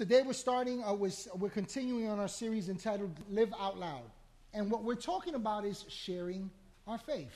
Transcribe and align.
Today 0.00 0.22
we're 0.22 0.32
starting, 0.32 0.82
uh, 0.82 0.94
we're, 0.94 1.10
we're 1.36 1.50
continuing 1.50 2.08
on 2.08 2.18
our 2.18 2.26
series 2.26 2.70
entitled 2.70 3.14
Live 3.28 3.52
Out 3.60 3.78
Loud. 3.78 4.10
And 4.54 4.70
what 4.70 4.82
we're 4.82 4.94
talking 4.94 5.34
about 5.34 5.66
is 5.66 5.84
sharing 5.90 6.50
our 6.86 6.96
faith. 6.96 7.34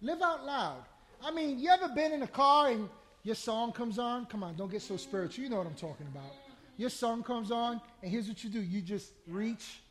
Live 0.00 0.22
out 0.22 0.46
loud. 0.46 0.82
I 1.22 1.30
mean, 1.30 1.58
you 1.58 1.68
ever 1.68 1.90
been 1.90 2.12
in 2.12 2.22
a 2.22 2.26
car 2.26 2.70
and 2.70 2.88
your 3.22 3.34
song 3.34 3.72
comes 3.72 3.98
on? 3.98 4.24
Come 4.24 4.42
on, 4.42 4.54
don't 4.54 4.70
get 4.70 4.80
so 4.80 4.96
spiritual. 4.96 5.44
You 5.44 5.50
know 5.50 5.58
what 5.58 5.66
I'm 5.66 5.74
talking 5.74 6.06
about. 6.06 6.32
Your 6.78 6.88
song 6.88 7.22
comes 7.22 7.50
on, 7.50 7.82
and 8.02 8.10
here's 8.10 8.28
what 8.28 8.42
you 8.42 8.48
do 8.48 8.62
you 8.62 8.80
just 8.80 9.12
reach 9.26 9.82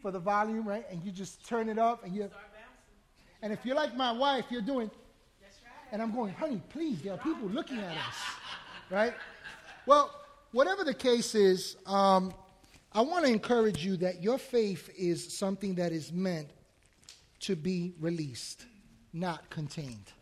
for 0.00 0.10
the 0.10 0.20
volume, 0.20 0.66
right? 0.66 0.86
And 0.90 1.04
you 1.04 1.12
just 1.12 1.46
turn 1.46 1.68
it 1.68 1.78
up, 1.78 2.02
and 2.02 2.16
you. 2.16 2.30
And 3.42 3.52
if 3.52 3.58
you're 3.66 3.76
like 3.76 3.94
my 3.94 4.12
wife, 4.12 4.46
you're 4.48 4.62
doing. 4.62 4.90
And 5.90 6.00
I'm 6.00 6.14
going, 6.14 6.32
honey, 6.32 6.62
please, 6.70 7.02
there 7.02 7.12
are 7.12 7.18
people 7.18 7.46
looking 7.50 7.76
at 7.76 7.94
us, 7.94 8.16
right? 8.90 9.12
Well, 9.84 10.21
whatever 10.52 10.84
the 10.84 10.94
case 10.94 11.34
is, 11.34 11.76
um, 11.86 12.32
I 12.92 13.00
want 13.00 13.24
to 13.24 13.30
encourage 13.30 13.84
you 13.84 13.96
that 13.98 14.22
your 14.22 14.38
faith 14.38 14.90
is 14.96 15.36
something 15.36 15.74
that 15.76 15.92
is 15.92 16.12
meant 16.12 16.48
to 17.40 17.56
be 17.56 17.94
released, 17.98 18.66
not 19.12 19.48
contained. 19.50 20.12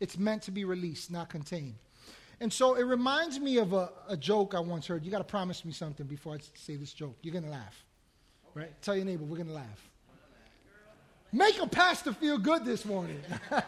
It's 0.00 0.18
meant 0.18 0.42
to 0.42 0.50
be 0.50 0.64
released, 0.64 1.10
not 1.10 1.28
contained. 1.28 1.74
And 2.40 2.52
so 2.52 2.74
it 2.74 2.82
reminds 2.82 3.38
me 3.40 3.58
of 3.58 3.72
a, 3.72 3.90
a 4.08 4.16
joke 4.16 4.54
I 4.54 4.60
once 4.60 4.86
heard. 4.86 5.04
You 5.04 5.10
got 5.10 5.18
to 5.18 5.24
promise 5.24 5.64
me 5.64 5.72
something 5.72 6.06
before 6.06 6.34
I 6.34 6.38
say 6.54 6.76
this 6.76 6.92
joke. 6.92 7.16
You're 7.22 7.32
going 7.32 7.44
to 7.44 7.50
laugh. 7.50 7.84
Right? 8.54 8.70
Tell 8.80 8.96
your 8.96 9.04
neighbor, 9.04 9.24
we're 9.24 9.36
going 9.36 9.48
to 9.48 9.54
laugh. 9.54 9.90
Make 11.32 11.60
a 11.60 11.66
pastor 11.66 12.12
feel 12.12 12.38
good 12.38 12.64
this 12.64 12.84
morning. 12.84 13.20
it 13.50 13.64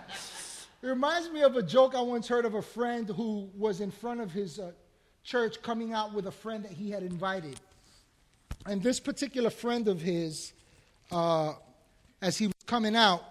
reminds 0.82 1.30
me 1.30 1.42
of 1.42 1.56
a 1.56 1.62
joke 1.62 1.94
I 1.94 2.00
once 2.00 2.26
heard 2.26 2.46
of 2.46 2.54
a 2.54 2.62
friend 2.62 3.08
who 3.08 3.50
was 3.54 3.80
in 3.80 3.90
front 3.90 4.20
of 4.20 4.32
his 4.32 4.58
uh, 4.58 4.70
church 5.24 5.62
coming 5.62 5.92
out 5.92 6.12
with 6.12 6.26
a 6.26 6.32
friend 6.32 6.64
that 6.64 6.72
he 6.72 6.90
had 6.90 7.02
invited. 7.02 7.60
And 8.66 8.82
this 8.82 9.00
particular 9.00 9.50
friend 9.50 9.88
of 9.88 10.00
his, 10.00 10.52
uh, 11.10 11.54
as 12.20 12.36
he 12.36 12.46
was 12.46 12.54
coming 12.66 12.96
out, 12.96 13.22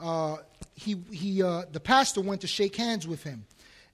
uh, 0.00 0.38
he, 0.74 0.96
he, 1.10 1.42
uh, 1.42 1.62
the 1.70 1.80
pastor 1.80 2.20
went 2.20 2.40
to 2.40 2.46
shake 2.46 2.76
hands 2.76 3.06
with 3.06 3.22
him. 3.22 3.44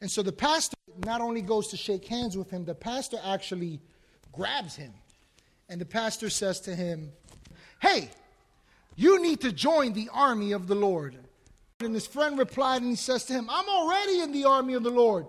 And 0.01 0.11
so 0.11 0.23
the 0.23 0.33
pastor 0.33 0.77
not 1.05 1.21
only 1.21 1.43
goes 1.43 1.69
to 1.69 1.77
shake 1.77 2.07
hands 2.07 2.37
with 2.37 2.51
him, 2.51 2.65
the 2.65 2.75
pastor 2.75 3.19
actually 3.25 3.81
grabs 4.33 4.77
him. 4.77 4.93
And 5.69 5.81
the 5.81 5.87
pastor 5.87 6.31
says 6.31 6.61
to 6.61 6.75
him, 6.75 7.13
Hey, 7.81 8.11
you 8.97 9.21
need 9.23 9.41
to 9.43 9.53
join 9.53 9.93
the 9.93 10.09
army 10.13 10.53
of 10.53 10.67
the 10.67 10.75
Lord. 10.75 11.17
And 11.81 11.95
his 11.95 12.07
friend 12.07 12.39
replied 12.39 12.83
and 12.83 12.91
he 12.91 12.97
says 12.97 13.25
to 13.27 13.33
him, 13.33 13.49
I'm 13.51 13.69
already 13.69 14.21
in 14.21 14.33
the 14.33 14.47
army 14.47 14.75
of 14.75 14.83
the 14.83 14.91
Lord. 14.91 15.27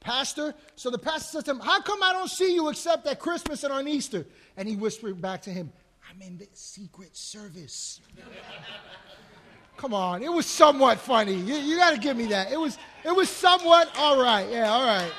Pastor, 0.00 0.54
so 0.76 0.90
the 0.90 0.98
pastor 0.98 1.38
says 1.38 1.44
to 1.44 1.50
him, 1.52 1.60
How 1.60 1.80
come 1.80 2.02
I 2.02 2.12
don't 2.12 2.30
see 2.30 2.54
you 2.54 2.68
except 2.68 3.06
at 3.06 3.18
Christmas 3.18 3.64
and 3.64 3.72
on 3.72 3.88
Easter? 3.88 4.26
And 4.56 4.68
he 4.68 4.76
whispered 4.76 5.20
back 5.20 5.42
to 5.42 5.50
him, 5.50 5.72
I'm 6.08 6.22
in 6.22 6.38
the 6.38 6.48
secret 6.54 7.16
service. 7.16 8.00
Come 9.76 9.94
on, 9.94 10.22
it 10.22 10.32
was 10.32 10.46
somewhat 10.46 10.98
funny. 10.98 11.34
You, 11.34 11.54
you 11.54 11.76
got 11.76 11.92
to 11.92 11.98
give 11.98 12.16
me 12.16 12.26
that. 12.26 12.50
It 12.50 12.58
was, 12.58 12.78
it 13.04 13.14
was 13.14 13.28
somewhat 13.28 13.90
all 13.96 14.20
right. 14.20 14.48
Yeah, 14.50 14.70
all 14.70 14.84
right. 14.84 15.12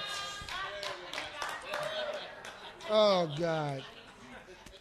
Oh 2.89 3.31
God. 3.38 3.83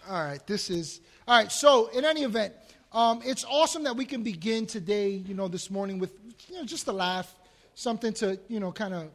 All 0.09 0.25
right, 0.25 0.45
this 0.47 0.71
is 0.71 1.01
all 1.27 1.37
right. 1.37 1.53
So, 1.53 1.89
in 1.89 2.07
any 2.07 2.23
event, 2.23 2.55
um, 2.93 3.21
it's 3.23 3.45
awesome 3.45 3.83
that 3.85 3.95
we 3.95 4.07
can 4.07 4.23
begin 4.23 4.65
today. 4.65 5.11
You 5.11 5.35
know, 5.35 5.47
this 5.47 5.71
morning 5.71 5.99
with 5.99 6.13
you 6.49 6.57
know 6.57 6.65
just 6.65 6.89
a 6.89 6.93
laugh, 6.93 7.35
something 7.75 8.15
to 8.15 8.41
you 8.49 8.61
know 8.61 8.73
kind 8.73 8.95
of 8.95 9.11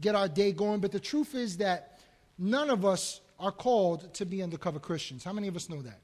get 0.00 0.14
our 0.14 0.28
day 0.28 0.52
going. 0.52 0.80
But 0.80 0.92
the 0.92 1.00
truth 1.00 1.34
is 1.34 1.58
that 1.58 2.00
none 2.38 2.70
of 2.70 2.84
us 2.84 3.20
are 3.38 3.52
called 3.52 4.12
to 4.14 4.24
be 4.24 4.42
undercover 4.42 4.78
Christians. 4.78 5.24
How 5.24 5.32
many 5.32 5.48
of 5.48 5.56
us 5.56 5.68
know 5.68 5.82
that? 5.82 5.98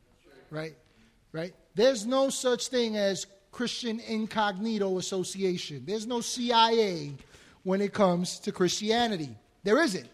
Right? 0.50 0.74
Right? 1.32 1.54
There's 1.74 2.04
no 2.06 2.28
such 2.28 2.68
thing 2.68 2.96
as 2.96 3.26
Christian 3.50 4.00
Incognito 4.00 4.98
Association. 4.98 5.84
There's 5.86 6.06
no 6.06 6.20
CIA 6.20 7.12
when 7.62 7.80
it 7.80 7.92
comes 7.92 8.38
to 8.40 8.52
Christianity. 8.52 9.30
There 9.62 9.80
isn't, 9.80 10.08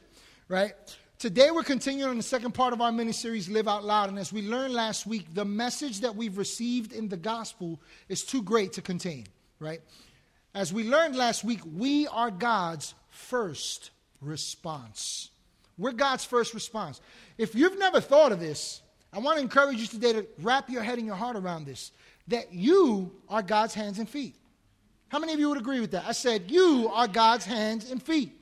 right? 0.49 0.75
Today 1.19 1.51
we're 1.51 1.65
continuing 1.65 2.11
on 2.11 2.17
the 2.17 2.23
second 2.23 2.53
part 2.53 2.73
of 2.73 2.81
our 2.81 2.93
mini 2.93 3.13
series, 3.13 3.49
Live 3.49 3.67
Out 3.67 3.85
Loud. 3.85 4.09
And 4.09 4.19
as 4.19 4.33
we 4.33 4.43
learned 4.43 4.75
last 4.75 5.07
week, 5.07 5.27
the 5.35 5.45
message 5.45 6.01
that 6.03 6.15
we've 6.15 6.39
received 6.39 6.93
in 6.93 7.09
the 7.09 7.17
gospel 7.17 7.81
is 8.09 8.23
too 8.23 8.43
great 8.43 8.75
to 8.75 8.83
contain, 8.83 9.27
right? 9.59 9.81
As 10.55 10.73
we 10.73 10.85
learned 10.85 11.17
last 11.17 11.43
week, 11.43 11.61
we 11.77 12.07
are 12.09 12.31
God's 12.31 12.95
first 13.19 13.91
response. 14.21 15.31
We're 15.77 15.93
God's 15.93 16.25
first 16.25 16.55
response. 16.55 17.01
If 17.37 17.55
you've 17.55 17.79
never 17.79 18.01
thought 18.01 18.33
of 18.33 18.41
this, 18.41 18.81
I 19.13 19.19
want 19.19 19.37
to 19.37 19.43
encourage 19.43 19.79
you 19.79 19.87
today 19.87 20.13
to 20.13 20.27
wrap 20.41 20.71
your 20.71 20.83
head 20.83 20.99
and 20.99 21.07
your 21.07 21.17
heart 21.17 21.37
around 21.37 21.67
this 21.67 21.93
that 22.29 22.53
you 22.53 23.11
are 23.29 23.43
God's 23.43 23.75
hands 23.75 23.99
and 23.99 24.09
feet. 24.09 24.35
How 25.09 25.19
many 25.19 25.33
of 25.33 25.41
you 25.41 25.49
would 25.49 25.59
agree 25.59 25.81
with 25.81 25.93
that? 25.93 26.05
I 26.07 26.13
said, 26.13 26.51
You 26.51 26.91
are 26.93 27.09
God's 27.09 27.47
hands 27.47 27.91
and 27.91 28.03
feet. 28.03 28.35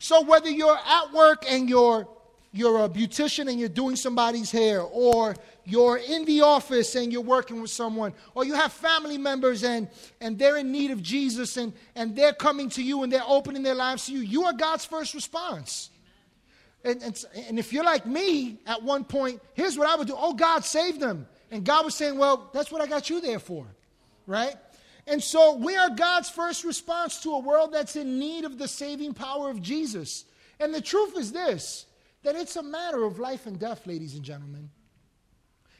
So 0.00 0.22
whether 0.22 0.50
you're 0.50 0.76
at 0.76 1.12
work 1.12 1.44
and 1.48 1.68
you're 1.68 2.08
you're 2.52 2.84
a 2.84 2.88
beautician 2.88 3.48
and 3.48 3.60
you're 3.60 3.68
doing 3.68 3.96
somebody's 3.96 4.50
hair, 4.50 4.80
or 4.80 5.36
you're 5.64 5.98
in 5.98 6.24
the 6.24 6.40
office 6.40 6.94
and 6.94 7.12
you're 7.12 7.20
working 7.20 7.60
with 7.60 7.70
someone, 7.70 8.14
or 8.34 8.44
you 8.44 8.54
have 8.54 8.72
family 8.72 9.18
members 9.18 9.64
and, 9.64 9.88
and 10.20 10.38
they're 10.38 10.56
in 10.56 10.72
need 10.72 10.90
of 10.90 11.02
Jesus 11.02 11.56
and, 11.58 11.72
and 11.94 12.16
they're 12.16 12.32
coming 12.32 12.70
to 12.70 12.82
you 12.82 13.02
and 13.02 13.12
they're 13.12 13.20
opening 13.26 13.62
their 13.62 13.74
lives 13.74 14.06
to 14.06 14.12
you, 14.12 14.20
you 14.20 14.44
are 14.44 14.54
God's 14.54 14.84
first 14.84 15.14
response. 15.14 15.90
And, 16.84 17.02
and, 17.02 17.24
and 17.48 17.58
if 17.58 17.72
you're 17.72 17.84
like 17.84 18.06
me 18.06 18.60
at 18.66 18.82
one 18.82 19.04
point, 19.04 19.42
here's 19.54 19.76
what 19.76 19.88
I 19.88 19.96
would 19.96 20.06
do 20.06 20.14
Oh, 20.16 20.32
God, 20.32 20.64
save 20.64 21.00
them. 21.00 21.26
And 21.50 21.64
God 21.64 21.84
was 21.84 21.94
saying, 21.94 22.16
Well, 22.18 22.50
that's 22.52 22.70
what 22.70 22.80
I 22.80 22.86
got 22.86 23.10
you 23.10 23.20
there 23.20 23.38
for, 23.38 23.66
right? 24.26 24.54
And 25.06 25.22
so 25.22 25.56
we 25.56 25.76
are 25.76 25.90
God's 25.90 26.28
first 26.28 26.64
response 26.64 27.22
to 27.22 27.32
a 27.32 27.38
world 27.38 27.72
that's 27.72 27.96
in 27.96 28.18
need 28.18 28.44
of 28.44 28.58
the 28.58 28.68
saving 28.68 29.14
power 29.14 29.50
of 29.50 29.62
Jesus. 29.62 30.24
And 30.60 30.74
the 30.74 30.82
truth 30.82 31.16
is 31.16 31.32
this 31.32 31.86
that 32.22 32.36
it's 32.36 32.56
a 32.56 32.62
matter 32.62 33.04
of 33.04 33.18
life 33.18 33.46
and 33.46 33.58
death, 33.58 33.86
ladies 33.86 34.14
and 34.14 34.24
gentlemen. 34.24 34.70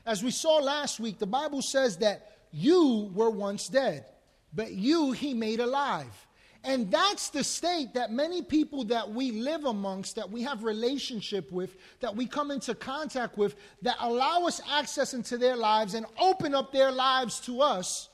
As 0.06 0.22
we 0.22 0.30
saw 0.30 0.56
last 0.56 1.00
week, 1.00 1.18
the 1.18 1.26
Bible 1.26 1.62
says 1.62 1.98
that 1.98 2.38
you 2.50 3.10
were 3.14 3.30
once 3.30 3.68
dead, 3.68 4.06
but 4.54 4.72
you 4.72 5.12
he 5.12 5.34
made 5.34 5.60
alive. 5.60 6.26
And 6.64 6.90
that's 6.90 7.30
the 7.30 7.44
state 7.44 7.94
that 7.94 8.10
many 8.10 8.42
people 8.42 8.84
that 8.84 9.10
we 9.10 9.30
live 9.30 9.64
amongst, 9.64 10.16
that 10.16 10.30
we 10.30 10.42
have 10.42 10.64
relationship 10.64 11.52
with, 11.52 11.76
that 12.00 12.16
we 12.16 12.26
come 12.26 12.50
into 12.50 12.74
contact 12.74 13.38
with, 13.38 13.54
that 13.82 13.96
allow 14.00 14.46
us 14.46 14.60
access 14.70 15.14
into 15.14 15.38
their 15.38 15.56
lives 15.56 15.94
and 15.94 16.06
open 16.18 16.54
up 16.54 16.72
their 16.72 16.90
lives 16.90 17.40
to 17.40 17.60
us, 17.60 18.08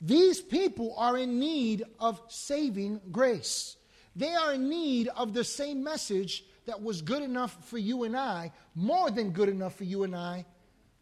these 0.00 0.40
people 0.40 0.94
are 0.96 1.16
in 1.16 1.40
need 1.40 1.82
of 1.98 2.20
saving 2.28 3.00
grace. 3.10 3.76
They 4.14 4.34
are 4.34 4.54
in 4.54 4.68
need 4.68 5.08
of 5.08 5.32
the 5.32 5.44
same 5.44 5.82
message 5.82 6.44
that 6.68 6.82
was 6.82 7.00
good 7.00 7.22
enough 7.22 7.56
for 7.64 7.78
you 7.78 8.04
and 8.04 8.14
I, 8.14 8.52
more 8.74 9.10
than 9.10 9.30
good 9.30 9.48
enough 9.48 9.74
for 9.76 9.84
you 9.84 10.02
and 10.02 10.14
I, 10.14 10.44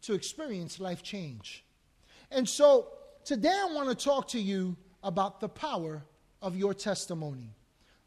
to 0.03 0.15
experience 0.15 0.79
life 0.79 1.03
change. 1.03 1.65
And 2.31 2.49
so 2.49 2.87
today 3.25 3.51
I 3.53 3.75
want 3.75 3.89
to 3.89 3.97
talk 3.97 4.29
to 4.29 4.41
you 4.41 4.77
about 5.03 5.41
the 5.41 5.49
power 5.49 6.05
of 6.41 6.55
your 6.55 6.73
testimony. 6.73 7.53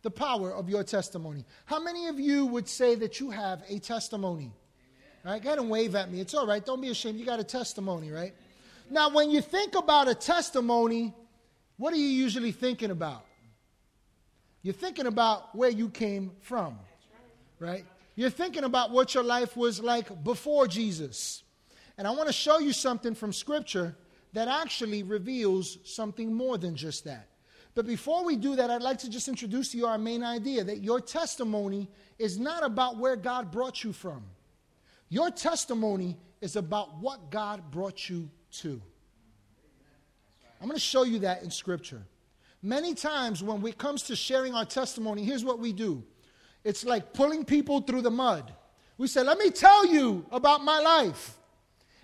The 0.03 0.09
power 0.09 0.55
of 0.55 0.69
your 0.69 0.85
testimony. 0.85 1.43
How 1.65 1.83
many 1.83 2.07
of 2.07 2.17
you 2.17 2.45
would 2.45 2.69
say 2.69 2.95
that 2.95 3.19
you 3.19 3.29
have 3.29 3.61
a 3.67 3.77
testimony? 3.77 4.53
All 5.25 5.33
right, 5.33 5.43
go 5.43 5.49
ahead 5.49 5.59
and 5.59 5.69
wave 5.69 5.95
at 5.95 6.09
me. 6.09 6.21
It's 6.21 6.33
all 6.33 6.47
right. 6.47 6.65
Don't 6.65 6.79
be 6.79 6.87
ashamed. 6.87 7.19
You 7.19 7.25
got 7.25 7.41
a 7.41 7.43
testimony, 7.43 8.09
right? 8.09 8.33
Now, 8.89 9.09
when 9.09 9.29
you 9.29 9.41
think 9.41 9.75
about 9.75 10.07
a 10.07 10.15
testimony, 10.15 11.13
what 11.75 11.93
are 11.93 11.97
you 11.97 12.07
usually 12.07 12.53
thinking 12.53 12.89
about? 12.89 13.25
You're 14.61 14.73
thinking 14.73 15.07
about 15.07 15.53
where 15.53 15.69
you 15.69 15.89
came 15.89 16.31
from, 16.39 16.79
right? 17.59 17.85
You're 18.15 18.29
thinking 18.29 18.63
about 18.63 18.91
what 18.91 19.13
your 19.13 19.23
life 19.23 19.55
was 19.55 19.79
like 19.79 20.23
before 20.23 20.67
Jesus. 20.67 21.43
And 21.97 22.07
I 22.07 22.11
want 22.11 22.27
to 22.27 22.33
show 22.33 22.59
you 22.59 22.73
something 22.73 23.15
from 23.15 23.33
Scripture 23.33 23.95
that 24.33 24.47
actually 24.47 25.03
reveals 25.03 25.77
something 25.83 26.33
more 26.33 26.57
than 26.57 26.75
just 26.75 27.05
that. 27.05 27.27
But 27.75 27.85
before 27.85 28.25
we 28.25 28.35
do 28.35 28.55
that, 28.55 28.69
I'd 28.69 28.81
like 28.81 28.97
to 28.99 29.09
just 29.09 29.27
introduce 29.27 29.71
to 29.71 29.77
you 29.77 29.85
our 29.85 29.97
main 29.97 30.23
idea 30.23 30.63
that 30.63 30.83
your 30.83 30.99
testimony 30.99 31.89
is 32.17 32.37
not 32.37 32.63
about 32.63 32.97
where 32.97 33.15
God 33.15 33.51
brought 33.51 33.83
you 33.83 33.93
from. 33.93 34.23
Your 35.09 35.31
testimony 35.31 36.17
is 36.41 36.55
about 36.55 36.97
what 36.99 37.31
God 37.31 37.71
brought 37.71 38.09
you 38.09 38.29
to. 38.51 38.81
I'm 40.61 40.67
going 40.67 40.75
to 40.75 40.81
show 40.81 41.03
you 41.03 41.19
that 41.19 41.43
in 41.43 41.51
Scripture. 41.51 42.03
Many 42.61 42.93
times 42.93 43.41
when 43.41 43.65
it 43.65 43.77
comes 43.77 44.03
to 44.03 44.15
sharing 44.15 44.53
our 44.53 44.65
testimony, 44.65 45.23
here's 45.23 45.45
what 45.45 45.59
we 45.59 45.71
do 45.71 46.03
it's 46.63 46.83
like 46.83 47.13
pulling 47.13 47.45
people 47.45 47.81
through 47.81 48.01
the 48.01 48.11
mud. 48.11 48.53
We 48.97 49.07
say, 49.07 49.23
Let 49.23 49.37
me 49.37 49.49
tell 49.49 49.85
you 49.85 50.25
about 50.31 50.63
my 50.63 50.79
life 50.79 51.37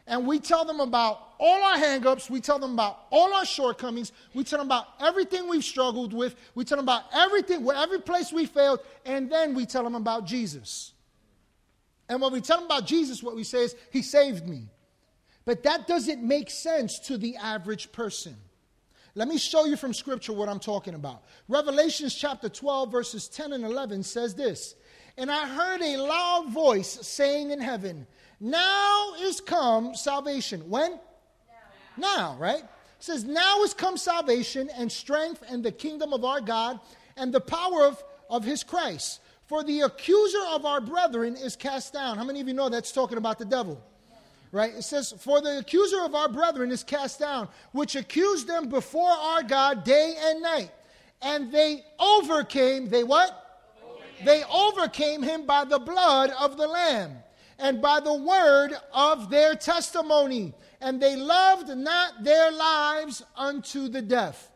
and 0.08 0.28
we 0.28 0.40
tell 0.40 0.66
them 0.66 0.80
about 0.80 1.20
all 1.40 1.64
our 1.64 1.78
hangups, 1.78 2.30
we 2.30 2.40
tell 2.40 2.60
them 2.60 2.74
about 2.74 3.00
all 3.10 3.34
our 3.34 3.46
shortcomings, 3.46 4.12
we 4.34 4.44
tell 4.44 4.60
them 4.60 4.68
about 4.68 4.88
everything 5.00 5.50
we've 5.50 5.64
struggled 5.64 6.14
with, 6.14 6.36
we 6.54 6.64
tell 6.64 6.78
them 6.78 6.86
about 6.86 7.04
everything, 7.14 7.68
every 7.70 8.00
place 8.00 8.32
we 8.32 8.46
failed, 8.46 8.80
and 9.06 9.32
then 9.32 9.54
we 9.56 9.66
tell 9.66 9.84
them 9.84 9.96
about 9.96 10.26
Jesus. 10.26 10.94
And 12.08 12.22
when 12.22 12.32
we 12.32 12.40
tell 12.40 12.58
them 12.58 12.68
about 12.68 12.86
Jesus, 12.86 13.24
what 13.24 13.36
we 13.36 13.44
say 13.44 13.64
is, 13.64 13.76
He 13.92 14.02
saved 14.02 14.48
me. 14.48 14.70
But 15.44 15.64
that 15.64 15.88
doesn't 15.88 16.24
make 16.24 16.50
sense 16.50 17.00
to 17.00 17.18
the 17.18 17.36
average 17.38 17.92
person. 17.92 18.36
Let 19.18 19.30
me 19.30 19.38
show 19.38 19.64
you 19.64 19.78
from 19.78 19.94
Scripture 19.94 20.34
what 20.34 20.50
I'm 20.50 20.60
talking 20.60 20.94
about. 20.94 21.24
Revelations 21.48 22.14
chapter 22.14 22.50
12, 22.50 22.92
verses 22.92 23.30
10 23.30 23.54
and 23.54 23.64
11 23.64 24.04
says 24.04 24.36
this 24.36 24.76
And 25.18 25.32
I 25.32 25.48
heard 25.48 25.82
a 25.82 25.98
loud 25.98 26.50
voice 26.50 27.00
saying 27.08 27.52
in 27.52 27.62
heaven, 27.62 28.06
Now 28.42 29.14
is 29.22 29.40
come 29.40 29.96
salvation. 29.96 30.70
When? 30.70 30.92
Now, 30.92 31.00
now 31.98 32.38
right? 32.38 32.62
It 32.62 32.68
says, 33.00 33.24
Now 33.24 33.64
is 33.64 33.74
come 33.74 33.96
salvation 33.96 34.70
and 34.76 34.92
strength 34.92 35.42
and 35.48 35.64
the 35.64 35.72
kingdom 35.72 36.12
of 36.12 36.26
our 36.26 36.42
God 36.42 36.82
and 37.16 37.34
the 37.34 37.40
power 37.40 37.86
of, 37.86 38.04
of 38.30 38.44
his 38.44 38.66
Christ. 38.66 39.22
For 39.46 39.64
the 39.64 39.82
accuser 39.82 40.44
of 40.50 40.66
our 40.66 40.82
brethren 40.82 41.38
is 41.38 41.56
cast 41.56 41.94
down. 41.94 42.18
How 42.18 42.26
many 42.26 42.42
of 42.42 42.50
you 42.50 42.54
know 42.54 42.68
that's 42.68 42.92
talking 42.92 43.18
about 43.18 43.40
the 43.40 43.46
devil? 43.46 43.82
Right? 44.52 44.74
It 44.74 44.84
says, 44.84 45.14
For 45.20 45.42
the 45.42 45.60
accuser 45.60 46.02
of 46.02 46.16
our 46.16 46.30
brethren 46.30 46.72
is 46.72 46.84
cast 46.84 47.20
down, 47.20 47.50
which 47.72 47.96
accused 47.96 48.48
them 48.48 48.70
before 48.70 49.12
our 49.12 49.44
God 49.44 49.84
day 49.84 50.16
and 50.18 50.42
night. 50.42 50.72
And 51.22 51.52
they 51.52 51.84
overcame, 52.00 52.88
they 52.88 53.04
what? 53.04 53.74
Overcame. 53.84 54.26
They 54.26 54.44
overcame 54.44 55.24
him 55.24 55.46
by 55.46 55.66
the 55.66 55.80
blood 55.80 56.32
of 56.40 56.58
the 56.58 56.68
Lamb 56.68 57.18
and 57.58 57.82
by 57.82 58.00
the 58.00 58.14
word 58.14 58.72
of 58.94 59.30
their 59.30 59.56
testimony. 59.56 60.54
And 60.82 61.02
they 61.02 61.16
loved 61.16 61.70
not 61.70 62.24
their 62.24 62.52
lives 62.52 63.24
unto 63.36 63.88
the 63.88 64.02
death. 64.02 64.52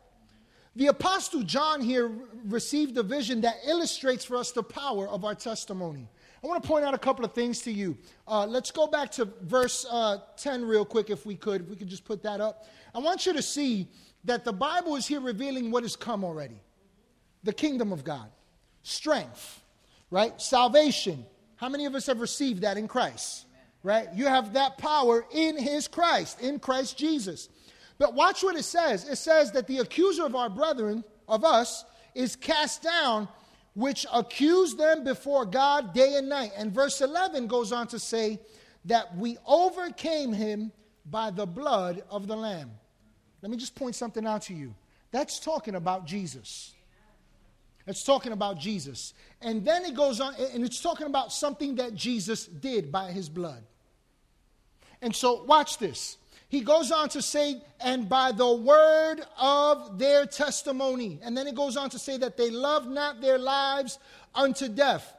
The 0.76 0.88
Apostle 0.88 1.44
John 1.44 1.82
here 1.82 2.12
received 2.46 2.98
a 2.98 3.04
vision 3.04 3.42
that 3.42 3.56
illustrates 3.66 4.24
for 4.24 4.38
us 4.38 4.52
the 4.52 4.64
power 4.64 5.08
of 5.08 5.26
our 5.26 5.36
testimony. 5.36 6.08
I 6.42 6.48
want 6.48 6.64
to 6.64 6.68
point 6.68 6.86
out 6.86 6.94
a 6.94 6.98
couple 6.98 7.26
of 7.26 7.34
things 7.34 7.62
to 7.64 7.72
you. 7.72 7.98
Uh, 8.28 8.46
let's 8.46 8.72
go 8.72 8.88
back 8.88 9.12
to 9.14 9.26
verse 9.42 9.86
uh, 9.90 10.20
10 10.38 10.64
real 10.64 10.86
quick, 10.86 11.10
if 11.10 11.26
we 11.26 11.36
could. 11.36 11.62
If 11.62 11.68
we 11.68 11.76
could 11.76 11.90
just 11.90 12.06
put 12.06 12.24
that 12.24 12.40
up. 12.40 12.66
I 12.96 13.00
want 13.00 13.26
you 13.26 13.34
to 13.34 13.42
see 13.42 13.88
that 14.24 14.46
the 14.46 14.54
Bible 14.54 14.96
is 14.96 15.06
here 15.06 15.20
revealing 15.20 15.72
what 15.72 15.84
has 15.84 15.96
come 15.96 16.24
already 16.24 16.62
the 17.44 17.54
kingdom 17.54 17.94
of 17.94 18.04
God, 18.04 18.30
strength, 18.84 19.62
right? 20.12 20.40
Salvation. 20.42 21.26
How 21.56 21.70
many 21.70 21.86
of 21.86 21.96
us 21.96 22.08
have 22.08 22.20
received 22.20 22.64
that 22.64 22.78
in 22.78 22.88
Christ? 22.88 23.46
Right? 23.82 24.10
You 24.14 24.28
have 24.28 24.54
that 24.54 24.78
power 24.78 25.26
in 25.32 25.58
His 25.58 25.88
Christ, 25.88 26.42
in 26.42 26.60
Christ 26.60 26.98
Jesus. 26.98 27.48
But 27.98 28.14
watch 28.14 28.44
what 28.44 28.58
it 28.58 28.64
says. 28.64 29.08
It 29.08 29.18
says 29.18 29.54
that 29.54 29.68
the 29.68 29.78
accuser 29.78 30.26
of 30.26 30.36
our 30.36 30.50
brethren, 30.50 31.04
of 31.30 31.46
us, 31.46 31.86
is 32.14 32.36
cast 32.36 32.84
down, 32.84 33.30
which 33.74 34.06
accuse 34.14 34.76
them 34.76 35.04
before 35.04 35.46
God 35.46 35.94
day 35.94 36.16
and 36.16 36.30
night. 36.30 36.52
And 36.58 36.74
verse 36.74 37.02
11 37.02 37.48
goes 37.48 37.72
on 37.72 37.88
to 37.88 38.00
say 38.00 38.40
that 38.86 39.16
we 39.18 39.38
overcame 39.46 40.34
him 40.34 40.72
by 41.06 41.32
the 41.32 41.46
blood 41.46 42.04
of 42.10 42.28
the 42.28 42.36
Lamb. 42.36 42.72
Let 43.42 43.52
me 43.52 43.58
just 43.58 43.76
point 43.76 43.96
something 43.96 44.26
out 44.26 44.44
to 44.44 44.54
you. 44.54 44.76
That's 45.12 45.40
talking 45.40 45.76
about 45.76 46.06
Jesus. 46.06 46.74
It's 47.88 48.04
talking 48.04 48.34
about 48.34 48.60
Jesus. 48.60 49.14
And 49.42 49.66
then 49.66 49.84
it 49.84 49.96
goes 49.96 50.22
on, 50.22 50.36
and 50.54 50.64
it's 50.64 50.82
talking 50.82 51.08
about 51.08 51.34
something 51.34 51.76
that 51.76 51.96
Jesus 51.96 52.46
did 52.46 52.92
by 52.92 53.12
his 53.12 53.30
blood. 53.30 53.64
And 55.02 55.16
so, 55.16 55.44
watch 55.44 55.80
this 55.80 56.18
he 56.50 56.62
goes 56.62 56.92
on 56.92 57.10
to 57.10 57.22
say, 57.22 57.62
and 57.80 58.10
by 58.10 58.32
the 58.32 58.52
word 58.52 59.22
of 59.40 60.00
their 60.00 60.26
testimony. 60.26 61.20
And 61.22 61.38
then 61.38 61.46
it 61.46 61.54
goes 61.54 61.78
on 61.78 61.92
to 61.92 62.00
say 62.00 62.18
that 62.18 62.38
they 62.38 62.50
loved 62.50 62.90
not 62.90 63.22
their 63.22 63.38
lives 63.38 64.00
unto 64.34 64.68
death. 64.68 65.14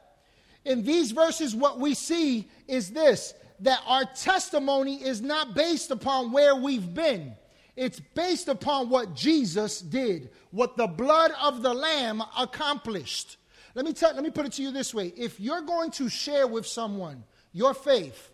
In 0.65 0.83
these 0.83 1.11
verses, 1.11 1.55
what 1.55 1.79
we 1.79 1.93
see 1.95 2.49
is 2.67 2.91
this 2.91 3.33
that 3.61 3.79
our 3.85 4.03
testimony 4.15 4.95
is 4.95 5.21
not 5.21 5.53
based 5.53 5.91
upon 5.91 6.31
where 6.31 6.55
we've 6.55 6.95
been. 6.95 7.33
It's 7.75 7.99
based 7.99 8.47
upon 8.47 8.89
what 8.89 9.15
Jesus 9.15 9.79
did, 9.79 10.31
what 10.49 10.77
the 10.77 10.87
blood 10.87 11.31
of 11.41 11.61
the 11.61 11.73
Lamb 11.73 12.23
accomplished. 12.37 13.37
Let 13.75 13.85
me, 13.85 13.93
tell, 13.93 14.13
let 14.15 14.23
me 14.23 14.31
put 14.31 14.47
it 14.47 14.53
to 14.53 14.63
you 14.63 14.71
this 14.71 14.93
way 14.93 15.13
if 15.15 15.39
you're 15.39 15.61
going 15.61 15.91
to 15.91 16.09
share 16.09 16.47
with 16.47 16.65
someone 16.65 17.23
your 17.53 17.73
faith, 17.73 18.31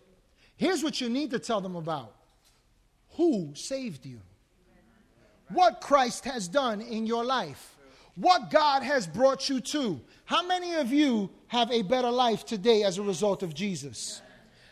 here's 0.56 0.82
what 0.82 1.00
you 1.00 1.08
need 1.08 1.30
to 1.30 1.38
tell 1.38 1.60
them 1.60 1.76
about 1.76 2.14
who 3.18 3.50
saved 3.54 4.06
you, 4.06 4.20
what 5.50 5.80
Christ 5.80 6.24
has 6.24 6.46
done 6.46 6.80
in 6.80 7.04
your 7.04 7.24
life, 7.24 7.76
what 8.14 8.48
God 8.48 8.82
has 8.84 9.06
brought 9.08 9.48
you 9.48 9.60
to. 9.60 10.00
How 10.24 10.46
many 10.46 10.74
of 10.76 10.92
you 10.92 11.28
have 11.48 11.70
a 11.72 11.82
better 11.82 12.10
life 12.10 12.46
today 12.46 12.84
as 12.84 12.96
a 12.96 13.02
result 13.02 13.42
of 13.42 13.54
Jesus? 13.54 14.22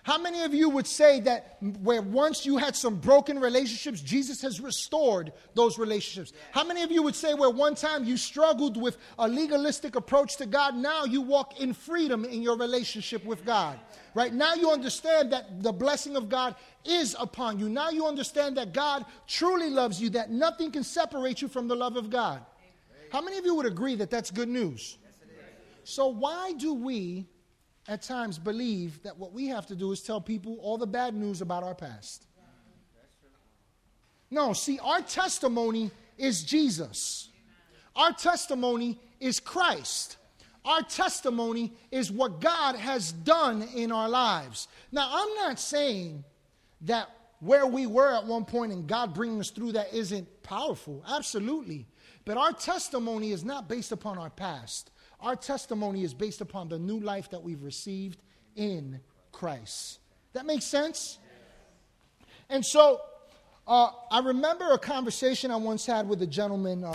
How 0.07 0.19
many 0.19 0.43
of 0.43 0.55
you 0.55 0.71
would 0.71 0.87
say 0.87 1.19
that 1.23 1.57
where 1.83 2.01
once 2.01 2.47
you 2.47 2.59
had 2.59 2.77
some 2.77 2.95
broken 2.95 3.41
relationships, 3.41 4.01
Jesus 4.01 4.41
has 4.43 4.61
restored 4.61 5.33
those 5.55 5.81
relationships? 5.81 6.33
How 6.53 6.63
many 6.63 6.85
of 6.85 6.93
you 6.93 7.03
would 7.03 7.17
say 7.17 7.35
where 7.35 7.51
one 7.51 7.75
time 7.75 8.05
you 8.05 8.17
struggled 8.17 8.81
with 8.81 8.99
a 9.19 9.27
legalistic 9.27 9.97
approach 9.97 10.37
to 10.37 10.47
God, 10.47 10.77
now 10.77 11.07
you 11.07 11.23
walk 11.23 11.59
in 11.59 11.73
freedom 11.73 12.25
in 12.25 12.41
your 12.41 12.57
relationship 12.57 13.25
with 13.25 13.45
God? 13.45 13.81
Right 14.15 14.33
now 14.33 14.55
you 14.55 14.71
understand 14.71 15.33
that 15.33 15.61
the 15.65 15.73
blessing 15.73 16.15
of 16.15 16.29
God 16.29 16.55
is 16.85 17.17
upon 17.19 17.59
you. 17.59 17.69
Now 17.69 17.91
you 17.91 18.07
understand 18.07 18.59
that 18.59 18.73
God 18.73 19.05
truly 19.27 19.71
loves 19.71 20.01
you, 20.01 20.11
that 20.11 20.31
nothing 20.31 20.71
can 20.71 20.85
separate 20.85 21.43
you 21.43 21.49
from 21.49 21.67
the 21.67 21.75
love 21.75 21.97
of 21.97 22.11
God. 22.11 22.43
How 23.11 23.21
many 23.21 23.39
of 23.39 23.45
you 23.45 23.57
would 23.57 23.67
agree 23.67 23.97
that 23.97 24.11
that's 24.11 24.31
good 24.31 24.49
news? 24.49 24.99
So, 25.83 26.07
why 26.07 26.53
do 26.53 26.75
we 26.75 27.27
at 27.89 28.03
times 28.03 28.39
believe 28.39 29.03
that 29.03 29.17
what 29.17 29.33
we 29.33 29.47
have 29.49 29.67
to 29.67 29.77
do 29.77 29.93
is 29.93 30.03
tell 30.03 30.21
people 30.21 30.59
all 30.61 30.79
the 30.79 30.87
bad 30.87 31.15
news 31.15 31.41
about 31.41 31.63
our 31.63 31.75
past. 31.75 32.27
No, 34.31 34.53
see, 34.53 34.79
our 34.83 35.01
testimony 35.01 35.91
is 36.19 36.43
Jesus. 36.43 37.29
Our 37.95 38.13
testimony 38.13 38.99
is 39.21 39.41
Christ. 39.41 40.17
Our 40.65 40.83
testimony 40.83 41.73
is 41.93 42.11
what 42.11 42.41
God 42.41 42.75
has 42.75 43.13
done 43.13 43.63
in 43.75 43.93
our 43.93 44.09
lives. 44.09 44.67
Now, 44.91 45.09
I'm 45.11 45.35
not 45.37 45.61
saying 45.61 46.25
that 46.83 47.09
where 47.39 47.67
we 47.67 47.87
were 47.87 48.13
at 48.15 48.27
one 48.27 48.45
point 48.45 48.73
and 48.73 48.87
God 48.89 49.15
bringing 49.15 49.39
us 49.39 49.51
through 49.51 49.73
that 49.73 49.95
isn't 49.95 50.43
powerful. 50.43 51.05
Absolutely. 51.09 51.87
But 52.25 52.37
our 52.37 52.53
testimony 52.53 53.31
is 53.31 53.45
not 53.45 53.69
based 53.69 53.93
upon 53.93 54.19
our 54.19 54.31
past. 54.31 54.91
Our 55.27 55.35
testimony 55.35 56.05
is 56.05 56.15
based 56.15 56.41
upon 56.41 56.69
the 56.69 56.79
new 56.79 57.01
life 57.01 57.31
that 57.31 57.43
we've 57.43 57.65
received 57.65 58.23
in 58.55 59.01
Christ. 59.33 59.99
That 60.35 60.47
makes 60.47 60.65
sense? 60.65 61.19
And 62.49 62.65
so 62.65 63.01
uh, 63.67 63.91
I 64.09 64.21
remember 64.21 64.71
a 64.71 64.79
conversation 64.79 65.51
I 65.51 65.57
once 65.57 65.85
had 65.85 66.09
with 66.09 66.23
a 66.23 66.29
gentleman 66.29 66.85
uh, 66.85 66.93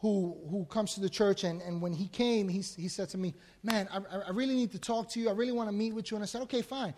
who, 0.00 0.36
who 0.50 0.64
comes 0.64 0.94
to 0.94 1.00
the 1.00 1.08
church, 1.08 1.44
and, 1.44 1.62
and 1.62 1.80
when 1.80 1.92
he 1.92 2.08
came, 2.08 2.48
he, 2.48 2.60
he 2.76 2.88
said 2.88 3.08
to 3.10 3.18
me, 3.18 3.34
Man, 3.62 3.88
I, 3.92 4.00
I 4.26 4.30
really 4.30 4.56
need 4.56 4.72
to 4.72 4.80
talk 4.80 5.08
to 5.10 5.20
you. 5.20 5.28
I 5.28 5.32
really 5.32 5.52
want 5.52 5.68
to 5.68 5.72
meet 5.72 5.94
with 5.94 6.10
you. 6.10 6.16
And 6.16 6.24
I 6.24 6.26
said, 6.26 6.42
Okay, 6.42 6.60
fine. 6.60 6.92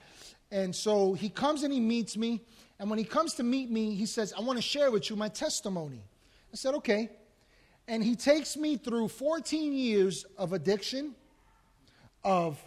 And 0.51 0.75
so 0.75 1.13
he 1.13 1.29
comes 1.29 1.65
and 1.65 1.73
he 1.73 1.81
meets 1.81 2.17
me. 2.17 2.41
And 2.79 2.89
when 2.89 2.99
he 2.99 3.05
comes 3.05 3.35
to 3.35 3.43
meet 3.43 3.71
me, 3.71 3.95
he 3.95 4.07
says, 4.07 4.33
I 4.35 4.41
want 4.41 4.57
to 4.57 4.63
share 4.63 4.91
with 4.91 5.11
you 5.11 5.17
my 5.17 5.29
testimony. 5.29 6.03
I 6.51 6.57
said, 6.57 6.73
Okay. 6.77 7.11
And 7.87 8.03
he 8.03 8.17
takes 8.17 8.57
me 8.57 8.77
through 8.77 9.09
14 9.09 9.73
years 9.73 10.25
of 10.39 10.53
addiction, 10.53 11.15
of 12.23 12.59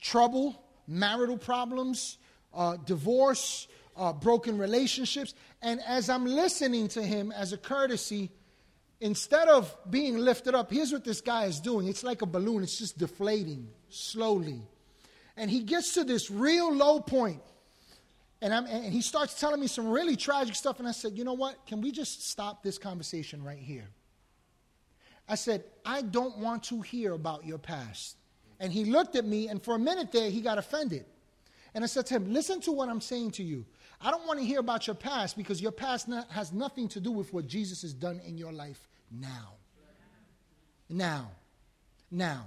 trouble, 0.00 0.62
marital 0.86 1.36
problems, 1.36 2.18
uh, 2.54 2.76
divorce, 2.76 3.66
uh, 3.96 4.12
broken 4.12 4.58
relationships. 4.58 5.34
And 5.62 5.80
as 5.86 6.08
I'm 6.08 6.26
listening 6.26 6.88
to 6.88 7.02
him 7.02 7.32
as 7.32 7.52
a 7.52 7.58
courtesy, 7.58 8.30
instead 9.00 9.48
of 9.48 9.74
being 9.90 10.18
lifted 10.18 10.54
up, 10.54 10.70
here's 10.70 10.92
what 10.92 11.04
this 11.04 11.20
guy 11.20 11.44
is 11.44 11.60
doing 11.60 11.88
it's 11.88 12.04
like 12.04 12.22
a 12.22 12.26
balloon, 12.26 12.62
it's 12.62 12.78
just 12.78 12.98
deflating 12.98 13.68
slowly. 13.88 14.62
And 15.36 15.50
he 15.50 15.60
gets 15.60 15.94
to 15.94 16.04
this 16.04 16.30
real 16.30 16.72
low 16.72 17.00
point, 17.00 17.42
and, 18.40 18.52
and 18.52 18.84
he 18.92 19.02
starts 19.02 19.38
telling 19.38 19.60
me 19.60 19.66
some 19.66 19.88
really 19.88 20.16
tragic 20.16 20.54
stuff. 20.54 20.78
And 20.78 20.88
I 20.88 20.92
said, 20.92 21.16
You 21.16 21.24
know 21.24 21.34
what? 21.34 21.66
Can 21.66 21.80
we 21.80 21.90
just 21.90 22.28
stop 22.28 22.62
this 22.62 22.78
conversation 22.78 23.42
right 23.42 23.58
here? 23.58 23.88
I 25.28 25.34
said, 25.34 25.64
I 25.84 26.02
don't 26.02 26.38
want 26.38 26.64
to 26.64 26.80
hear 26.80 27.12
about 27.12 27.44
your 27.44 27.58
past. 27.58 28.16
And 28.60 28.72
he 28.72 28.84
looked 28.84 29.16
at 29.16 29.24
me, 29.24 29.48
and 29.48 29.62
for 29.62 29.74
a 29.74 29.78
minute 29.78 30.12
there, 30.12 30.30
he 30.30 30.40
got 30.40 30.58
offended. 30.58 31.04
And 31.74 31.84
I 31.84 31.86
said 31.86 32.06
to 32.06 32.14
him, 32.14 32.32
Listen 32.32 32.60
to 32.62 32.72
what 32.72 32.88
I'm 32.88 33.00
saying 33.00 33.32
to 33.32 33.42
you. 33.42 33.66
I 34.00 34.10
don't 34.10 34.26
want 34.26 34.38
to 34.38 34.46
hear 34.46 34.60
about 34.60 34.86
your 34.86 34.96
past 34.96 35.36
because 35.36 35.60
your 35.60 35.72
past 35.72 36.08
not, 36.08 36.30
has 36.30 36.52
nothing 36.52 36.88
to 36.88 37.00
do 37.00 37.10
with 37.10 37.32
what 37.32 37.46
Jesus 37.46 37.82
has 37.82 37.92
done 37.92 38.20
in 38.26 38.38
your 38.38 38.52
life 38.52 38.88
now. 39.10 39.54
Now. 40.88 41.30
Now. 42.10 42.46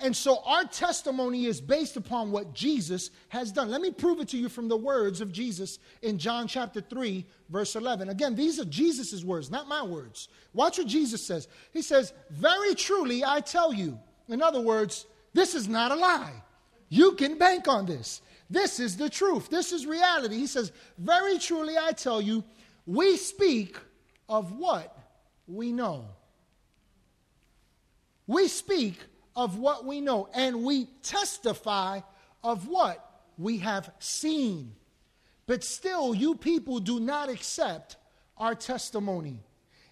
And 0.00 0.14
so 0.14 0.42
our 0.44 0.64
testimony 0.64 1.46
is 1.46 1.60
based 1.60 1.96
upon 1.96 2.32
what 2.32 2.52
Jesus 2.52 3.10
has 3.28 3.52
done. 3.52 3.70
Let 3.70 3.80
me 3.80 3.90
prove 3.90 4.20
it 4.20 4.28
to 4.28 4.36
you 4.36 4.48
from 4.48 4.68
the 4.68 4.76
words 4.76 5.20
of 5.20 5.32
Jesus 5.32 5.78
in 6.02 6.18
John 6.18 6.48
chapter 6.48 6.80
3, 6.80 7.24
verse 7.48 7.76
11. 7.76 8.08
Again, 8.08 8.34
these 8.34 8.58
are 8.58 8.64
Jesus' 8.64 9.24
words, 9.24 9.50
not 9.50 9.68
my 9.68 9.82
words. 9.82 10.28
Watch 10.52 10.78
what 10.78 10.88
Jesus 10.88 11.24
says. 11.24 11.48
He 11.72 11.80
says, 11.80 12.12
Very 12.30 12.74
truly 12.74 13.24
I 13.24 13.40
tell 13.40 13.72
you. 13.72 13.98
In 14.28 14.42
other 14.42 14.60
words, 14.60 15.06
this 15.32 15.54
is 15.54 15.68
not 15.68 15.92
a 15.92 15.96
lie. 15.96 16.42
You 16.88 17.12
can 17.12 17.38
bank 17.38 17.68
on 17.68 17.86
this. 17.86 18.20
This 18.50 18.80
is 18.80 18.96
the 18.96 19.08
truth. 19.08 19.48
This 19.48 19.72
is 19.72 19.86
reality. 19.86 20.36
He 20.36 20.46
says, 20.46 20.72
Very 20.98 21.38
truly 21.38 21.78
I 21.78 21.92
tell 21.92 22.20
you, 22.20 22.44
we 22.86 23.16
speak 23.16 23.76
of 24.28 24.52
what 24.52 24.96
we 25.46 25.72
know. 25.72 26.06
We 28.26 28.48
speak 28.48 28.98
of 29.36 29.58
what 29.58 29.84
we 29.84 30.00
know, 30.00 30.28
and 30.34 30.64
we 30.64 30.86
testify 31.02 32.00
of 32.42 32.68
what 32.68 33.04
we 33.36 33.58
have 33.58 33.90
seen. 33.98 34.74
But 35.46 35.64
still, 35.64 36.14
you 36.14 36.34
people 36.34 36.80
do 36.80 37.00
not 37.00 37.28
accept 37.28 37.96
our 38.36 38.54
testimony. 38.54 39.40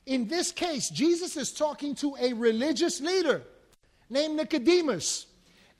In 0.06 0.28
this 0.28 0.50
case, 0.52 0.88
Jesus 0.90 1.36
is 1.36 1.52
talking 1.52 1.94
to 1.96 2.16
a 2.20 2.32
religious 2.32 3.00
leader 3.00 3.42
named 4.10 4.36
Nicodemus. 4.36 5.26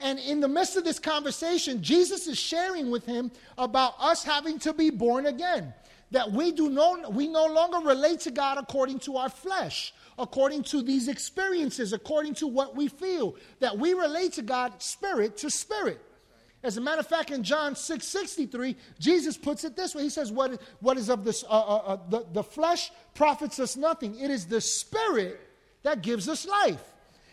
And 0.00 0.18
in 0.18 0.40
the 0.40 0.48
midst 0.48 0.76
of 0.76 0.84
this 0.84 0.98
conversation, 0.98 1.82
Jesus 1.82 2.26
is 2.26 2.38
sharing 2.38 2.90
with 2.90 3.06
him 3.06 3.30
about 3.56 3.94
us 4.00 4.24
having 4.24 4.58
to 4.60 4.72
be 4.72 4.90
born 4.90 5.26
again. 5.26 5.72
That 6.10 6.30
we 6.30 6.52
do 6.52 6.68
no, 6.68 7.08
we 7.10 7.28
no 7.28 7.46
longer 7.46 7.78
relate 7.78 8.20
to 8.20 8.30
God 8.30 8.58
according 8.58 8.98
to 9.00 9.16
our 9.16 9.30
flesh, 9.30 9.94
according 10.18 10.62
to 10.64 10.82
these 10.82 11.08
experiences, 11.08 11.92
according 11.92 12.34
to 12.34 12.46
what 12.46 12.76
we 12.76 12.88
feel. 12.88 13.36
That 13.60 13.78
we 13.78 13.94
relate 13.94 14.34
to 14.34 14.42
God 14.42 14.82
spirit 14.82 15.36
to 15.38 15.50
spirit. 15.50 16.00
As 16.64 16.76
a 16.76 16.80
matter 16.80 17.00
of 17.00 17.06
fact, 17.08 17.32
in 17.32 17.42
John 17.42 17.74
6 17.74 18.06
63, 18.06 18.76
Jesus 18.98 19.36
puts 19.36 19.64
it 19.64 19.74
this 19.76 19.94
way 19.94 20.04
He 20.04 20.10
says, 20.10 20.30
What, 20.30 20.60
what 20.80 20.96
is 20.96 21.08
of 21.08 21.24
this, 21.24 21.44
uh, 21.44 21.48
uh, 21.48 21.76
uh, 21.76 21.98
the, 22.08 22.26
the 22.32 22.44
flesh 22.44 22.92
profits 23.14 23.58
us 23.58 23.76
nothing. 23.76 24.18
It 24.18 24.30
is 24.30 24.46
the 24.46 24.60
spirit 24.60 25.40
that 25.82 26.02
gives 26.02 26.28
us 26.28 26.46
life. 26.46 26.82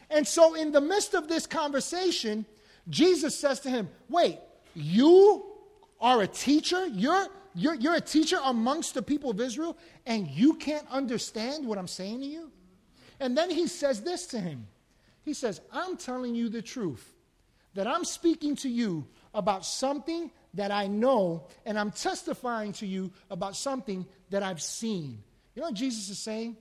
And 0.09 0.27
so, 0.27 0.55
in 0.55 0.71
the 0.71 0.81
midst 0.81 1.13
of 1.13 1.27
this 1.27 1.45
conversation, 1.45 2.45
Jesus 2.89 3.37
says 3.37 3.59
to 3.61 3.69
him, 3.69 3.89
Wait, 4.09 4.39
you 4.73 5.45
are 6.01 6.21
a 6.21 6.27
teacher? 6.27 6.87
You're, 6.87 7.27
you're, 7.53 7.75
you're 7.75 7.95
a 7.95 8.01
teacher 8.01 8.39
amongst 8.43 8.95
the 8.95 9.03
people 9.03 9.29
of 9.29 9.39
Israel, 9.39 9.77
and 10.07 10.27
you 10.27 10.55
can't 10.55 10.87
understand 10.89 11.67
what 11.67 11.77
I'm 11.77 11.87
saying 11.87 12.21
to 12.21 12.25
you? 12.25 12.51
And 13.19 13.37
then 13.37 13.49
he 13.49 13.67
says 13.67 14.01
this 14.01 14.27
to 14.27 14.39
him 14.39 14.67
He 15.23 15.33
says, 15.33 15.61
I'm 15.71 15.97
telling 15.97 16.35
you 16.35 16.49
the 16.49 16.61
truth, 16.61 17.13
that 17.73 17.87
I'm 17.87 18.05
speaking 18.05 18.55
to 18.57 18.69
you 18.69 19.05
about 19.33 19.65
something 19.65 20.31
that 20.55 20.71
I 20.71 20.87
know, 20.87 21.47
and 21.65 21.77
I'm 21.77 21.91
testifying 21.91 22.73
to 22.73 22.87
you 22.87 23.11
about 23.29 23.55
something 23.55 24.05
that 24.29 24.41
I've 24.41 24.61
seen. 24.61 25.21
You 25.53 25.61
know 25.61 25.67
what 25.67 25.75
Jesus 25.75 26.09
is 26.09 26.19
saying? 26.19 26.57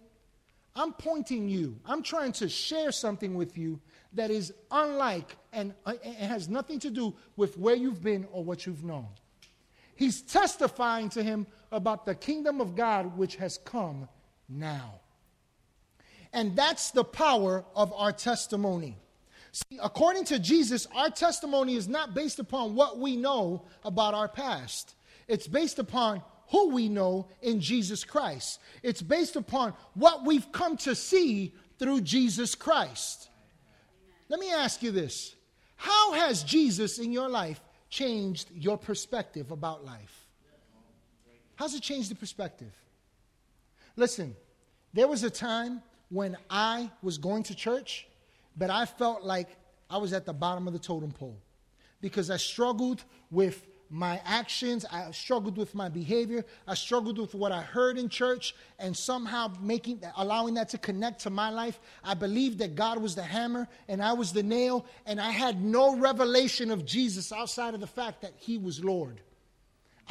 I'm 0.76 0.92
pointing 0.92 1.48
you, 1.48 1.80
I'm 1.84 2.02
trying 2.02 2.32
to 2.32 2.48
share 2.48 2.92
something 2.92 3.34
with 3.34 3.58
you 3.58 3.80
that 4.12 4.30
is 4.30 4.52
unlike 4.70 5.36
and 5.52 5.74
uh, 5.84 5.94
has 6.20 6.48
nothing 6.48 6.78
to 6.80 6.90
do 6.90 7.14
with 7.36 7.58
where 7.58 7.74
you've 7.74 8.02
been 8.02 8.26
or 8.32 8.44
what 8.44 8.64
you've 8.66 8.84
known. 8.84 9.08
He's 9.96 10.22
testifying 10.22 11.08
to 11.10 11.22
him 11.22 11.46
about 11.72 12.06
the 12.06 12.14
kingdom 12.14 12.60
of 12.60 12.76
God 12.76 13.16
which 13.16 13.36
has 13.36 13.58
come 13.58 14.08
now. 14.48 15.00
And 16.32 16.56
that's 16.56 16.90
the 16.90 17.04
power 17.04 17.64
of 17.74 17.92
our 17.92 18.12
testimony. 18.12 18.96
See, 19.52 19.78
according 19.82 20.24
to 20.26 20.38
Jesus, 20.38 20.86
our 20.94 21.10
testimony 21.10 21.74
is 21.74 21.88
not 21.88 22.14
based 22.14 22.38
upon 22.38 22.74
what 22.74 22.98
we 22.98 23.16
know 23.16 23.64
about 23.84 24.14
our 24.14 24.28
past. 24.28 24.94
It's 25.26 25.46
based 25.46 25.78
upon 25.78 26.22
who 26.50 26.70
we 26.70 26.88
know 26.88 27.28
in 27.42 27.60
Jesus 27.60 28.04
Christ. 28.04 28.60
It's 28.82 29.02
based 29.02 29.36
upon 29.36 29.74
what 29.94 30.24
we've 30.24 30.50
come 30.52 30.76
to 30.78 30.94
see 30.94 31.54
through 31.78 32.02
Jesus 32.02 32.54
Christ. 32.54 33.28
Let 34.28 34.40
me 34.40 34.52
ask 34.52 34.82
you 34.82 34.90
this 34.90 35.34
How 35.76 36.12
has 36.12 36.42
Jesus 36.42 36.98
in 36.98 37.12
your 37.12 37.28
life 37.28 37.60
changed 37.88 38.50
your 38.54 38.76
perspective 38.76 39.50
about 39.50 39.84
life? 39.84 40.26
How's 41.56 41.74
it 41.74 41.82
changed 41.82 42.10
the 42.10 42.14
perspective? 42.14 42.72
Listen, 43.96 44.36
there 44.92 45.08
was 45.08 45.24
a 45.24 45.30
time 45.30 45.82
when 46.10 46.36
I 46.48 46.90
was 47.02 47.18
going 47.18 47.42
to 47.44 47.54
church 47.54 48.08
but 48.58 48.70
I 48.70 48.84
felt 48.86 49.22
like 49.22 49.48
I 49.88 49.98
was 49.98 50.12
at 50.12 50.26
the 50.26 50.32
bottom 50.32 50.66
of 50.66 50.72
the 50.72 50.78
totem 50.78 51.12
pole 51.12 51.38
because 52.00 52.28
I 52.30 52.36
struggled 52.36 53.04
with 53.30 53.64
my 53.90 54.20
actions, 54.26 54.84
I 54.92 55.10
struggled 55.12 55.56
with 55.56 55.74
my 55.74 55.88
behavior, 55.88 56.44
I 56.66 56.74
struggled 56.74 57.18
with 57.18 57.34
what 57.34 57.52
I 57.52 57.62
heard 57.62 57.96
in 57.96 58.10
church, 58.10 58.54
and 58.78 58.94
somehow 58.94 59.50
making 59.62 60.02
allowing 60.16 60.54
that 60.54 60.68
to 60.70 60.78
connect 60.78 61.20
to 61.20 61.30
my 61.30 61.48
life. 61.48 61.80
I 62.04 62.12
believed 62.12 62.58
that 62.58 62.74
God 62.74 63.00
was 63.00 63.14
the 63.14 63.22
hammer 63.22 63.66
and 63.88 64.02
I 64.02 64.12
was 64.12 64.32
the 64.32 64.42
nail, 64.42 64.84
and 65.06 65.18
I 65.18 65.30
had 65.30 65.64
no 65.64 65.96
revelation 65.96 66.70
of 66.70 66.84
Jesus 66.84 67.32
outside 67.32 67.72
of 67.72 67.80
the 67.80 67.86
fact 67.86 68.20
that 68.22 68.34
He 68.36 68.58
was 68.58 68.84
Lord. 68.84 69.20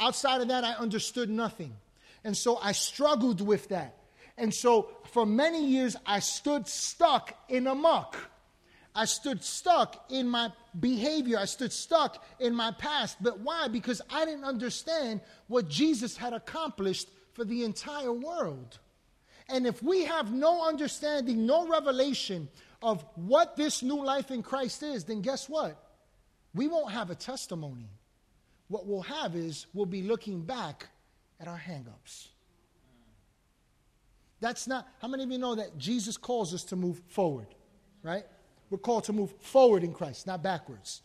Outside 0.00 0.40
of 0.40 0.48
that, 0.48 0.64
I 0.64 0.72
understood 0.72 1.30
nothing. 1.30 1.76
And 2.24 2.36
so 2.36 2.56
I 2.56 2.72
struggled 2.72 3.40
with 3.40 3.68
that. 3.68 3.94
And 4.38 4.54
so 4.54 4.88
for 5.10 5.26
many 5.26 5.66
years, 5.66 5.96
I 6.06 6.20
stood 6.20 6.66
stuck 6.68 7.36
in 7.48 7.66
a 7.66 7.74
muck. 7.74 8.16
I 8.94 9.04
stood 9.04 9.44
stuck 9.44 10.10
in 10.10 10.28
my 10.28 10.52
behavior. 10.78 11.38
I 11.38 11.44
stood 11.44 11.72
stuck 11.72 12.24
in 12.38 12.54
my 12.54 12.70
past. 12.70 13.22
But 13.22 13.40
why? 13.40 13.68
Because 13.68 14.00
I 14.10 14.24
didn't 14.24 14.44
understand 14.44 15.20
what 15.48 15.68
Jesus 15.68 16.16
had 16.16 16.32
accomplished 16.32 17.08
for 17.32 17.44
the 17.44 17.64
entire 17.64 18.12
world. 18.12 18.78
And 19.48 19.66
if 19.66 19.82
we 19.82 20.04
have 20.04 20.32
no 20.32 20.66
understanding, 20.66 21.44
no 21.44 21.66
revelation 21.66 22.48
of 22.80 23.04
what 23.16 23.56
this 23.56 23.82
new 23.82 24.04
life 24.04 24.30
in 24.30 24.42
Christ 24.42 24.82
is, 24.82 25.04
then 25.04 25.20
guess 25.20 25.48
what? 25.48 25.82
We 26.54 26.68
won't 26.68 26.92
have 26.92 27.10
a 27.10 27.14
testimony. 27.14 27.90
What 28.68 28.86
we'll 28.86 29.02
have 29.02 29.34
is 29.34 29.66
we'll 29.74 29.86
be 29.86 30.02
looking 30.02 30.42
back 30.42 30.86
at 31.40 31.48
our 31.48 31.58
hangups. 31.58 32.28
That's 34.40 34.66
not, 34.66 34.86
how 35.02 35.08
many 35.08 35.24
of 35.24 35.30
you 35.30 35.38
know 35.38 35.54
that 35.56 35.78
Jesus 35.78 36.16
calls 36.16 36.54
us 36.54 36.64
to 36.64 36.76
move 36.76 37.00
forward, 37.08 37.48
right? 38.02 38.24
We're 38.70 38.78
called 38.78 39.04
to 39.04 39.12
move 39.12 39.32
forward 39.40 39.82
in 39.82 39.92
Christ, 39.92 40.26
not 40.26 40.42
backwards. 40.42 41.02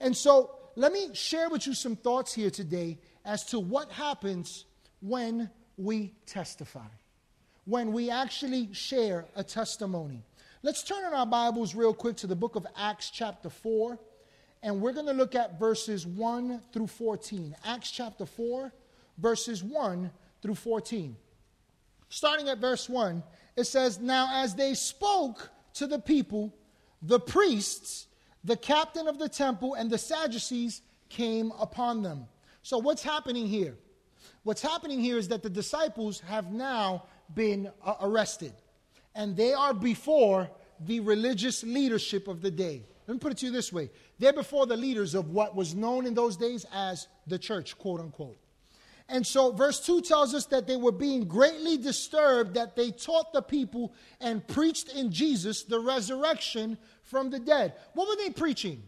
And 0.00 0.16
so 0.16 0.50
let 0.76 0.92
me 0.92 1.14
share 1.14 1.48
with 1.48 1.66
you 1.66 1.74
some 1.74 1.96
thoughts 1.96 2.32
here 2.32 2.50
today 2.50 2.98
as 3.24 3.44
to 3.46 3.58
what 3.58 3.90
happens 3.90 4.66
when 5.00 5.50
we 5.76 6.14
testify, 6.26 6.86
when 7.64 7.92
we 7.92 8.10
actually 8.10 8.72
share 8.72 9.26
a 9.34 9.42
testimony. 9.42 10.24
Let's 10.62 10.82
turn 10.82 11.04
in 11.04 11.12
our 11.12 11.26
Bibles 11.26 11.74
real 11.74 11.94
quick 11.94 12.16
to 12.18 12.26
the 12.26 12.36
book 12.36 12.56
of 12.56 12.66
Acts, 12.76 13.10
chapter 13.10 13.50
4, 13.50 13.98
and 14.62 14.80
we're 14.80 14.92
going 14.92 15.06
to 15.06 15.12
look 15.12 15.34
at 15.34 15.58
verses 15.58 16.06
1 16.06 16.62
through 16.72 16.86
14. 16.86 17.54
Acts 17.64 17.90
chapter 17.90 18.26
4, 18.26 18.72
verses 19.18 19.62
1 19.62 20.10
through 20.42 20.54
14. 20.54 21.16
Starting 22.08 22.48
at 22.48 22.58
verse 22.58 22.88
1, 22.88 23.22
it 23.56 23.64
says, 23.64 23.98
Now 23.98 24.28
as 24.32 24.54
they 24.54 24.74
spoke 24.74 25.50
to 25.74 25.86
the 25.86 25.98
people, 25.98 26.54
the 27.02 27.20
priests, 27.20 28.06
the 28.44 28.56
captain 28.56 29.08
of 29.08 29.18
the 29.18 29.28
temple, 29.28 29.74
and 29.74 29.90
the 29.90 29.98
Sadducees 29.98 30.82
came 31.08 31.52
upon 31.58 32.02
them. 32.02 32.26
So, 32.62 32.78
what's 32.78 33.02
happening 33.02 33.46
here? 33.46 33.76
What's 34.42 34.62
happening 34.62 35.00
here 35.00 35.18
is 35.18 35.28
that 35.28 35.42
the 35.42 35.50
disciples 35.50 36.20
have 36.20 36.52
now 36.52 37.04
been 37.34 37.70
uh, 37.84 37.94
arrested, 38.00 38.52
and 39.14 39.36
they 39.36 39.52
are 39.52 39.74
before 39.74 40.48
the 40.80 41.00
religious 41.00 41.62
leadership 41.62 42.28
of 42.28 42.42
the 42.42 42.50
day. 42.50 42.84
Let 43.06 43.14
me 43.14 43.18
put 43.18 43.32
it 43.32 43.38
to 43.38 43.46
you 43.46 43.52
this 43.52 43.72
way 43.72 43.90
they're 44.18 44.32
before 44.32 44.66
the 44.66 44.76
leaders 44.76 45.14
of 45.14 45.30
what 45.30 45.54
was 45.54 45.74
known 45.74 46.06
in 46.06 46.14
those 46.14 46.36
days 46.36 46.66
as 46.72 47.08
the 47.26 47.38
church, 47.38 47.78
quote 47.78 48.00
unquote. 48.00 48.36
And 49.08 49.24
so, 49.24 49.52
verse 49.52 49.80
2 49.86 50.00
tells 50.00 50.34
us 50.34 50.46
that 50.46 50.66
they 50.66 50.76
were 50.76 50.92
being 50.92 51.26
greatly 51.26 51.76
disturbed 51.76 52.54
that 52.54 52.74
they 52.74 52.90
taught 52.90 53.32
the 53.32 53.42
people 53.42 53.94
and 54.20 54.46
preached 54.46 54.88
in 54.88 55.12
Jesus 55.12 55.62
the 55.62 55.78
resurrection 55.78 56.76
from 57.02 57.30
the 57.30 57.38
dead. 57.38 57.74
What 57.94 58.08
were 58.08 58.16
they 58.16 58.30
preaching? 58.30 58.82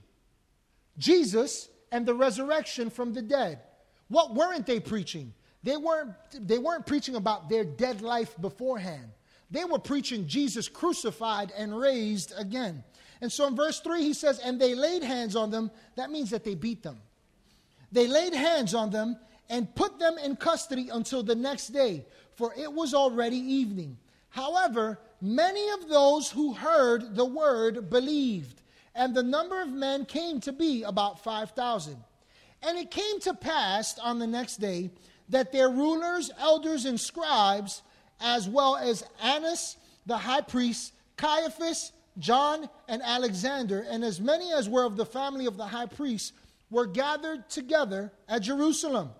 Jesus 0.98 1.68
and 1.92 2.04
the 2.04 2.14
resurrection 2.14 2.90
from 2.90 3.12
the 3.12 3.22
dead. 3.22 3.60
What 4.08 4.34
weren't 4.34 4.66
they 4.66 4.80
preaching? 4.80 5.34
They 5.62 5.76
weren't, 5.76 6.14
they 6.32 6.58
weren't 6.58 6.87
preaching 6.87 7.14
about 7.14 7.48
their 7.48 7.64
dead 7.64 8.02
life 8.02 8.34
beforehand. 8.40 9.10
They 9.50 9.64
were 9.64 9.78
preaching 9.78 10.26
Jesus 10.26 10.68
crucified 10.68 11.52
and 11.56 11.76
raised 11.76 12.32
again. 12.37 12.82
And 13.20 13.30
so 13.30 13.46
in 13.46 13.56
verse 13.56 13.80
3, 13.80 14.02
he 14.02 14.14
says, 14.14 14.38
And 14.40 14.60
they 14.60 14.75
laid 14.75 15.02
hands 15.02 15.37
on 15.37 15.50
them. 15.50 15.70
That 15.96 16.10
means 16.10 16.30
that 16.30 16.44
they 16.44 16.54
beat 16.54 16.82
them. 16.82 17.00
They 17.90 18.06
laid 18.06 18.34
hands 18.34 18.75
on 18.75 18.90
them 18.90 19.16
and 19.48 19.74
put 19.74 19.98
them 19.98 20.18
in 20.18 20.36
custody 20.36 20.88
until 20.90 21.22
the 21.22 21.34
next 21.34 21.68
day, 21.68 22.04
for 22.36 22.52
it 22.56 22.72
was 22.72 22.94
already 22.94 23.36
evening. 23.36 23.96
However, 24.30 24.98
many 25.20 25.68
of 25.70 25.88
those 25.88 26.30
who 26.30 26.52
heard 26.52 27.14
the 27.14 27.24
word 27.24 27.90
believed, 27.90 28.60
and 28.94 29.14
the 29.14 29.22
number 29.22 29.60
of 29.62 29.68
men 29.68 30.04
came 30.04 30.40
to 30.40 30.52
be 30.52 30.82
about 30.82 31.24
5,000. 31.24 31.96
And 32.62 32.78
it 32.78 32.90
came 32.90 33.20
to 33.20 33.34
pass 33.34 33.98
on 33.98 34.18
the 34.18 34.26
next 34.26 34.56
day 34.56 34.90
that 35.28 35.52
their 35.52 35.70
rulers, 35.70 36.30
elders, 36.38 36.84
and 36.84 36.98
scribes, 36.98 37.82
as 38.20 38.48
well 38.48 38.76
as 38.76 39.04
Annas 39.22 39.76
the 40.06 40.16
high 40.16 40.40
priest, 40.40 40.92
Caiaphas, 41.16 41.92
John, 42.18 42.68
and 42.88 43.02
Alexander, 43.02 43.86
and 43.88 44.02
as 44.02 44.20
many 44.20 44.52
as 44.52 44.68
were 44.68 44.84
of 44.84 44.96
the 44.96 45.06
family 45.06 45.46
of 45.46 45.56
the 45.56 45.66
high 45.66 45.86
priest, 45.86 46.32
were 46.70 46.86
gathered 46.86 47.48
together 47.48 48.12
at 48.28 48.42
Jerusalem. 48.42 49.10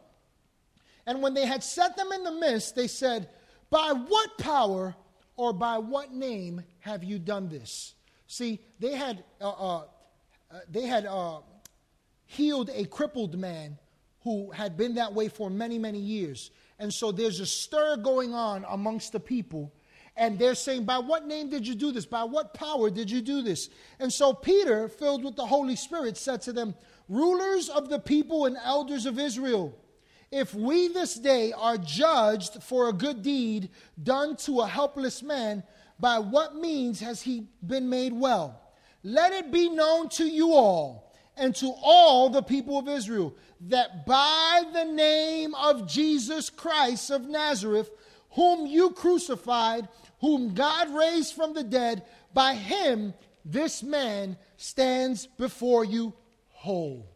And 1.09 1.23
when 1.23 1.33
they 1.33 1.47
had 1.47 1.65
set 1.65 1.97
them 1.97 2.12
in 2.12 2.23
the 2.23 2.33
midst, 2.33 2.77
they 2.77 2.87
said, 2.87 3.31
By 3.71 3.93
what 3.93 4.37
power 4.37 4.95
or 5.38 5.55
by 5.55 5.79
what 5.79 6.12
name 6.12 6.62
have 6.81 7.03
you 7.03 7.19
done 7.19 7.49
this? 7.49 7.95
See, 8.27 8.61
they 8.79 8.95
had, 8.95 9.25
uh, 9.41 9.49
uh, 9.49 9.79
uh, 9.79 10.59
they 10.71 10.83
had 10.83 11.07
uh, 11.07 11.38
healed 12.27 12.69
a 12.75 12.85
crippled 12.85 13.38
man 13.38 13.79
who 14.21 14.50
had 14.50 14.77
been 14.77 14.97
that 14.97 15.15
way 15.15 15.29
for 15.29 15.49
many, 15.49 15.79
many 15.79 15.99
years. 15.99 16.50
And 16.79 16.93
so 16.93 17.11
there's 17.11 17.41
a 17.41 17.47
stir 17.47 17.97
going 17.97 18.35
on 18.35 18.67
amongst 18.69 19.12
the 19.12 19.21
people. 19.21 19.73
And 20.15 20.38
they're 20.38 20.55
saying, 20.55 20.85
By 20.85 20.99
what 20.99 21.27
name 21.27 21.49
did 21.49 21.67
you 21.67 21.75
do 21.75 21.91
this? 21.91 22.05
By 22.05 22.25
what 22.25 22.53
power 22.53 22.91
did 22.91 23.11
you 23.11 23.23
do 23.23 23.41
this? 23.41 23.71
And 23.99 24.12
so 24.12 24.35
Peter, 24.35 24.91
filled 24.91 25.25
with 25.25 25.37
the 25.37 25.47
Holy 25.47 25.75
Spirit, 25.75 26.19
said 26.19 26.43
to 26.43 26.53
them, 26.53 26.75
Rulers 27.09 27.71
of 27.71 27.88
the 27.88 27.99
people 27.99 28.45
and 28.45 28.59
elders 28.62 29.07
of 29.07 29.19
Israel, 29.19 29.75
if 30.30 30.54
we 30.54 30.88
this 30.88 31.14
day 31.14 31.52
are 31.52 31.78
judged 31.78 32.62
for 32.62 32.88
a 32.88 32.92
good 32.92 33.23
deed 33.23 33.70
done 34.02 34.37
to 34.37 34.61
a 34.61 34.66
helpless 34.66 35.23
man, 35.23 35.62
by 35.99 36.18
what 36.18 36.54
means 36.54 37.00
has 37.00 37.23
he 37.23 37.47
been 37.66 37.88
made 37.88 38.12
well? 38.12 38.61
Let 39.02 39.32
it 39.32 39.50
be 39.50 39.68
known 39.68 40.08
to 40.11 40.25
you 40.25 40.52
all 40.52 41.14
and 41.37 41.54
to 41.56 41.73
all 41.82 42.28
the 42.28 42.42
people 42.42 42.78
of 42.78 42.88
Israel 42.88 43.35
that 43.68 44.06
by 44.06 44.64
the 44.73 44.85
name 44.85 45.54
of 45.54 45.88
Jesus 45.88 46.50
Christ 46.50 47.11
of 47.11 47.26
Nazareth, 47.26 47.90
whom 48.30 48.66
you 48.66 48.90
crucified, 48.90 49.88
whom 50.20 50.54
God 50.54 50.94
raised 50.94 51.35
from 51.35 51.54
the 51.54 51.64
dead, 51.64 52.04
by 52.35 52.54
him 52.54 53.14
this 53.44 53.82
man 53.82 54.37
stands 54.56 55.26
before 55.26 55.85
you 55.85 56.12
whole. 56.49 57.08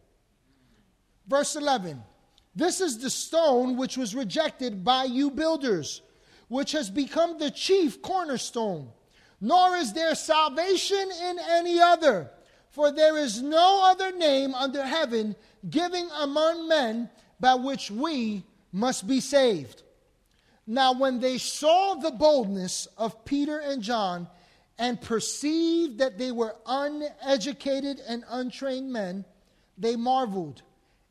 Verse 1.27 1.55
11 1.55 2.01
This 2.55 2.81
is 2.81 2.99
the 2.99 3.09
stone 3.09 3.77
which 3.77 3.97
was 3.97 4.13
rejected 4.13 4.83
by 4.83 5.05
you 5.05 5.31
builders, 5.31 6.01
which 6.47 6.71
has 6.73 6.89
become 6.89 7.37
the 7.37 7.49
chief 7.49 8.01
cornerstone. 8.01 8.89
Nor 9.41 9.75
is 9.77 9.93
there 9.93 10.15
salvation 10.15 11.09
in 11.23 11.37
any 11.49 11.79
other, 11.79 12.29
for 12.69 12.91
there 12.91 13.17
is 13.17 13.41
no 13.41 13.81
other 13.83 14.15
name 14.15 14.53
under 14.53 14.83
heaven 14.83 15.35
given 15.69 16.07
among 16.19 16.67
men 16.67 17.09
by 17.39 17.55
which 17.55 17.91
we 17.91 18.43
must 18.71 19.07
be 19.07 19.19
saved. 19.19 19.83
Now, 20.65 20.93
when 20.93 21.19
they 21.19 21.37
saw 21.37 21.95
the 21.95 22.11
boldness 22.11 22.87
of 22.97 23.25
Peter 23.25 23.59
and 23.59 23.81
John 23.81 24.27
and 24.77 25.01
perceived 25.01 25.97
that 25.97 26.17
they 26.17 26.31
were 26.31 26.55
uneducated 26.65 27.99
and 28.07 28.23
untrained 28.29 28.91
men, 28.91 29.25
they 29.77 29.95
marveled 29.95 30.61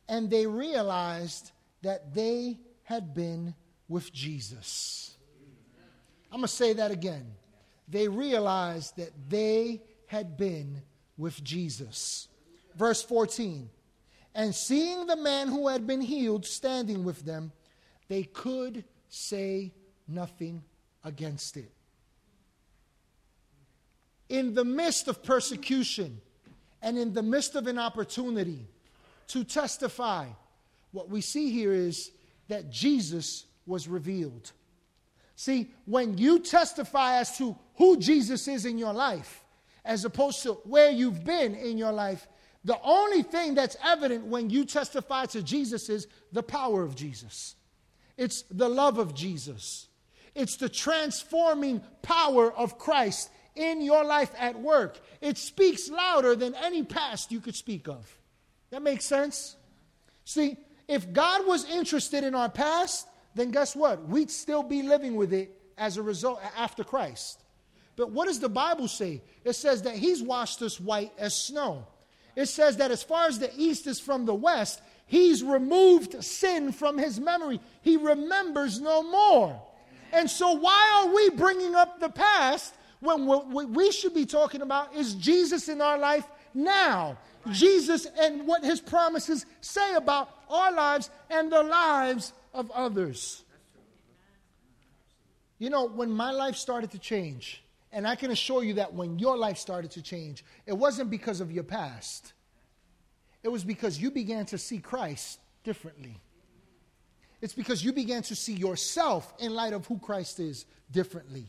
and 0.09 0.31
they 0.31 0.47
realized 0.47 1.53
that 1.83 2.15
they 2.15 2.59
had 2.85 3.15
been 3.15 3.55
with 3.89 4.13
Jesus. 4.13 5.17
I'm 6.31 6.39
going 6.39 6.49
to 6.49 6.49
say 6.49 6.73
that 6.75 6.91
again. 6.91 7.27
They 7.89 8.09
realized 8.09 8.97
that 8.97 9.11
they 9.29 9.83
had 10.07 10.37
been 10.37 10.83
with 11.19 11.43
Jesus. 11.45 12.29
Verse 12.75 13.03
14 13.03 13.69
And 14.35 14.55
seeing 14.55 15.07
the 15.07 15.17
man 15.17 15.49
who 15.49 15.69
had 15.69 15.87
been 15.87 16.01
healed 16.01 16.47
standing 16.47 17.05
with 17.05 17.25
them, 17.25 17.53
they 18.09 18.23
could 18.23 18.85
say 19.09 19.73
nothing 20.09 20.63
against 21.05 21.57
it. 21.57 21.71
In 24.29 24.55
the 24.55 24.65
midst 24.65 25.09
of 25.09 25.23
persecution 25.23 26.21
and 26.81 26.97
in 26.97 27.13
the 27.13 27.23
midst 27.23 27.55
of 27.55 27.67
an 27.67 27.79
opportunity, 27.79 28.67
to 29.33 29.45
testify. 29.45 30.27
What 30.93 31.09
we 31.09 31.21
see 31.21 31.51
here 31.51 31.73
is 31.73 32.11
that 32.49 32.71
Jesus 32.71 33.47
was 33.67 33.89
revealed. 33.89 34.53
See, 35.37 35.73
when 35.87 36.19
you 36.19 36.39
testify 36.39 37.17
as 37.17 37.37
to 37.39 37.57
who 37.77 37.97
Jesus 37.97 38.47
is 38.47 38.67
in 38.67 38.79
your 38.79 38.93
life, 38.93 39.43
as 39.85 40.05
opposed 40.05 40.43
to 40.43 40.53
where 40.65 40.91
you've 40.91 41.25
been 41.25 41.55
in 41.55 41.79
your 41.79 41.93
life, 41.93 42.29
the 42.65 42.79
only 42.83 43.23
thing 43.23 43.55
that's 43.55 43.77
evident 43.83 44.27
when 44.27 44.51
you 44.51 44.65
testify 44.65 45.27
to 45.27 45.43
Jesus 45.43 45.89
is 45.89 46.07
the 46.31 46.43
power 46.43 46.83
of 46.83 46.95
Jesus. 46.95 47.57
It's 48.17 48.43
the 48.43 48.69
love 48.69 48.99
of 48.99 49.15
Jesus. 49.15 49.89
It's 50.35 50.57
the 50.57 50.69
transforming 50.69 51.83
power 52.03 52.53
of 52.53 52.79
Christ 52.79 53.31
in 53.57 53.81
your 53.81 54.05
life 54.05 54.31
at 54.39 54.61
work. 54.61 55.01
It 55.21 55.39
speaks 55.39 55.91
louder 55.91 56.37
than 56.37 56.55
any 56.55 56.83
past 56.83 57.33
you 57.33 57.41
could 57.41 57.57
speak 57.57 57.89
of. 57.89 58.19
That 58.73 58.83
makes 58.83 59.05
sense? 59.05 59.55
See, 60.25 60.57
if 60.89 61.13
God 61.13 61.47
was 61.47 61.69
interested 61.71 62.25
in 62.25 62.35
our 62.35 62.49
past, 62.49 63.07
then 63.35 63.51
guess 63.51 63.77
what? 63.77 64.09
We'd 64.09 64.31
still 64.31 64.63
be 64.63 64.83
living 64.83 65.15
with 65.15 65.33
it 65.33 65.57
as 65.77 65.99
a 65.99 66.03
result 66.03 66.41
after 66.57 66.83
Christ. 66.83 67.39
But 67.97 68.11
what 68.11 68.27
does 68.27 68.41
the 68.41 68.49
Bible 68.49 68.89
say? 68.89 69.21
It 69.45 69.53
says 69.53 69.83
that 69.83 69.95
He's 69.95 70.23
washed 70.23 70.63
us 70.63 70.81
white 70.81 71.13
as 71.19 71.37
snow. 71.37 71.87
It 72.35 72.47
says 72.47 72.79
that 72.79 72.91
as 72.91 73.03
far 73.03 73.27
as 73.27 73.39
the 73.39 73.53
east 73.59 73.87
is 73.87 74.01
from 74.01 74.25
the 74.25 74.35
west, 74.35 74.81
He's 75.07 75.43
removed 75.43 76.25
sin 76.25 76.73
from 76.73 76.97
His 76.97 77.21
memory. 77.21 77.61
He 77.83 77.99
remembers 77.99 78.81
no 78.81 79.03
more. 79.03 79.61
And 80.15 80.31
so, 80.31 80.53
why 80.53 81.03
are 81.03 81.15
we 81.15 81.29
bringing 81.31 81.75
up 81.75 82.01
the 82.01 82.09
past 82.09 82.75
when 83.01 83.27
what 83.27 83.51
we 83.51 83.93
should 83.93 84.15
be 84.15 84.25
talking 84.25 84.63
about 84.63 84.95
is 84.95 85.13
Jesus 85.15 85.69
in 85.69 85.83
our 85.83 85.99
life 85.99 86.25
now? 86.55 87.19
Jesus 87.51 88.07
and 88.21 88.47
what 88.47 88.65
his 88.65 88.81
promises 88.81 89.47
say 89.61 89.95
about 89.95 90.31
our 90.49 90.73
lives 90.73 91.11
and 91.31 91.51
the 91.51 91.63
lives 91.63 92.33
of 92.55 92.71
others. 92.71 93.43
You 95.59 95.71
know, 95.71 95.87
when 95.87 96.11
my 96.11 96.31
life 96.31 96.57
started 96.57 96.91
to 96.93 96.99
change, 96.99 97.63
and 97.93 98.07
I 98.07 98.17
can 98.17 98.31
assure 98.31 98.65
you 98.65 98.75
that 98.75 98.95
when 98.95 99.19
your 99.19 99.37
life 99.37 99.59
started 99.59 99.91
to 99.93 100.03
change, 100.03 100.45
it 100.67 100.73
wasn't 100.73 101.11
because 101.11 101.41
of 101.41 101.53
your 101.53 101.65
past. 101.65 102.33
It 103.43 103.49
was 103.49 103.65
because 103.65 104.01
you 104.01 104.11
began 104.11 104.47
to 104.47 104.59
see 104.59 104.79
Christ 104.79 105.41
differently. 105.63 106.17
It's 107.41 107.55
because 107.55 107.85
you 107.85 107.93
began 107.93 108.23
to 108.23 108.37
see 108.37 108.55
yourself 108.55 109.35
in 109.41 109.53
light 109.53 109.73
of 109.73 109.85
who 109.87 109.99
Christ 109.99 110.39
is 110.41 110.65
differently. 110.91 111.47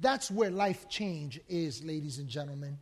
That's 0.00 0.30
where 0.30 0.50
life 0.50 0.88
change 0.88 1.40
is, 1.48 1.84
ladies 1.84 2.18
and 2.18 2.28
gentlemen. 2.28 2.78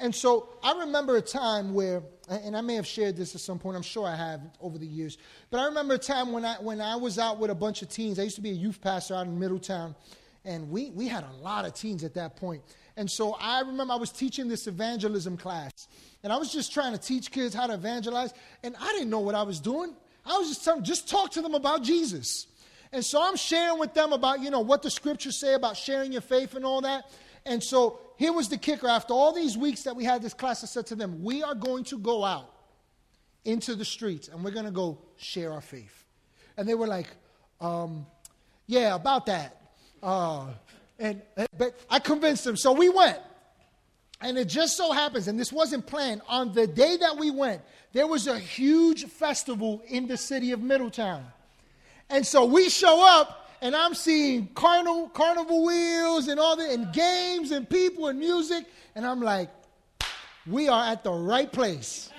And 0.00 0.14
so 0.14 0.50
I 0.62 0.78
remember 0.80 1.16
a 1.16 1.22
time 1.22 1.74
where, 1.74 2.02
and 2.28 2.56
I 2.56 2.60
may 2.60 2.76
have 2.76 2.86
shared 2.86 3.16
this 3.16 3.34
at 3.34 3.40
some 3.40 3.58
point, 3.58 3.76
I'm 3.76 3.82
sure 3.82 4.06
I 4.06 4.14
have 4.14 4.40
over 4.60 4.78
the 4.78 4.86
years, 4.86 5.18
but 5.50 5.58
I 5.58 5.64
remember 5.64 5.94
a 5.94 5.98
time 5.98 6.30
when 6.30 6.44
I, 6.44 6.54
when 6.54 6.80
I 6.80 6.96
was 6.96 7.18
out 7.18 7.40
with 7.40 7.50
a 7.50 7.54
bunch 7.54 7.82
of 7.82 7.88
teens. 7.88 8.18
I 8.18 8.22
used 8.22 8.36
to 8.36 8.42
be 8.42 8.50
a 8.50 8.54
youth 8.54 8.80
pastor 8.80 9.14
out 9.14 9.26
in 9.26 9.38
Middletown, 9.38 9.96
and 10.44 10.70
we, 10.70 10.90
we 10.90 11.08
had 11.08 11.24
a 11.24 11.42
lot 11.42 11.64
of 11.64 11.74
teens 11.74 12.04
at 12.04 12.14
that 12.14 12.36
point. 12.36 12.62
And 12.96 13.10
so 13.10 13.36
I 13.40 13.60
remember 13.60 13.92
I 13.92 13.96
was 13.96 14.10
teaching 14.10 14.48
this 14.48 14.68
evangelism 14.68 15.36
class, 15.36 15.72
and 16.22 16.32
I 16.32 16.36
was 16.36 16.52
just 16.52 16.72
trying 16.72 16.92
to 16.92 16.98
teach 16.98 17.32
kids 17.32 17.54
how 17.54 17.66
to 17.66 17.74
evangelize, 17.74 18.32
and 18.62 18.76
I 18.80 18.92
didn't 18.92 19.10
know 19.10 19.20
what 19.20 19.34
I 19.34 19.42
was 19.42 19.58
doing. 19.58 19.94
I 20.24 20.38
was 20.38 20.48
just 20.48 20.64
telling, 20.64 20.84
just 20.84 21.08
talk 21.08 21.32
to 21.32 21.42
them 21.42 21.54
about 21.54 21.82
Jesus. 21.82 22.46
And 22.92 23.04
so 23.04 23.22
I'm 23.22 23.36
sharing 23.36 23.78
with 23.78 23.94
them 23.94 24.12
about, 24.12 24.40
you 24.40 24.50
know, 24.50 24.60
what 24.60 24.82
the 24.82 24.90
scriptures 24.90 25.36
say 25.36 25.54
about 25.54 25.76
sharing 25.76 26.12
your 26.12 26.20
faith 26.20 26.54
and 26.54 26.64
all 26.64 26.82
that. 26.82 27.10
And 27.48 27.62
so 27.62 27.98
here 28.16 28.32
was 28.32 28.48
the 28.48 28.58
kicker. 28.58 28.88
After 28.88 29.14
all 29.14 29.32
these 29.32 29.56
weeks 29.56 29.82
that 29.84 29.96
we 29.96 30.04
had 30.04 30.22
this 30.22 30.34
class, 30.34 30.62
I 30.62 30.66
said 30.66 30.86
to 30.86 30.94
them, 30.94 31.22
We 31.22 31.42
are 31.42 31.54
going 31.54 31.84
to 31.84 31.98
go 31.98 32.24
out 32.24 32.52
into 33.44 33.74
the 33.74 33.84
streets 33.84 34.28
and 34.28 34.44
we're 34.44 34.50
going 34.50 34.66
to 34.66 34.70
go 34.70 34.98
share 35.16 35.52
our 35.52 35.60
faith. 35.60 36.04
And 36.56 36.68
they 36.68 36.74
were 36.74 36.86
like, 36.86 37.08
um, 37.60 38.06
Yeah, 38.66 38.94
about 38.94 39.26
that. 39.26 39.60
Uh, 40.02 40.46
and 40.98 41.22
but 41.56 41.78
I 41.88 41.98
convinced 41.98 42.44
them. 42.44 42.56
So 42.56 42.72
we 42.72 42.88
went. 42.88 43.18
And 44.20 44.36
it 44.36 44.48
just 44.48 44.76
so 44.76 44.90
happens, 44.90 45.28
and 45.28 45.38
this 45.38 45.52
wasn't 45.52 45.86
planned, 45.86 46.22
on 46.28 46.52
the 46.52 46.66
day 46.66 46.96
that 46.96 47.16
we 47.16 47.30
went, 47.30 47.62
there 47.92 48.06
was 48.08 48.26
a 48.26 48.36
huge 48.36 49.04
festival 49.04 49.80
in 49.86 50.08
the 50.08 50.16
city 50.16 50.50
of 50.50 50.60
Middletown. 50.60 51.24
And 52.10 52.26
so 52.26 52.44
we 52.44 52.68
show 52.68 53.06
up, 53.06 53.47
and 53.60 53.74
I'm 53.74 53.94
seeing 53.94 54.48
carnival, 54.54 55.08
carnival 55.08 55.64
wheels 55.64 56.28
and 56.28 56.38
all 56.38 56.56
that, 56.56 56.70
and 56.70 56.92
games 56.92 57.50
and 57.50 57.68
people 57.68 58.08
and 58.08 58.18
music, 58.18 58.64
and 58.94 59.06
I'm 59.06 59.20
like, 59.20 59.50
we 60.46 60.68
are 60.68 60.84
at 60.84 61.04
the 61.04 61.12
right 61.12 61.50
place. 61.50 62.10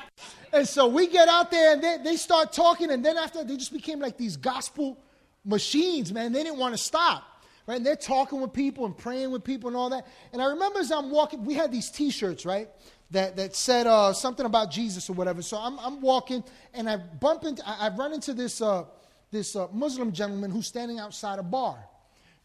And 0.52 0.67
so 0.67 0.88
we 0.88 1.08
get 1.08 1.28
out 1.28 1.52
there 1.52 1.73
and 1.73 1.84
they, 1.84 1.97
they 2.04 2.15
start 2.15 2.54
talking, 2.54 2.91
and 2.91 3.04
then 3.04 3.17
after 3.17 3.43
they 3.43 3.58
just 3.58 3.73
became 3.73 3.99
like 3.99 4.17
these 4.17 4.38
gospel 4.38 4.97
machines, 5.45 6.13
man. 6.13 6.32
They 6.32 6.43
didn't 6.43 6.60
want 6.60 6.73
to 6.73 6.78
stop. 6.78 7.23
Right? 7.67 7.78
And 7.78 7.86
they're 7.86 7.95
talking 7.95 8.41
with 8.41 8.52
people 8.52 8.86
and 8.86 8.97
praying 8.97 9.30
with 9.30 9.43
people 9.43 9.67
and 9.67 9.78
all 9.78 9.91
that. 9.91 10.08
And 10.34 10.41
I 10.41 10.45
remember 10.45 10.80
as 10.80 10.91
I'm 10.91 11.12
walking, 11.12 11.45
we 11.45 11.54
had 11.54 11.71
these 11.71 11.91
T-shirts, 11.91 12.43
right? 12.45 12.67
That, 13.12 13.36
that 13.38 13.56
said 13.56 13.86
uh, 13.86 14.12
something 14.13 14.45
about 14.45 14.71
Jesus 14.71 15.10
or 15.10 15.13
whatever. 15.13 15.43
So 15.43 15.58
I'm, 15.58 15.78
I'm 15.80 16.02
walking 16.02 16.43
and 16.73 16.89
I 16.89 16.97
bump 16.97 17.43
into, 17.43 17.67
I, 17.67 17.88
I 17.88 17.95
run 17.95 18.12
into 18.12 18.34
this, 18.34 18.62
uh, 18.62 18.86
this 19.31 19.55
uh, 19.55 19.67
Muslim 19.71 20.11
gentleman 20.11 20.51
who's 20.51 20.67
standing 20.67 20.99
outside 20.99 21.39
a 21.39 21.43
bar. 21.43 21.77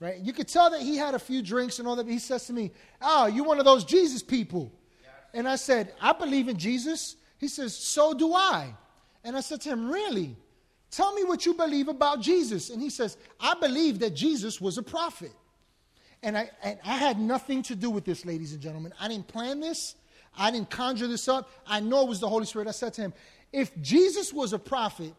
Right? 0.01 0.18
You 0.18 0.33
could 0.33 0.49
tell 0.49 0.70
that 0.70 0.81
he 0.81 0.97
had 0.97 1.14
a 1.14 1.18
few 1.18 1.40
drinks 1.40 1.79
and 1.79 1.88
all 1.88 1.97
that, 1.97 2.05
but 2.05 2.12
he 2.12 2.18
says 2.18 2.47
to 2.47 2.53
me, 2.53 2.73
Oh, 3.01 3.27
you're 3.27 3.44
one 3.44 3.59
of 3.59 3.64
those 3.64 3.85
Jesus 3.85 4.23
people. 4.23 4.73
Yes. 5.03 5.12
And 5.33 5.49
I 5.49 5.57
said, 5.57 5.94
I 6.01 6.12
believe 6.12 6.49
in 6.49 6.57
Jesus. 6.57 7.16
He 7.38 7.49
says, 7.49 7.77
So 7.77 8.12
do 8.12 8.35
I. 8.35 8.75
And 9.23 9.37
I 9.37 9.40
said 9.40 9.61
to 9.62 9.70
him, 9.70 9.90
Really? 9.90 10.37
Tell 10.90 11.12
me 11.14 11.25
what 11.25 11.44
you 11.47 11.55
believe 11.55 11.88
about 11.88 12.20
Jesus. 12.20 12.70
And 12.70 12.81
he 12.81 12.90
says, 12.90 13.16
I 13.40 13.55
believe 13.55 13.99
that 14.01 14.14
Jesus 14.14 14.61
was 14.61 14.79
a 14.79 14.83
prophet. 14.83 15.33
And 16.23 16.38
I, 16.38 16.51
and 16.62 16.79
I 16.85 16.97
had 16.97 17.18
nothing 17.18 17.62
to 17.64 17.77
do 17.77 17.90
with 17.90 18.05
this, 18.05 18.25
ladies 18.25 18.53
and 18.53 18.61
gentlemen. 18.61 18.92
I 19.01 19.09
didn't 19.09 19.27
plan 19.27 19.61
this. 19.61 19.97
I 20.38 20.51
didn't 20.51 20.70
conjure 20.70 21.07
this 21.07 21.29
up. 21.29 21.51
I 21.66 21.81
know 21.81 22.03
it 22.03 22.09
was 22.09 22.20
the 22.20 22.29
Holy 22.29 22.47
Spirit. 22.47 22.68
I 22.68 22.73
said 22.73 22.94
to 22.94 23.03
him, 23.03 23.14
if 23.53 23.77
Jesus 23.81 24.33
was 24.33 24.53
a 24.53 24.59
prophet, 24.59 25.14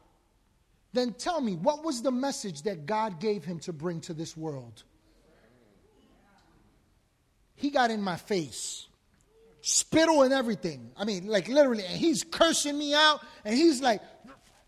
then 0.95 1.13
tell 1.13 1.41
me, 1.41 1.55
what 1.55 1.83
was 1.83 2.01
the 2.01 2.11
message 2.11 2.63
that 2.63 2.85
God 2.85 3.19
gave 3.19 3.43
him 3.43 3.59
to 3.59 3.73
bring 3.73 4.01
to 4.01 4.13
this 4.13 4.35
world? 4.35 4.83
He 7.55 7.69
got 7.69 7.91
in 7.91 8.01
my 8.01 8.17
face, 8.17 8.87
spittle 9.61 10.23
and 10.23 10.33
everything. 10.33 10.91
I 10.97 11.05
mean, 11.05 11.27
like 11.27 11.47
literally, 11.47 11.85
and 11.85 11.97
he's 11.97 12.23
cursing 12.23 12.77
me 12.77 12.93
out, 12.93 13.21
and 13.43 13.55
he's 13.55 13.81
like, 13.81 14.01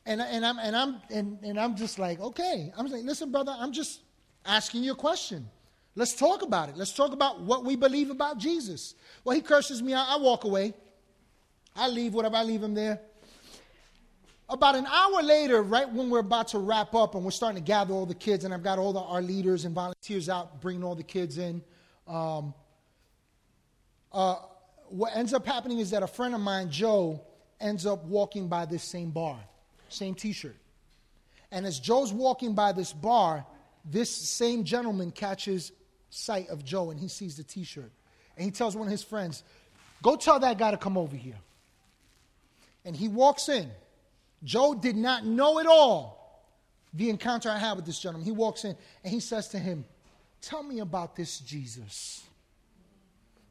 and, 0.06 0.22
and 0.22 0.46
I'm 0.46 0.58
and 0.60 0.76
I'm 0.76 1.02
and, 1.10 1.40
and 1.44 1.60
I'm 1.60 1.76
just 1.76 2.00
like, 2.00 2.20
okay. 2.20 2.72
I'm 2.78 2.88
like, 2.88 3.04
listen, 3.04 3.32
brother, 3.32 3.54
I'm 3.58 3.74
just 3.74 4.02
asking 4.46 4.84
you 4.84 4.94
a 4.94 4.96
question. 4.96 5.50
Let's 5.96 6.14
talk 6.14 6.44
about 6.44 6.70
it. 6.70 6.78
Let's 6.78 6.94
talk 6.94 7.12
about 7.12 7.42
what 7.42 7.66
we 7.66 7.76
believe 7.76 8.10
about 8.10 8.38
Jesus. 8.38 8.96
Well, 9.24 9.36
he 9.36 9.42
curses 9.42 9.82
me 9.82 9.94
out. 9.94 10.08
I 10.08 10.18
walk 10.18 10.44
away. 10.44 10.74
I 11.76 11.90
leave 11.90 12.14
whatever 12.14 12.38
I 12.38 12.44
leave 12.44 12.64
him 12.64 12.74
there. 12.74 13.02
About 14.50 14.76
an 14.76 14.86
hour 14.86 15.22
later, 15.22 15.62
right 15.62 15.90
when 15.90 16.10
we're 16.10 16.20
about 16.20 16.48
to 16.50 16.60
wrap 16.60 16.96
up 16.96 17.16
and 17.16 17.26
we're 17.26 17.32
starting 17.32 17.62
to 17.62 17.66
gather 17.66 17.94
all 17.94 18.06
the 18.06 18.16
kids, 18.16 18.46
and 18.46 18.54
I've 18.54 18.64
got 18.64 18.80
all 18.80 18.94
the, 18.94 19.02
our 19.02 19.22
leaders 19.22 19.66
and 19.66 19.76
volunteers 19.76 20.30
out 20.30 20.62
bringing 20.62 20.86
all 20.86 20.96
the 20.96 21.04
kids 21.04 21.38
in, 21.38 21.62
um, 22.08 22.54
uh, 24.14 24.36
what 24.88 25.14
ends 25.16 25.34
up 25.34 25.46
happening 25.46 25.80
is 25.80 25.90
that 25.92 26.02
a 26.02 26.08
friend 26.08 26.34
of 26.34 26.40
mine, 26.40 26.72
Joe, 26.72 27.22
ends 27.60 27.86
up 27.86 28.06
walking 28.06 28.48
by 28.48 28.66
this 28.66 28.84
same 28.84 29.10
bar, 29.10 29.38
same 29.90 30.16
t 30.16 30.32
shirt. 30.32 30.56
And 31.52 31.66
as 31.66 31.78
Joe's 31.78 32.14
walking 32.14 32.54
by 32.56 32.72
this 32.72 32.94
bar, 32.94 33.46
this 33.84 34.10
same 34.10 34.64
gentleman 34.64 35.12
catches 35.12 35.74
sight 36.10 36.48
of 36.48 36.64
Joe 36.64 36.90
and 36.92 37.00
he 37.00 37.10
sees 37.10 37.36
the 37.36 37.44
t 37.44 37.66
shirt. 37.66 37.92
And 38.38 38.46
he 38.46 38.52
tells 38.52 38.78
one 38.78 38.88
of 38.88 38.92
his 38.92 39.04
friends, 39.04 39.44
Go 40.02 40.16
tell 40.16 40.40
that 40.40 40.58
guy 40.58 40.72
to 40.72 40.78
come 40.78 40.98
over 40.98 41.16
here. 41.16 41.40
And 42.86 42.96
he 42.96 43.10
walks 43.10 43.50
in. 43.50 43.70
Joe 44.44 44.76
did 44.76 44.96
not 44.96 45.26
know 45.26 45.60
at 45.60 45.66
all 45.66 46.46
the 46.94 47.10
encounter 47.10 47.50
I 47.50 47.58
had 47.58 47.76
with 47.76 47.86
this 47.86 48.00
gentleman. 48.00 48.26
He 48.26 48.32
walks 48.32 48.64
in 48.64 48.76
and 49.04 49.14
he 49.14 49.20
says 49.20 49.48
to 49.50 49.60
him, 49.60 49.86
Tell 50.42 50.64
me 50.64 50.80
about 50.80 51.16
this 51.16 51.40
Jesus. 51.40 52.24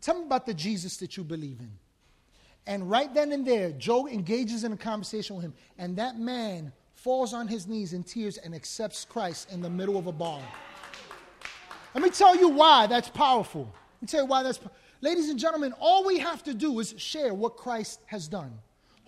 Tell 0.01 0.19
me 0.19 0.27
about 0.27 0.47
the 0.47 0.55
Jesus 0.55 0.97
that 0.99 1.17
you 1.17 1.25
believe 1.25 1.59
in. 1.61 1.73
And 2.67 2.89
right 2.91 3.13
then 3.13 3.33
and 3.33 3.47
there, 3.47 3.71
Joe 3.73 4.09
engages 4.09 4.65
in 4.65 4.73
a 4.73 4.77
conversation 4.77 5.37
with 5.37 5.45
him, 5.45 5.55
and 5.79 5.97
that 5.97 6.19
man 6.19 6.73
falls 6.95 7.33
on 7.33 7.47
his 7.47 7.67
knees 7.67 7.93
in 7.93 8.03
tears 8.03 8.39
and 8.39 8.55
accepts 8.55 9.05
Christ 9.05 9.53
in 9.53 9.61
the 9.61 9.71
middle 9.71 9.97
of 9.97 10.07
a 10.07 10.13
bar. 10.13 10.41
Let 11.95 12.03
me 12.03 12.11
tell 12.11 12.37
you 12.37 12.49
why 12.49 12.87
that's 12.87 13.09
powerful. 13.09 13.63
Let 13.63 14.03
me 14.03 14.09
tell 14.09 14.23
you 14.23 14.27
why 14.27 14.43
that's. 14.43 14.61
Ladies 15.01 15.29
and 15.29 15.39
gentlemen, 15.39 15.73
all 15.79 16.05
we 16.05 16.19
have 16.19 16.43
to 16.45 16.55
do 16.55 16.79
is 16.81 16.95
share 16.97 17.33
what 17.33 17.57
Christ 17.57 18.01
has 18.07 18.27
done, 18.27 18.53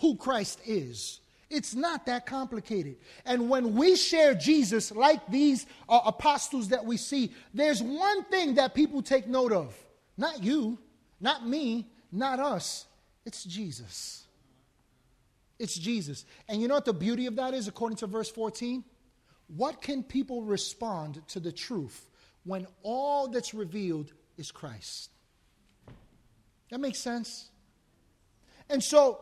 who 0.00 0.16
Christ 0.16 0.60
is. 0.64 1.20
It's 1.50 1.74
not 1.74 2.06
that 2.06 2.26
complicated. 2.26 2.96
And 3.24 3.48
when 3.48 3.74
we 3.74 3.96
share 3.96 4.34
Jesus, 4.34 4.92
like 4.92 5.26
these 5.28 5.66
uh, 5.88 6.00
apostles 6.04 6.68
that 6.68 6.84
we 6.84 6.96
see, 6.96 7.32
there's 7.54 7.82
one 7.82 8.24
thing 8.24 8.56
that 8.56 8.74
people 8.74 9.02
take 9.02 9.26
note 9.26 9.52
of. 9.52 9.74
Not 10.16 10.42
you, 10.42 10.78
not 11.20 11.46
me, 11.46 11.86
not 12.12 12.38
us. 12.38 12.86
It's 13.24 13.44
Jesus. 13.44 14.24
It's 15.58 15.74
Jesus. 15.74 16.26
And 16.48 16.60
you 16.60 16.68
know 16.68 16.74
what 16.74 16.84
the 16.84 16.92
beauty 16.92 17.26
of 17.26 17.36
that 17.36 17.54
is, 17.54 17.66
according 17.66 17.96
to 17.98 18.06
verse 18.06 18.30
14? 18.30 18.84
What 19.56 19.80
can 19.80 20.02
people 20.02 20.42
respond 20.42 21.22
to 21.28 21.40
the 21.40 21.52
truth 21.52 22.08
when 22.44 22.66
all 22.82 23.28
that's 23.28 23.52
revealed 23.52 24.12
is 24.38 24.50
Christ. 24.50 25.10
That 26.70 26.80
makes 26.80 26.98
sense? 26.98 27.50
And 28.70 28.82
so, 28.82 29.20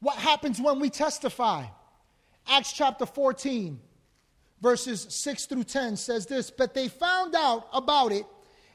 what 0.00 0.16
happens 0.16 0.60
when 0.60 0.80
we 0.80 0.90
testify? 0.90 1.64
Acts 2.46 2.72
chapter 2.72 3.04
14, 3.04 3.78
verses 4.62 5.06
6 5.10 5.46
through 5.46 5.64
10 5.64 5.96
says 5.96 6.26
this 6.26 6.50
But 6.50 6.74
they 6.74 6.88
found 6.88 7.34
out 7.34 7.68
about 7.72 8.12
it 8.12 8.24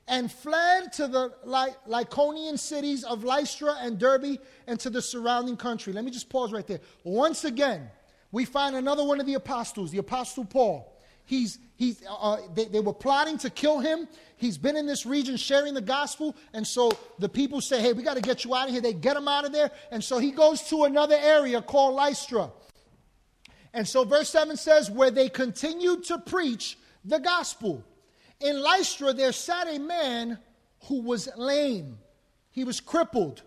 and 0.07 0.31
fled 0.31 0.91
to 0.93 1.07
the 1.07 1.33
Lycaonian 1.45 2.59
cities 2.59 3.03
of 3.03 3.23
Lystra 3.23 3.75
and 3.79 3.97
Derbe 3.97 4.37
and 4.67 4.79
to 4.81 4.89
the 4.89 5.01
surrounding 5.01 5.55
country. 5.55 5.93
Let 5.93 6.03
me 6.03 6.11
just 6.11 6.29
pause 6.29 6.51
right 6.51 6.67
there. 6.67 6.81
Once 7.03 7.45
again, 7.45 7.89
we 8.31 8.45
find 8.45 8.75
another 8.75 9.03
one 9.05 9.19
of 9.19 9.25
the 9.25 9.35
apostles, 9.35 9.91
the 9.91 9.99
apostle 9.99 10.43
Paul. 10.43 10.92
He's, 11.25 11.59
he's, 11.75 12.03
uh, 12.05 12.13
uh, 12.13 12.37
they, 12.53 12.65
they 12.65 12.79
were 12.79 12.93
plotting 12.93 13.37
to 13.39 13.49
kill 13.49 13.79
him. 13.79 14.07
He's 14.37 14.57
been 14.57 14.75
in 14.75 14.85
this 14.85 15.05
region 15.05 15.37
sharing 15.37 15.73
the 15.73 15.81
gospel. 15.81 16.35
And 16.53 16.65
so 16.65 16.91
the 17.19 17.29
people 17.29 17.61
say, 17.61 17.81
hey, 17.81 17.93
we 17.93 18.03
got 18.03 18.15
to 18.15 18.21
get 18.21 18.43
you 18.43 18.53
out 18.53 18.67
of 18.67 18.71
here. 18.71 18.81
They 18.81 18.93
get 18.93 19.15
him 19.15 19.27
out 19.27 19.45
of 19.45 19.53
there. 19.53 19.71
And 19.91 20.03
so 20.03 20.19
he 20.19 20.31
goes 20.31 20.61
to 20.69 20.83
another 20.83 21.17
area 21.17 21.61
called 21.61 21.95
Lystra. 21.95 22.51
And 23.73 23.87
so 23.87 24.03
verse 24.03 24.29
7 24.29 24.57
says, 24.57 24.91
where 24.91 25.11
they 25.11 25.29
continued 25.29 26.03
to 26.05 26.19
preach 26.19 26.77
the 27.05 27.19
gospel. 27.19 27.83
In 28.39 28.61
Lystra, 28.61 29.13
there 29.13 29.31
sat 29.31 29.67
a 29.67 29.79
man 29.79 30.37
who 30.87 31.01
was 31.01 31.29
lame, 31.37 31.97
he 32.51 32.63
was 32.65 32.79
crippled. 32.79 33.41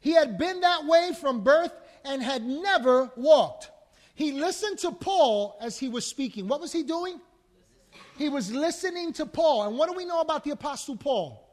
He 0.00 0.12
had 0.12 0.36
been 0.36 0.60
that 0.60 0.84
way 0.84 1.12
from 1.18 1.44
birth 1.44 1.72
and 2.04 2.20
had 2.20 2.42
never 2.42 3.12
walked. 3.16 3.70
He 4.22 4.30
listened 4.30 4.78
to 4.78 4.92
Paul 4.92 5.56
as 5.60 5.80
he 5.80 5.88
was 5.88 6.06
speaking. 6.06 6.46
What 6.46 6.60
was 6.60 6.70
he 6.70 6.84
doing? 6.84 7.20
He 8.16 8.28
was 8.28 8.52
listening 8.52 9.12
to 9.14 9.26
Paul. 9.26 9.66
And 9.66 9.76
what 9.76 9.90
do 9.90 9.96
we 9.96 10.04
know 10.04 10.20
about 10.20 10.44
the 10.44 10.52
Apostle 10.52 10.96
Paul? 10.96 11.44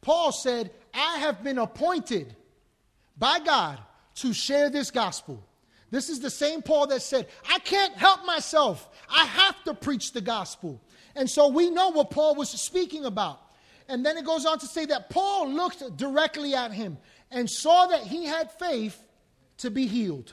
Paul 0.00 0.32
said, 0.32 0.72
I 0.92 1.18
have 1.18 1.44
been 1.44 1.58
appointed 1.58 2.34
by 3.16 3.38
God 3.38 3.78
to 4.16 4.32
share 4.32 4.68
this 4.68 4.90
gospel. 4.90 5.46
This 5.92 6.08
is 6.08 6.18
the 6.18 6.28
same 6.28 6.60
Paul 6.60 6.88
that 6.88 7.02
said, 7.02 7.28
I 7.48 7.60
can't 7.60 7.94
help 7.94 8.26
myself. 8.26 8.88
I 9.08 9.24
have 9.24 9.62
to 9.62 9.72
preach 9.72 10.12
the 10.12 10.20
gospel. 10.20 10.82
And 11.14 11.30
so 11.30 11.46
we 11.46 11.70
know 11.70 11.90
what 11.90 12.10
Paul 12.10 12.34
was 12.34 12.48
speaking 12.48 13.04
about. 13.04 13.40
And 13.88 14.04
then 14.04 14.16
it 14.16 14.24
goes 14.24 14.44
on 14.44 14.58
to 14.58 14.66
say 14.66 14.86
that 14.86 15.08
Paul 15.08 15.50
looked 15.50 15.96
directly 15.96 16.56
at 16.56 16.72
him 16.72 16.98
and 17.30 17.48
saw 17.48 17.86
that 17.86 18.02
he 18.02 18.24
had 18.24 18.50
faith 18.50 19.00
to 19.58 19.70
be 19.70 19.86
healed. 19.86 20.32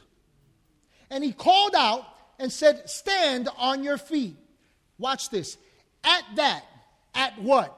And 1.10 1.24
he 1.24 1.32
called 1.32 1.76
out 1.76 2.06
and 2.40 2.52
said, 2.52 2.90
Stand 2.90 3.50
on 3.58 3.84
your 3.84 3.98
feet. 3.98 4.38
Watch 4.98 5.30
this. 5.30 5.58
At 6.04 6.24
that, 6.36 6.64
at 7.14 7.42
what? 7.42 7.78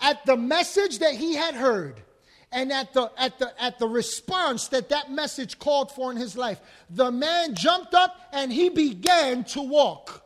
At 0.00 0.24
the 0.26 0.36
message 0.36 0.98
that 0.98 1.14
he 1.14 1.34
had 1.34 1.54
heard 1.54 2.02
and 2.50 2.70
at 2.72 2.92
the, 2.92 3.10
at, 3.16 3.38
the, 3.38 3.62
at 3.62 3.78
the 3.78 3.88
response 3.88 4.68
that 4.68 4.90
that 4.90 5.10
message 5.10 5.58
called 5.58 5.90
for 5.92 6.10
in 6.10 6.16
his 6.16 6.36
life, 6.36 6.60
the 6.90 7.10
man 7.10 7.54
jumped 7.54 7.94
up 7.94 8.16
and 8.32 8.52
he 8.52 8.68
began 8.68 9.44
to 9.44 9.62
walk. 9.62 10.22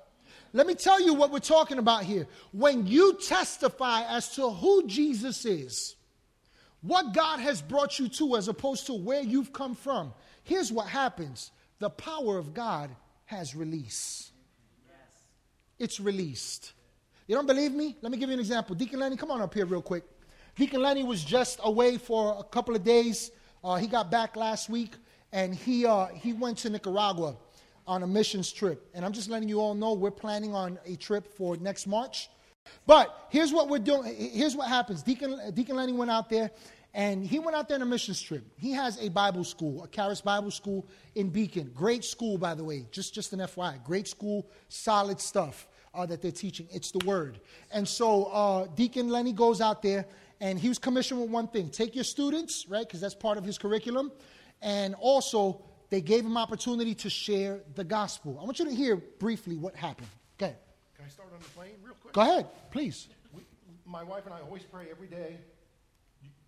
Let 0.53 0.67
me 0.67 0.75
tell 0.75 1.01
you 1.01 1.15
what 1.15 1.31
we're 1.31 1.39
talking 1.39 1.79
about 1.79 2.05
here. 2.05 2.27
When 2.53 2.87
you 2.87 3.19
testify 3.23 4.03
as 4.05 4.35
to 4.37 4.51
who 4.51 4.87
Jesus 4.87 5.45
is, 5.45 5.97
what 6.81 7.13
God 7.13 7.41
has 7.41 7.61
brought 7.61 7.99
you 7.99 8.09
to 8.09 8.37
as 8.37 8.49
opposed 8.49 8.87
to 8.87 8.95
where 8.95 9.23
you've 9.23 9.53
come 9.53 9.75
from, 9.75 10.13
here's 10.45 10.73
what 10.73 10.87
happens 10.87 11.51
the 11.79 11.91
power 11.91 12.39
of 12.39 12.55
God 12.55 12.91
has 13.27 13.55
release. 13.55 14.33
It's 15.79 16.01
released. 16.01 16.73
You 17.27 17.35
don't 17.35 17.47
believe 17.47 17.73
me? 17.73 17.97
Let 18.01 18.13
me 18.13 18.19
give 18.19 18.29
you 18.29 18.35
an 18.35 18.41
example. 18.41 18.75
Deacon 18.75 19.01
Lenny, 19.01 19.17
come 19.17 19.31
on 19.31 19.43
up 19.43 19.53
here 19.53 19.67
real 19.67 19.83
quick. 19.83 20.05
Deacon 20.55 20.81
Lenny 20.81 21.05
was 21.05 21.23
just 21.23 21.61
away 21.65 21.99
for 21.99 22.37
a 22.39 22.45
couple 22.45 22.75
of 22.75 22.83
days. 22.83 23.31
Uh, 23.63 23.77
he 23.77 23.87
got 23.87 24.11
back 24.11 24.37
last 24.37 24.71
week, 24.71 24.93
and 25.33 25.55
he, 25.55 25.85
uh, 25.85 26.07
he 26.07 26.33
went 26.33 26.57
to 26.59 26.71
Nicaragua 26.71 27.37
on 27.87 28.03
a 28.03 28.07
missions 28.07 28.53
trip. 28.53 28.89
And 28.95 29.05
I'm 29.05 29.13
just 29.13 29.29
letting 29.29 29.49
you 29.49 29.61
all 29.61 29.75
know 29.75 29.93
we're 29.93 30.11
planning 30.11 30.55
on 30.55 30.79
a 30.87 30.97
trip 30.97 31.27
for 31.37 31.57
next 31.57 31.87
March. 31.87 32.31
But 32.87 33.27
here's 33.31 33.53
what 33.53 33.69
we're 33.69 33.79
doing. 33.79 34.15
Here's 34.17 34.57
what 34.57 34.69
happens. 34.69 35.03
Deacon, 35.03 35.39
Deacon 35.53 35.77
Lenny 35.77 35.93
went 35.93 36.11
out 36.11 36.31
there, 36.31 36.51
and 36.97 37.27
he 37.27 37.39
went 37.39 37.55
out 37.55 37.69
there 37.69 37.75
on 37.75 37.83
a 37.83 37.87
mission 37.87 38.15
trip. 38.15 38.43
He 38.57 38.73
has 38.73 38.99
a 38.99 39.11
Bible 39.11 39.45
school, 39.45 39.85
a 39.85 39.89
Charis 39.89 40.23
Bible 40.23 40.51
School 40.51 40.89
in 41.15 41.29
Beacon. 41.29 41.71
Great 41.75 42.03
school, 42.03 42.39
by 42.39 42.55
the 42.55 42.65
way. 42.65 42.87
Just, 42.91 43.13
just 43.13 43.35
an 43.35 43.41
FYI. 43.41 43.85
Great 43.85 44.09
school, 44.09 44.49
solid 44.71 45.21
stuff 45.21 45.69
uh, 45.93 46.07
that 46.07 46.23
they're 46.23 46.33
teaching. 46.33 46.67
It's 46.73 46.93
the 46.93 47.05
Word. 47.05 47.39
And 47.71 47.87
so 47.87 48.25
uh, 48.25 48.67
Deacon 48.75 49.11
Lenny 49.11 49.35
goes 49.35 49.61
out 49.61 49.83
there, 49.83 50.07
and 50.41 50.59
he 50.59 50.71
was 50.71 50.79
commissioned 50.79 51.21
with 51.21 51.29
one 51.29 51.49
thing 51.49 51.69
take 51.69 51.95
your 51.95 52.03
students, 52.03 52.65
right, 52.67 52.87
because 52.87 53.03
that's 53.03 53.15
part 53.15 53.37
of 53.37 53.45
his 53.45 53.59
curriculum. 53.59 54.11
And 54.63 54.95
also, 54.95 55.67
they 55.91 56.01
gave 56.01 56.25
him 56.25 56.39
opportunity 56.39 56.95
to 56.95 57.11
share 57.11 57.61
the 57.75 57.85
gospel. 57.85 58.39
I 58.41 58.45
want 58.45 58.59
you 58.59 58.65
to 58.65 58.75
hear 58.75 58.97
briefly 58.97 59.59
what 59.59 59.77
happened. 59.77 60.09
Go 60.39 60.47
ahead. 60.47 60.59
Can 60.97 61.05
I 61.05 61.09
start 61.11 61.29
on 61.35 61.41
the 61.41 61.49
plane 61.51 61.73
real 61.85 61.95
quick? 62.01 62.15
Go 62.15 62.23
ahead, 62.23 62.47
please. 62.71 63.09
We, 63.35 63.43
my 63.85 64.03
wife 64.03 64.25
and 64.25 64.33
I 64.33 64.41
always 64.41 64.63
pray 64.63 64.87
every 64.91 65.09
day 65.09 65.37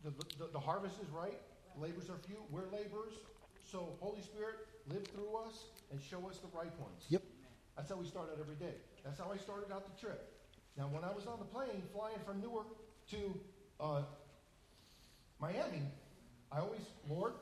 the, 0.05 0.11
the, 0.39 0.51
the 0.53 0.61
harvest 0.61 0.97
is 1.03 1.09
right, 1.11 1.39
labors 1.77 2.09
are 2.11 2.19
few, 2.27 2.39
we're 2.51 2.71
laborers. 2.73 3.15
so 3.65 3.97
Holy 4.01 4.23
Spirit, 4.23 4.57
live 4.89 5.07
through 5.09 5.37
us 5.47 5.65
and 5.91 6.01
show 6.01 6.29
us 6.29 6.39
the 6.39 6.49
right 6.57 6.73
ones. 6.81 7.05
Yep. 7.09 7.23
That's 7.77 7.91
how 7.91 7.97
we 7.97 8.07
start 8.07 8.31
out 8.33 8.39
every 8.41 8.57
day. 8.57 8.75
That's 9.05 9.19
how 9.19 9.31
I 9.33 9.37
started 9.37 9.73
out 9.73 9.85
the 9.87 10.01
trip. 10.01 10.33
Now, 10.77 10.89
when 10.89 11.05
I 11.05 11.13
was 11.13 11.27
on 11.27 11.39
the 11.39 11.45
plane 11.45 11.83
flying 11.93 12.19
from 12.25 12.41
Newark 12.41 12.67
to 13.11 13.41
uh, 13.81 14.03
Miami, 15.41 15.83
I 16.51 16.61
always, 16.61 16.83
Lord, 17.09 17.35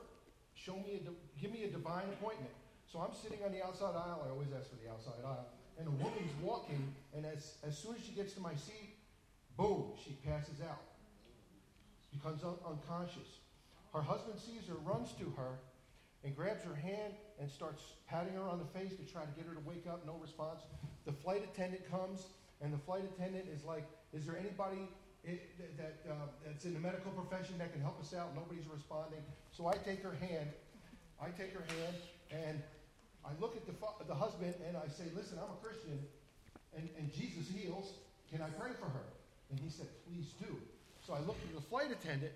show 0.54 0.76
me, 0.76 1.00
a, 1.06 1.40
give 1.40 1.52
me 1.52 1.64
a 1.64 1.68
divine 1.68 2.08
appointment. 2.18 2.52
So 2.90 2.98
I'm 2.98 3.14
sitting 3.14 3.44
on 3.44 3.52
the 3.52 3.64
outside 3.64 3.94
aisle. 3.94 4.24
I 4.26 4.30
always 4.30 4.48
ask 4.56 4.70
for 4.70 4.76
the 4.76 4.90
outside 4.90 5.24
aisle. 5.24 5.46
And 5.78 5.88
a 5.88 5.90
woman's 5.90 6.32
walking, 6.42 6.94
and 7.14 7.26
as, 7.26 7.54
as 7.66 7.76
soon 7.76 7.94
as 7.94 8.00
she 8.04 8.12
gets 8.12 8.32
to 8.34 8.40
my 8.40 8.54
seat, 8.54 8.96
boom, 9.56 9.92
she 10.02 10.16
passes 10.24 10.60
out. 10.62 10.80
Becomes 12.16 12.44
un- 12.44 12.58
unconscious. 12.66 13.40
Her 13.92 14.02
husband 14.02 14.38
sees 14.38 14.68
her, 14.68 14.74
runs 14.84 15.12
to 15.20 15.32
her, 15.36 15.58
and 16.24 16.34
grabs 16.36 16.64
her 16.64 16.74
hand 16.74 17.14
and 17.40 17.50
starts 17.50 17.82
patting 18.08 18.34
her 18.34 18.48
on 18.48 18.58
the 18.58 18.64
face 18.78 18.96
to 18.96 19.04
try 19.04 19.22
to 19.22 19.30
get 19.36 19.46
her 19.46 19.54
to 19.54 19.60
wake 19.68 19.86
up. 19.86 20.04
No 20.06 20.16
response. 20.20 20.60
The 21.04 21.12
flight 21.12 21.44
attendant 21.44 21.88
comes, 21.90 22.26
and 22.60 22.72
the 22.72 22.78
flight 22.78 23.04
attendant 23.04 23.46
is 23.48 23.64
like, 23.64 23.84
"Is 24.12 24.24
there 24.26 24.36
anybody 24.36 24.88
i- 25.28 25.40
that 25.76 26.02
uh, 26.08 26.14
that's 26.44 26.64
in 26.64 26.74
the 26.74 26.80
medical 26.80 27.12
profession 27.12 27.58
that 27.58 27.72
can 27.72 27.80
help 27.82 28.00
us 28.00 28.14
out?" 28.14 28.34
Nobody's 28.34 28.66
responding. 28.66 29.22
So 29.52 29.66
I 29.66 29.74
take 29.76 30.02
her 30.02 30.14
hand. 30.14 30.50
I 31.20 31.30
take 31.30 31.52
her 31.52 31.64
hand, 31.76 31.96
and 32.30 32.62
I 33.24 33.30
look 33.40 33.56
at 33.56 33.66
the 33.66 33.72
fa- 33.72 34.04
the 34.06 34.14
husband, 34.14 34.54
and 34.66 34.76
I 34.76 34.88
say, 34.88 35.04
"Listen, 35.14 35.38
I'm 35.38 35.50
a 35.52 35.60
Christian, 35.62 35.98
and, 36.76 36.88
and 36.98 37.12
Jesus 37.12 37.48
heals. 37.48 37.92
Can 38.30 38.42
I 38.42 38.48
pray 38.50 38.72
for 38.72 38.86
her?" 38.86 39.06
And 39.50 39.60
he 39.60 39.70
said, 39.70 39.86
"Please 40.06 40.32
do." 40.40 40.60
So 41.06 41.14
I 41.14 41.20
looked 41.20 41.44
at 41.44 41.54
the 41.54 41.60
flight 41.60 41.92
attendant, 41.92 42.32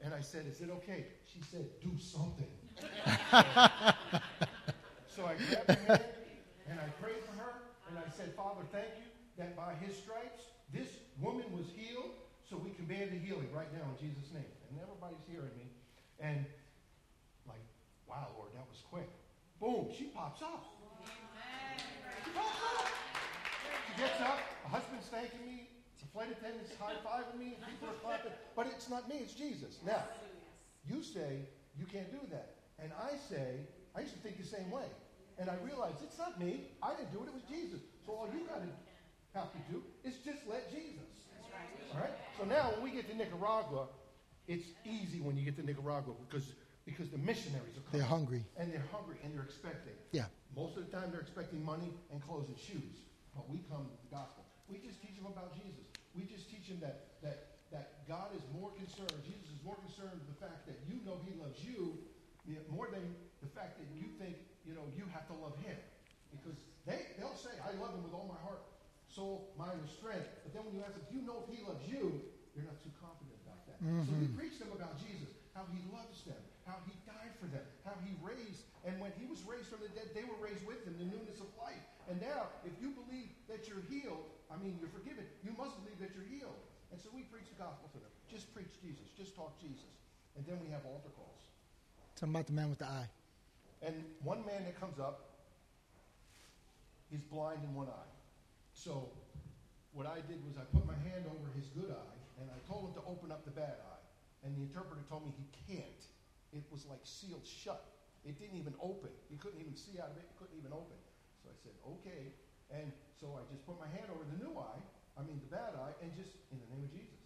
and 0.00 0.14
I 0.14 0.20
said, 0.20 0.46
"Is 0.46 0.60
it 0.60 0.70
okay?" 0.70 1.06
She 1.32 1.40
said, 1.50 1.66
"Do 1.82 1.90
something." 1.98 2.46
so 5.08 5.26
I 5.26 5.34
grabbed 5.36 5.70
her 5.70 5.76
hand 5.86 6.04
and 6.70 6.80
I 6.80 6.88
prayed 7.00 7.20
for 7.24 7.36
her 7.36 7.52
and 7.88 7.98
I 7.98 8.08
said, 8.16 8.34
Father, 8.34 8.62
thank 8.72 8.88
you 8.96 9.08
that 9.36 9.56
by 9.56 9.74
his 9.74 9.96
stripes 9.96 10.42
this 10.72 10.88
woman 11.20 11.44
was 11.52 11.66
healed. 11.76 12.16
So 12.48 12.56
we 12.56 12.70
command 12.70 13.12
the 13.12 13.18
healing 13.18 13.48
right 13.52 13.70
now 13.72 13.84
in 13.92 13.96
Jesus' 14.00 14.32
name. 14.32 14.48
And 14.70 14.80
everybody's 14.80 15.24
hearing 15.28 15.52
me. 15.56 15.68
And 16.20 16.44
like, 17.48 17.64
wow, 18.08 18.28
Lord, 18.36 18.50
that 18.54 18.64
was 18.68 18.80
quick. 18.90 19.08
Boom, 19.60 19.88
she 19.96 20.04
pops 20.12 20.42
up. 20.42 20.64
She 22.24 22.30
pops 22.32 22.60
up. 22.60 22.86
She 23.88 24.00
gets 24.00 24.20
up, 24.20 24.38
the 24.64 24.68
husband's 24.68 25.06
thanking 25.08 25.44
me, 25.46 25.68
flight 26.12 26.28
attendant's 26.30 26.72
high 26.78 26.94
fiving 27.04 27.38
me, 27.38 27.56
people 27.66 27.88
are 27.88 28.00
clapping. 28.04 28.32
But 28.54 28.66
it's 28.66 28.88
not 28.88 29.08
me, 29.08 29.16
it's 29.20 29.34
Jesus. 29.34 29.78
Now, 29.84 30.04
you 30.88 31.02
say 31.02 31.48
you 31.78 31.86
can't 31.86 32.10
do 32.10 32.20
that. 32.30 32.56
And 32.78 32.92
I 32.92 33.16
say, 33.16 33.64
I 33.96 34.00
used 34.00 34.14
to 34.14 34.20
think 34.20 34.38
the 34.38 34.46
same 34.46 34.70
way. 34.70 34.86
And 35.38 35.48
I 35.48 35.54
realized 35.64 35.96
it's 36.02 36.18
not 36.18 36.38
me. 36.38 36.68
I 36.82 36.94
didn't 36.94 37.12
do 37.12 37.22
it, 37.22 37.28
it 37.28 37.34
was 37.34 37.44
Jesus. 37.48 37.80
So 38.04 38.12
all 38.12 38.28
you 38.32 38.44
got 38.46 38.60
to 38.60 38.68
have 39.38 39.52
to 39.52 39.58
do 39.70 39.82
is 40.04 40.16
just 40.24 40.44
let 40.48 40.70
Jesus. 40.70 41.08
All 41.94 42.00
right? 42.00 42.12
So 42.38 42.44
now 42.44 42.72
when 42.76 42.82
we 42.82 42.90
get 42.90 43.08
to 43.10 43.16
Nicaragua, 43.16 43.88
it's 44.48 44.66
easy 44.84 45.20
when 45.20 45.36
you 45.36 45.44
get 45.44 45.56
to 45.56 45.64
Nicaragua 45.64 46.12
because, 46.28 46.52
because 46.84 47.08
the 47.08 47.18
missionaries 47.18 47.76
are 47.76 47.84
coming. 47.88 47.92
They're 47.92 48.02
hungry. 48.02 48.44
And 48.58 48.72
they're 48.72 48.84
hungry 48.92 49.16
and 49.24 49.34
they're 49.34 49.44
expecting. 49.44 49.94
Yeah. 50.12 50.26
Most 50.56 50.76
of 50.76 50.84
the 50.84 50.92
time 50.92 51.08
they're 51.10 51.20
expecting 51.24 51.64
money 51.64 51.92
and 52.10 52.20
clothes 52.20 52.48
and 52.48 52.58
shoes. 52.58 53.06
But 53.34 53.48
we 53.48 53.64
come 53.70 53.88
with 53.88 54.00
the 54.04 54.12
gospel. 54.12 54.44
We 54.68 54.76
just 54.78 55.00
teach 55.00 55.16
them 55.16 55.26
about 55.26 55.56
Jesus. 55.56 55.91
We 56.12 56.28
just 56.28 56.48
teach 56.52 56.68
them 56.68 56.80
that, 56.84 57.20
that, 57.24 57.56
that 57.72 58.04
God 58.04 58.32
is 58.36 58.44
more 58.52 58.70
concerned, 58.76 59.16
Jesus 59.24 59.48
is 59.48 59.62
more 59.64 59.76
concerned 59.80 60.16
with 60.20 60.28
the 60.28 60.38
fact 60.40 60.68
that 60.68 60.76
you 60.88 61.00
know 61.04 61.16
he 61.24 61.32
loves 61.40 61.60
you 61.64 61.98
more 62.72 62.88
than 62.88 63.04
the 63.44 63.50
fact 63.52 63.78
that 63.78 63.88
you 63.94 64.08
think, 64.16 64.34
you 64.64 64.72
know, 64.74 64.82
you 64.96 65.04
have 65.12 65.28
to 65.28 65.36
love 65.38 65.54
him. 65.62 65.76
Because 66.32 66.56
they, 66.88 67.12
they'll 67.20 67.36
say, 67.36 67.52
I 67.60 67.76
love 67.76 67.92
him 67.92 68.02
with 68.02 68.16
all 68.16 68.24
my 68.24 68.40
heart, 68.40 68.64
soul, 69.06 69.52
mind, 69.60 69.76
and 69.76 69.90
strength. 69.92 70.26
But 70.42 70.56
then 70.56 70.64
when 70.64 70.72
you 70.74 70.82
ask 70.82 70.96
them, 70.96 71.04
do 71.06 71.14
you 71.20 71.22
know 71.22 71.44
if 71.44 71.48
he 71.52 71.60
loves 71.62 71.84
you? 71.84 72.18
You're 72.56 72.64
not 72.66 72.80
too 72.80 72.92
confident 72.98 73.36
about 73.44 73.60
that. 73.68 73.78
So 73.80 74.12
we 74.16 74.28
mm-hmm. 74.28 74.38
preach 74.40 74.56
them 74.56 74.72
about 74.72 74.96
Jesus, 75.00 75.32
how 75.52 75.68
he 75.72 75.80
loves 75.92 76.24
them, 76.24 76.38
how 76.64 76.80
he 76.88 76.94
died 77.04 77.32
for 77.40 77.48
them, 77.52 77.64
how 77.84 77.96
he 78.04 78.12
raised. 78.24 78.64
And 78.84 78.96
when 79.00 79.12
he 79.20 79.28
was 79.28 79.40
raised 79.44 79.68
from 79.68 79.84
the 79.84 79.92
dead, 79.92 80.12
they 80.16 80.24
were 80.24 80.38
raised 80.40 80.64
with 80.64 80.84
him, 80.84 80.96
the 80.96 81.08
newness 81.08 81.40
of 81.40 81.48
life. 81.60 81.80
And 82.08 82.20
now, 82.20 82.50
if 82.64 82.74
you 82.80 82.92
believe 82.92 83.30
that 83.48 83.68
you're 83.68 83.84
healed, 83.88 84.26
I 84.52 84.60
mean, 84.60 84.76
you're 84.76 84.92
forgiven, 84.92 85.24
you 85.40 85.56
must 85.56 85.72
believe 85.80 85.96
that 86.04 86.12
you're 86.12 86.28
healed. 86.28 86.60
And 86.92 87.00
so 87.00 87.08
we 87.16 87.24
preach 87.32 87.48
the 87.48 87.56
gospel 87.56 87.88
to 87.96 87.98
them. 87.98 88.12
Just 88.28 88.52
preach 88.52 88.68
Jesus. 88.84 89.08
Just 89.16 89.32
talk 89.32 89.56
Jesus. 89.56 89.88
And 90.36 90.44
then 90.44 90.60
we 90.60 90.68
have 90.68 90.84
altar 90.84 91.08
calls. 91.16 91.40
Talking 92.20 92.36
about 92.36 92.46
the 92.46 92.52
man 92.52 92.68
with 92.68 92.84
the 92.84 92.90
eye. 92.92 93.08
And 93.80 94.04
one 94.20 94.44
man 94.44 94.68
that 94.68 94.76
comes 94.78 95.00
up, 95.00 95.32
he's 97.08 97.24
blind 97.24 97.64
in 97.64 97.72
one 97.72 97.88
eye. 97.88 98.12
So 98.76 99.08
what 99.96 100.04
I 100.04 100.20
did 100.28 100.44
was 100.44 100.60
I 100.60 100.68
put 100.68 100.84
my 100.84 100.96
hand 101.08 101.24
over 101.32 101.48
his 101.56 101.72
good 101.72 101.90
eye 101.90 102.18
and 102.40 102.52
I 102.52 102.60
told 102.68 102.92
him 102.92 102.94
to 103.00 103.04
open 103.08 103.32
up 103.32 103.44
the 103.48 103.56
bad 103.56 103.80
eye. 103.80 104.04
And 104.44 104.52
the 104.52 104.62
interpreter 104.68 105.00
told 105.08 105.24
me 105.24 105.32
he 105.32 105.48
can't. 105.64 106.02
It 106.52 106.64
was 106.68 106.84
like 106.84 107.00
sealed 107.04 107.46
shut. 107.46 107.80
It 108.24 108.36
didn't 108.38 108.60
even 108.60 108.76
open. 108.78 109.10
He 109.32 109.40
couldn't 109.40 109.60
even 109.60 109.74
see 109.74 109.96
out 109.96 110.12
of 110.12 110.16
it. 110.20 110.28
It 110.28 110.36
couldn't 110.36 110.58
even 110.60 110.72
open. 110.76 110.98
So 111.40 111.48
I 111.48 111.56
said, 111.56 111.74
okay. 111.98 112.36
And 112.72 112.88
so 113.20 113.36
I 113.36 113.44
just 113.52 113.64
put 113.68 113.76
my 113.78 113.88
hand 113.92 114.08
over 114.08 114.24
the 114.24 114.38
new 114.40 114.56
eye, 114.56 114.80
I 115.16 115.22
mean 115.22 115.38
the 115.44 115.50
bad 115.52 115.76
eye, 115.76 115.92
and 116.00 116.10
just 116.16 116.34
in 116.50 116.56
the 116.56 116.68
name 116.72 116.88
of 116.88 116.92
Jesus. 116.92 117.20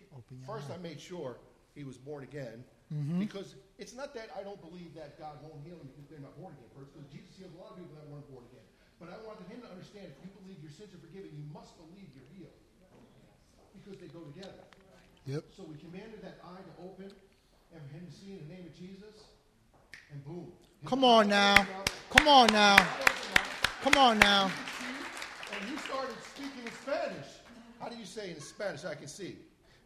Okay. 0.00 0.38
First, 0.46 0.70
eye. 0.70 0.78
I 0.78 0.80
made 0.80 1.00
sure 1.02 1.42
he 1.74 1.82
was 1.82 1.98
born 1.98 2.22
again 2.22 2.62
mm-hmm. 2.94 3.18
because 3.18 3.58
it's 3.82 3.98
not 3.98 4.14
that 4.14 4.30
I 4.38 4.46
don't 4.46 4.62
believe 4.62 4.94
that 4.94 5.18
God 5.18 5.42
won't 5.42 5.58
heal 5.66 5.74
them 5.74 5.90
because 5.90 6.06
they're 6.06 6.22
not 6.22 6.38
born 6.38 6.54
again 6.54 6.70
first, 6.70 6.94
because 6.94 7.10
Jesus 7.10 7.34
healed 7.34 7.50
a 7.58 7.60
lot 7.60 7.74
of 7.74 7.82
people 7.82 7.98
that 7.98 8.06
weren't 8.06 8.30
born 8.30 8.46
again. 8.54 8.62
But 9.02 9.10
I 9.10 9.18
wanted 9.26 9.50
him 9.50 9.58
to 9.66 9.70
understand 9.74 10.06
if 10.06 10.18
you 10.22 10.30
believe 10.38 10.62
your 10.62 10.70
sins 10.70 10.94
are 10.94 11.02
forgiven, 11.02 11.34
you 11.34 11.42
must 11.50 11.74
believe 11.74 12.06
you're 12.14 12.30
healed 12.30 12.54
because 13.74 13.98
they 13.98 14.06
go 14.14 14.22
together. 14.30 14.62
Yep. 15.26 15.50
So 15.50 15.66
we 15.66 15.74
commanded 15.82 16.22
that 16.22 16.38
eye 16.46 16.62
to 16.62 16.72
open 16.86 17.10
and 17.74 17.82
for 17.82 17.90
him 17.90 18.06
to 18.06 18.12
see 18.14 18.38
in 18.38 18.46
the 18.46 18.54
name 18.54 18.66
of 18.66 18.74
Jesus, 18.78 19.34
and 20.12 20.24
boom. 20.24 20.52
Come 20.86 21.02
on 21.02 21.28
now. 21.28 21.66
Come 22.10 22.28
on 22.28 22.46
now. 22.52 22.78
Eye 23.84 23.88
opened 23.88 23.94
up, 23.94 23.94
Come 23.94 24.02
on 24.02 24.18
now. 24.18 24.50
and 25.52 25.70
he 25.70 25.76
started 25.78 26.16
speaking 26.34 26.64
in 26.64 26.72
Spanish. 26.82 27.26
How 27.80 27.88
do 27.88 27.96
you 27.96 28.04
say 28.04 28.30
in 28.30 28.40
Spanish? 28.40 28.84
I 28.84 28.94
can 28.94 29.08
see. 29.08 29.36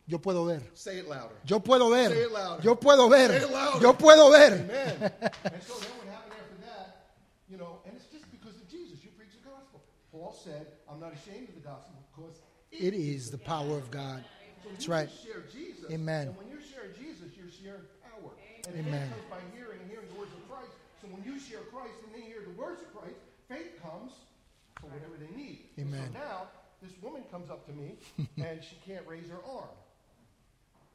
Yo 0.06 0.18
puedo 0.18 0.46
ver. 0.46 0.62
Say 0.72 0.98
it 0.98 1.08
louder. 1.08 1.34
Yo 1.44 1.60
puedo 1.60 1.90
ver. 1.90 2.08
Say 2.08 2.22
it 2.22 2.32
louder. 2.32 2.62
Yo 2.64 2.74
puedo 2.76 3.10
ver. 3.10 3.28
Say 3.28 3.44
it 3.44 3.50
louder. 3.50 3.82
Yo 3.82 3.92
puedo 3.92 4.30
ver. 4.30 4.54
Amen. 4.54 5.12
and 5.20 5.62
so 5.62 5.74
then 5.74 5.90
what 5.98 6.08
happened 6.08 6.32
after 6.32 6.56
that, 6.64 7.12
you 7.50 7.58
know, 7.58 7.80
and 7.84 7.94
it's 7.94 8.06
just 8.06 8.30
because 8.30 8.56
of 8.56 8.68
Jesus. 8.70 9.04
You 9.04 9.10
preach 9.18 9.32
the 9.36 9.50
gospel. 9.50 9.82
Paul 10.10 10.32
said, 10.32 10.66
I'm 10.90 11.00
not 11.00 11.12
ashamed 11.12 11.48
of 11.50 11.54
the 11.56 11.60
gospel 11.60 11.92
because 12.14 12.40
It 12.72 12.94
is 12.94 13.30
the 13.30 13.38
power 13.38 13.76
of 13.76 13.90
God. 13.90 14.24
So 14.62 14.70
That's 14.70 14.88
right. 14.88 15.08
share 15.10 15.44
Jesus. 15.52 15.90
Amen. 15.92 16.28
And 16.28 16.36
when 16.38 16.48
you 16.48 16.56
share 16.64 16.88
Jesus, 16.96 17.36
you're 17.36 17.52
sharing 17.52 17.84
power. 18.00 18.32
And 18.64 18.76
Amen. 18.80 19.12
faith 19.12 19.28
comes 19.28 19.28
by 19.28 19.40
hearing 19.52 19.80
and 19.80 19.90
hearing 19.90 20.08
the 20.08 20.16
words 20.18 20.32
of 20.32 20.40
Christ. 20.48 20.72
So 21.02 21.08
when 21.12 21.20
you 21.20 21.38
share 21.38 21.60
Christ 21.68 22.00
and 22.04 22.16
they 22.16 22.24
hear 22.24 22.40
the 22.48 22.56
words 22.56 22.80
of 22.80 22.88
Christ, 22.96 23.20
faith 23.48 23.80
comes 23.82 24.12
for 24.80 24.86
whatever 24.88 25.16
they 25.18 25.32
need. 25.34 25.72
Amen. 25.78 26.12
So 26.12 26.18
now 26.18 26.38
this 26.82 26.92
woman 27.02 27.24
comes 27.30 27.50
up 27.50 27.66
to 27.66 27.72
me 27.72 27.98
and 28.38 28.62
she 28.62 28.76
can't 28.86 29.06
raise 29.08 29.28
her 29.28 29.42
arm. 29.48 29.74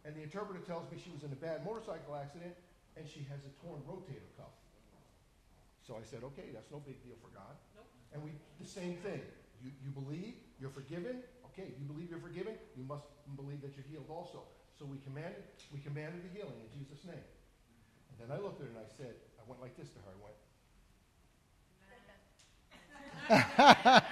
And 0.06 0.16
the 0.16 0.22
interpreter 0.22 0.62
tells 0.64 0.90
me 0.92 1.00
she 1.04 1.12
was 1.12 1.24
in 1.24 1.32
a 1.32 1.40
bad 1.40 1.66
motorcycle 1.66 2.16
accident 2.16 2.56
and 2.96 3.08
she 3.08 3.26
has 3.32 3.40
a 3.44 3.52
torn 3.64 3.82
rotator 3.88 4.30
cuff. 4.38 4.54
So 5.84 6.00
I 6.00 6.04
said, 6.06 6.24
okay, 6.24 6.52
that's 6.54 6.72
no 6.72 6.80
big 6.80 7.04
deal 7.04 7.20
for 7.20 7.32
God. 7.36 7.56
Nope. 7.76 7.88
And 8.16 8.24
we, 8.24 8.32
the 8.60 8.68
same 8.68 8.96
thing. 9.04 9.20
You, 9.60 9.72
you 9.84 9.92
believe, 9.92 10.36
you're 10.60 10.72
forgiven. 10.72 11.24
Okay, 11.52 11.76
you 11.78 11.86
believe 11.86 12.10
you're 12.10 12.24
forgiven, 12.24 12.58
you 12.74 12.82
must 12.82 13.06
believe 13.38 13.62
that 13.62 13.78
you're 13.78 13.86
healed 13.86 14.10
also. 14.10 14.42
So 14.74 14.90
we 14.90 14.98
commanded, 15.06 15.46
we 15.70 15.78
commanded 15.86 16.26
the 16.26 16.34
healing 16.34 16.58
in 16.58 16.70
Jesus' 16.74 17.06
name. 17.06 17.22
And 18.10 18.16
then 18.18 18.34
I 18.34 18.42
looked 18.42 18.58
at 18.58 18.66
her 18.66 18.74
and 18.74 18.82
I 18.82 18.90
said, 18.90 19.14
I 19.38 19.46
went 19.46 19.62
like 19.62 19.78
this 19.78 19.94
to 19.94 20.00
her. 20.02 20.10
I 20.10 20.18
went. 20.18 20.34
and 23.30 24.04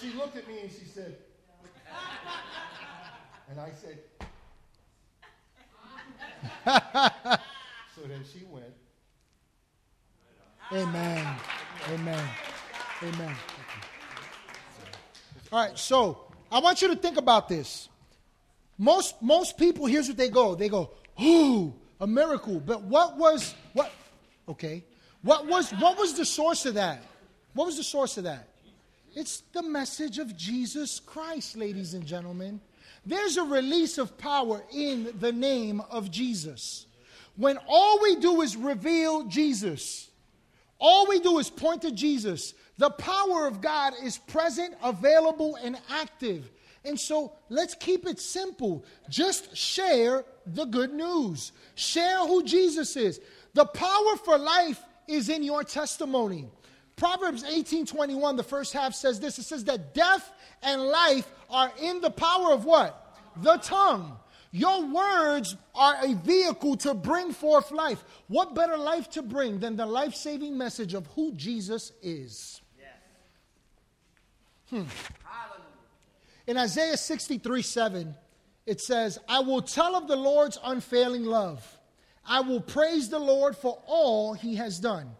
she 0.00 0.10
looked 0.12 0.36
at 0.36 0.46
me 0.46 0.60
and 0.60 0.70
she 0.70 0.84
said, 0.84 1.16
and 3.50 3.60
I 3.60 3.70
said, 3.70 3.98
so 7.94 8.02
then 8.06 8.22
she 8.32 8.44
went. 8.50 8.64
Amen. 10.72 11.36
Amen. 11.90 12.28
Amen. 13.02 13.36
All 15.52 15.58
right, 15.66 15.78
so 15.78 16.32
I 16.50 16.60
want 16.60 16.80
you 16.80 16.88
to 16.88 16.96
think 16.96 17.18
about 17.18 17.48
this. 17.48 17.88
Most 18.78 19.20
most 19.20 19.58
people, 19.58 19.86
here's 19.86 20.08
what 20.08 20.16
they 20.16 20.28
go. 20.28 20.54
They 20.54 20.68
go, 20.68 20.90
"Ooh, 21.20 21.74
a 22.00 22.06
miracle." 22.06 22.58
But 22.58 22.82
what 22.82 23.18
was 23.18 23.54
what? 23.74 23.92
Okay, 24.48 24.84
what 25.22 25.46
was 25.46 25.70
what 25.72 25.98
was 25.98 26.14
the 26.14 26.24
source 26.24 26.64
of 26.64 26.74
that? 26.74 27.02
What 27.54 27.66
was 27.66 27.76
the 27.76 27.84
source 27.84 28.16
of 28.16 28.24
that? 28.24 28.48
It's 29.14 29.42
the 29.52 29.62
message 29.62 30.18
of 30.18 30.36
Jesus 30.36 31.00
Christ, 31.00 31.56
ladies 31.56 31.94
and 31.94 32.06
gentlemen. 32.06 32.60
There's 33.04 33.36
a 33.36 33.42
release 33.42 33.98
of 33.98 34.16
power 34.16 34.62
in 34.72 35.12
the 35.20 35.32
name 35.32 35.80
of 35.90 36.10
Jesus. 36.10 36.86
When 37.36 37.58
all 37.68 38.00
we 38.00 38.16
do 38.16 38.42
is 38.42 38.56
reveal 38.56 39.24
Jesus, 39.24 40.08
all 40.78 41.06
we 41.06 41.20
do 41.20 41.38
is 41.38 41.50
point 41.50 41.82
to 41.82 41.92
Jesus, 41.92 42.54
the 42.78 42.90
power 42.90 43.46
of 43.46 43.60
God 43.60 43.94
is 44.02 44.18
present, 44.18 44.74
available, 44.82 45.56
and 45.56 45.78
active. 45.90 46.50
And 46.84 46.98
so 46.98 47.32
let's 47.48 47.74
keep 47.74 48.06
it 48.06 48.18
simple. 48.18 48.84
Just 49.08 49.56
share 49.56 50.24
the 50.46 50.64
good 50.64 50.92
news. 50.92 51.52
Share 51.74 52.26
who 52.26 52.42
Jesus 52.42 52.96
is. 52.96 53.20
The 53.54 53.66
power 53.66 54.16
for 54.24 54.38
life 54.38 54.80
is 55.06 55.28
in 55.28 55.42
your 55.42 55.62
testimony. 55.62 56.48
Proverbs 56.96 57.42
18:21, 57.44 58.36
the 58.36 58.42
first 58.42 58.72
half 58.72 58.94
says 58.94 59.20
this. 59.20 59.38
It 59.38 59.44
says 59.44 59.64
that 59.64 59.94
death 59.94 60.30
and 60.62 60.82
life 60.82 61.30
are 61.50 61.72
in 61.80 62.00
the 62.00 62.10
power 62.10 62.52
of 62.52 62.64
what? 62.64 63.16
The 63.36 63.56
tongue. 63.56 64.18
Your 64.54 64.84
words 64.84 65.56
are 65.74 65.96
a 66.04 66.14
vehicle 66.14 66.76
to 66.78 66.92
bring 66.92 67.32
forth 67.32 67.70
life. 67.70 68.04
What 68.28 68.54
better 68.54 68.76
life 68.76 69.08
to 69.10 69.22
bring 69.22 69.60
than 69.60 69.76
the 69.76 69.86
life 69.86 70.14
saving 70.14 70.58
message 70.58 70.92
of 70.92 71.06
who 71.08 71.32
Jesus 71.32 71.90
is? 72.02 72.60
Hmm. 74.68 74.84
In 76.46 76.56
Isaiah 76.56 76.96
63 76.96 77.62
7, 77.62 78.14
it 78.66 78.80
says, 78.80 79.18
I 79.28 79.40
will 79.40 79.62
tell 79.62 79.94
of 79.96 80.08
the 80.08 80.16
Lord's 80.16 80.58
unfailing 80.64 81.24
love. 81.24 81.78
I 82.26 82.40
will 82.40 82.60
praise 82.60 83.08
the 83.08 83.18
Lord 83.18 83.56
for 83.56 83.82
all 83.86 84.34
he 84.34 84.56
has 84.56 84.78
done. 84.78 85.10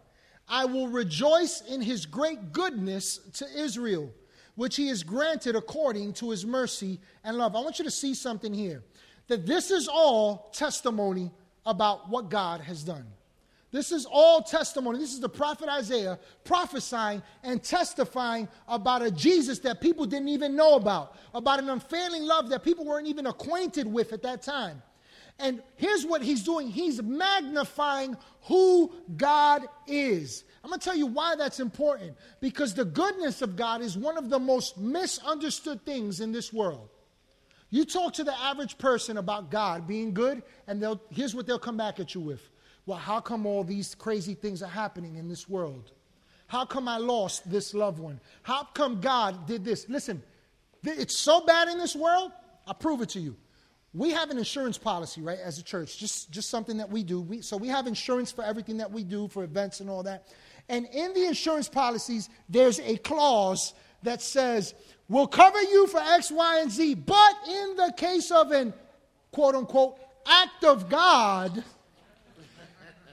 I 0.47 0.65
will 0.65 0.87
rejoice 0.87 1.61
in 1.61 1.81
his 1.81 2.05
great 2.05 2.51
goodness 2.51 3.17
to 3.35 3.47
Israel, 3.55 4.11
which 4.55 4.75
he 4.75 4.87
has 4.87 5.03
granted 5.03 5.55
according 5.55 6.13
to 6.13 6.29
his 6.29 6.45
mercy 6.45 6.99
and 7.23 7.37
love. 7.37 7.55
I 7.55 7.61
want 7.61 7.79
you 7.79 7.85
to 7.85 7.91
see 7.91 8.13
something 8.13 8.53
here 8.53 8.83
that 9.27 9.45
this 9.45 9.71
is 9.71 9.87
all 9.87 10.51
testimony 10.53 11.31
about 11.65 12.09
what 12.09 12.29
God 12.29 12.61
has 12.61 12.83
done. 12.83 13.05
This 13.71 13.91
is 13.91 14.05
all 14.05 14.43
testimony. 14.43 14.99
This 14.99 15.13
is 15.13 15.19
the 15.19 15.27
prophet 15.27 15.67
Isaiah 15.67 16.19
prophesying 16.43 17.23
and 17.41 17.63
testifying 17.63 18.47
about 18.67 19.01
a 19.01 19.09
Jesus 19.09 19.57
that 19.59 19.81
people 19.81 20.05
didn't 20.05 20.27
even 20.27 20.55
know 20.55 20.75
about, 20.75 21.17
about 21.33 21.59
an 21.59 21.69
unfailing 21.69 22.23
love 22.23 22.49
that 22.49 22.63
people 22.63 22.85
weren't 22.85 23.07
even 23.07 23.25
acquainted 23.25 23.87
with 23.91 24.13
at 24.13 24.21
that 24.21 24.43
time. 24.43 24.83
And 25.39 25.61
here's 25.75 26.05
what 26.05 26.21
he's 26.21 26.43
doing 26.43 26.69
he's 26.69 27.01
magnifying 27.01 28.17
who 28.43 28.93
God 29.17 29.67
is. 29.87 30.43
I'm 30.63 30.69
going 30.69 30.79
to 30.79 30.83
tell 30.83 30.95
you 30.95 31.07
why 31.07 31.35
that's 31.35 31.59
important. 31.59 32.15
Because 32.39 32.73
the 32.73 32.85
goodness 32.85 33.41
of 33.41 33.55
God 33.55 33.81
is 33.81 33.97
one 33.97 34.17
of 34.17 34.29
the 34.29 34.39
most 34.39 34.77
misunderstood 34.77 35.85
things 35.85 36.21
in 36.21 36.31
this 36.31 36.53
world. 36.53 36.89
You 37.69 37.85
talk 37.85 38.13
to 38.13 38.23
the 38.23 38.39
average 38.39 38.77
person 38.77 39.17
about 39.17 39.49
God 39.49 39.87
being 39.87 40.13
good, 40.13 40.43
and 40.67 40.81
they'll, 40.81 41.01
here's 41.09 41.33
what 41.33 41.47
they'll 41.47 41.59
come 41.59 41.77
back 41.77 41.99
at 41.99 42.13
you 42.13 42.21
with 42.21 42.49
well, 42.85 42.97
how 42.97 43.21
come 43.21 43.45
all 43.45 43.63
these 43.63 43.95
crazy 43.95 44.33
things 44.33 44.61
are 44.61 44.67
happening 44.69 45.15
in 45.15 45.29
this 45.29 45.47
world? 45.47 45.91
How 46.47 46.65
come 46.65 46.87
I 46.87 46.97
lost 46.97 47.49
this 47.49 47.73
loved 47.73 47.97
one? 47.97 48.19
How 48.41 48.65
come 48.65 48.99
God 48.99 49.47
did 49.47 49.63
this? 49.63 49.87
Listen, 49.87 50.21
it's 50.83 51.17
so 51.17 51.45
bad 51.45 51.69
in 51.69 51.77
this 51.77 51.95
world. 51.95 52.31
I'll 52.67 52.73
prove 52.73 53.01
it 53.01 53.09
to 53.09 53.19
you. 53.19 53.37
We 53.93 54.11
have 54.11 54.31
an 54.31 54.39
insurance 54.39 54.77
policy, 54.77 55.21
right, 55.21 55.37
as 55.37 55.59
a 55.59 55.63
church, 55.63 55.99
just, 55.99 56.31
just 56.31 56.49
something 56.49 56.77
that 56.77 56.89
we 56.89 57.03
do. 57.03 57.21
We, 57.21 57.41
so 57.41 57.57
we 57.57 57.67
have 57.67 57.85
insurance 57.85 58.31
for 58.31 58.43
everything 58.43 58.77
that 58.77 58.91
we 58.91 59.03
do, 59.03 59.27
for 59.27 59.43
events 59.43 59.81
and 59.81 59.89
all 59.89 60.03
that. 60.03 60.27
And 60.67 60.87
in 60.87 61.13
the 61.13 61.25
insurance 61.25 61.69
policies, 61.69 62.29
there's 62.49 62.79
a 62.79 62.97
clause 62.97 63.73
that 64.01 64.21
says, 64.21 64.73
we'll 65.09 65.27
cover 65.27 65.61
you 65.61 65.85
for 65.87 65.99
X, 65.99 66.31
Y, 66.31 66.59
and 66.59 66.71
Z, 66.71 66.95
but 66.95 67.35
in 67.47 67.75
the 67.75 67.93
case 67.95 68.31
of 68.31 68.51
an 68.51 68.73
quote 69.31 69.55
unquote 69.55 69.99
act 70.25 70.63
of 70.63 70.89
God, 70.89 71.63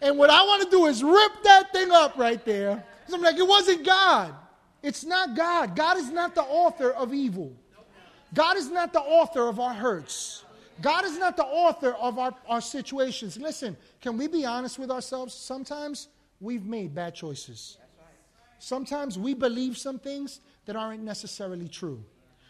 and 0.01 0.17
what 0.17 0.31
I 0.31 0.43
want 0.43 0.63
to 0.63 0.71
do 0.71 0.87
is 0.87 1.03
rip 1.03 1.43
that 1.45 1.73
thing 1.73 1.91
up 1.91 2.17
right 2.17 2.43
there. 2.47 2.83
I'm 3.13 3.21
like, 3.21 3.37
it 3.37 3.47
wasn't 3.47 3.85
God. 3.85 4.35
It's 4.83 5.05
not 5.05 5.37
God. 5.37 5.77
God 5.77 5.99
is 5.99 6.11
not 6.11 6.35
the 6.35 6.43
author 6.43 6.91
of 6.91 7.13
evil. 7.13 7.53
God 8.33 8.57
is 8.57 8.71
not 8.71 8.93
the 8.93 9.01
author 9.01 9.49
of 9.49 9.61
our 9.61 9.75
hurts. 9.75 10.45
God 10.81 11.05
is 11.05 11.19
not 11.19 11.37
the 11.37 11.45
author 11.45 11.93
of 11.95 12.19
our, 12.19 12.35
our 12.49 12.61
situations. 12.61 13.37
Listen, 13.37 13.77
can 14.01 14.17
we 14.17 14.29
be 14.29 14.45
honest 14.45 14.79
with 14.79 14.91
ourselves? 14.91 15.35
Sometimes 15.35 16.09
we've 16.41 16.65
made 16.65 16.95
bad 16.95 17.15
choices. 17.15 17.77
Sometimes 18.59 19.19
we 19.19 19.35
believe 19.35 19.77
some 19.79 19.99
things 19.99 20.41
that 20.67 20.77
aren't 20.77 21.03
necessarily 21.03 21.69
true. 21.69 22.03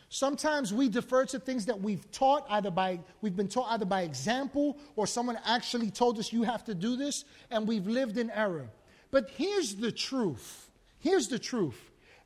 Sometimes 0.08 0.74
we 0.74 0.88
defer 0.88 1.24
to 1.26 1.38
things 1.38 1.66
that 1.66 1.80
we've 1.80 2.10
taught 2.10 2.44
either 2.50 2.70
by 2.70 2.98
we've 3.22 3.36
been 3.36 3.46
taught 3.48 3.70
either 3.70 3.84
by 3.84 4.02
example 4.02 4.76
or 4.96 5.06
someone 5.06 5.38
actually 5.44 5.88
told 5.88 6.18
us 6.18 6.32
you 6.32 6.42
have 6.42 6.64
to 6.64 6.74
do 6.74 6.96
this 6.96 7.24
and 7.52 7.66
we've 7.66 7.86
lived 7.86 8.18
in 8.18 8.28
error. 8.30 8.68
But 9.12 9.30
here's 9.30 9.76
the 9.76 9.92
truth. 9.92 10.68
Here's 10.98 11.28
the 11.28 11.38
truth 11.38 11.80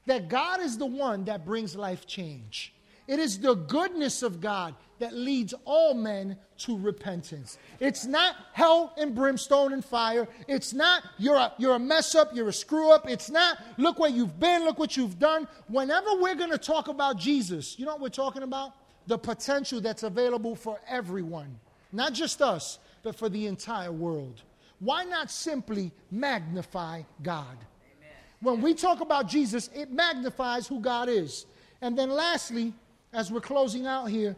that 0.07 0.29
God 0.29 0.61
is 0.61 0.79
the 0.79 0.87
one 0.87 1.25
that 1.27 1.45
brings 1.45 1.77
life 1.77 2.07
change. 2.07 2.75
It 3.07 3.19
is 3.19 3.39
the 3.39 3.55
goodness 3.55 4.23
of 4.23 4.41
God 4.41 4.75
that 4.99 5.13
leads 5.13 5.53
all 5.65 5.93
men 5.93 6.39
to 6.57 6.79
repentance. 6.79 7.59
It's 7.81 8.07
not 8.07 8.37
hell 8.53 8.95
and 8.97 9.15
brimstone 9.15 9.73
and 9.73 9.85
fire. 9.85 10.27
It's 10.49 10.73
not 10.73 11.03
you're 11.19 11.37
a, 11.37 11.53
you're 11.59 11.75
a 11.75 11.79
mess 11.79 12.15
up, 12.15 12.35
you're 12.35 12.49
a 12.49 12.53
screw 12.53 12.93
up. 12.93 13.09
It's 13.09 13.29
not 13.29 13.59
look 13.77 13.99
where 13.99 14.11
you've 14.11 14.39
been, 14.41 14.65
look 14.65 14.79
what 14.79 14.97
you've 14.97 15.19
done. 15.19 15.49
Whenever 15.69 16.15
we're 16.15 16.37
going 16.37 16.53
to 16.53 16.59
talk 16.59 16.89
about 16.89 17.19
Jesus, 17.19 17.79
you 17.79 17.85
know 17.85 17.93
what 17.93 18.01
we're 18.01 18.09
talking 18.09 18.43
about? 18.43 18.73
The 19.07 19.19
potential 19.19 19.81
that's 19.81 20.05
available 20.05 20.57
for 20.57 20.81
everyone, 20.89 21.59
not 21.93 22.15
just 22.15 22.41
us, 22.41 22.79
but 23.03 23.15
for 23.15 23.29
the 23.29 23.47
entire 23.47 23.93
world. 23.93 24.43
Why 24.79 25.05
not 25.05 25.31
simply 25.31 25.93
magnify 26.11 27.03
God? 27.23 27.57
Amen. 27.99 28.17
When 28.41 28.61
we 28.63 28.75
talk 28.75 29.01
about 29.01 29.29
Jesus, 29.29 29.69
it 29.75 29.91
magnifies 29.91 30.67
who 30.67 30.81
God 30.81 31.09
is. 31.09 31.47
And 31.83 31.99
then 31.99 32.11
lastly, 32.11 32.73
as 33.15 33.31
we're 33.31 33.41
closing 33.41 33.87
out 33.87 34.07
here, 34.07 34.37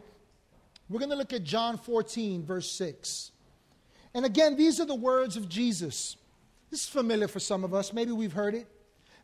we're 0.87 0.99
going 0.99 1.09
to 1.09 1.17
look 1.17 1.33
at 1.33 1.43
John 1.43 1.77
14, 1.77 2.45
verse 2.45 2.71
6. 2.71 3.31
And 4.13 4.25
again, 4.25 4.55
these 4.55 4.79
are 4.79 4.85
the 4.85 4.95
words 4.95 5.35
of 5.35 5.49
Jesus. 5.49 6.15
This 6.69 6.83
is 6.83 6.89
familiar 6.89 7.27
for 7.27 7.39
some 7.39 7.63
of 7.63 7.73
us. 7.73 7.91
Maybe 7.91 8.11
we've 8.11 8.31
heard 8.31 8.53
it. 8.53 8.67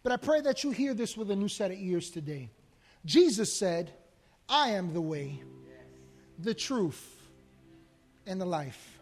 But 0.02 0.12
I 0.12 0.18
pray 0.18 0.42
that 0.42 0.64
you 0.64 0.72
hear 0.72 0.94
this 0.94 1.16
with 1.16 1.32
a 1.32 1.36
new 1.36 1.48
set 1.48 1.72
of 1.72 1.78
ears 1.78 2.10
today. 2.10 2.50
Jesus 3.06 3.54
said, 3.54 3.92
I 4.50 4.70
am 4.72 4.92
the 4.94 5.02
way, 5.02 5.42
the 6.40 6.54
truth, 6.54 7.16
and 8.26 8.42
the 8.42 8.46
life. 8.46 9.00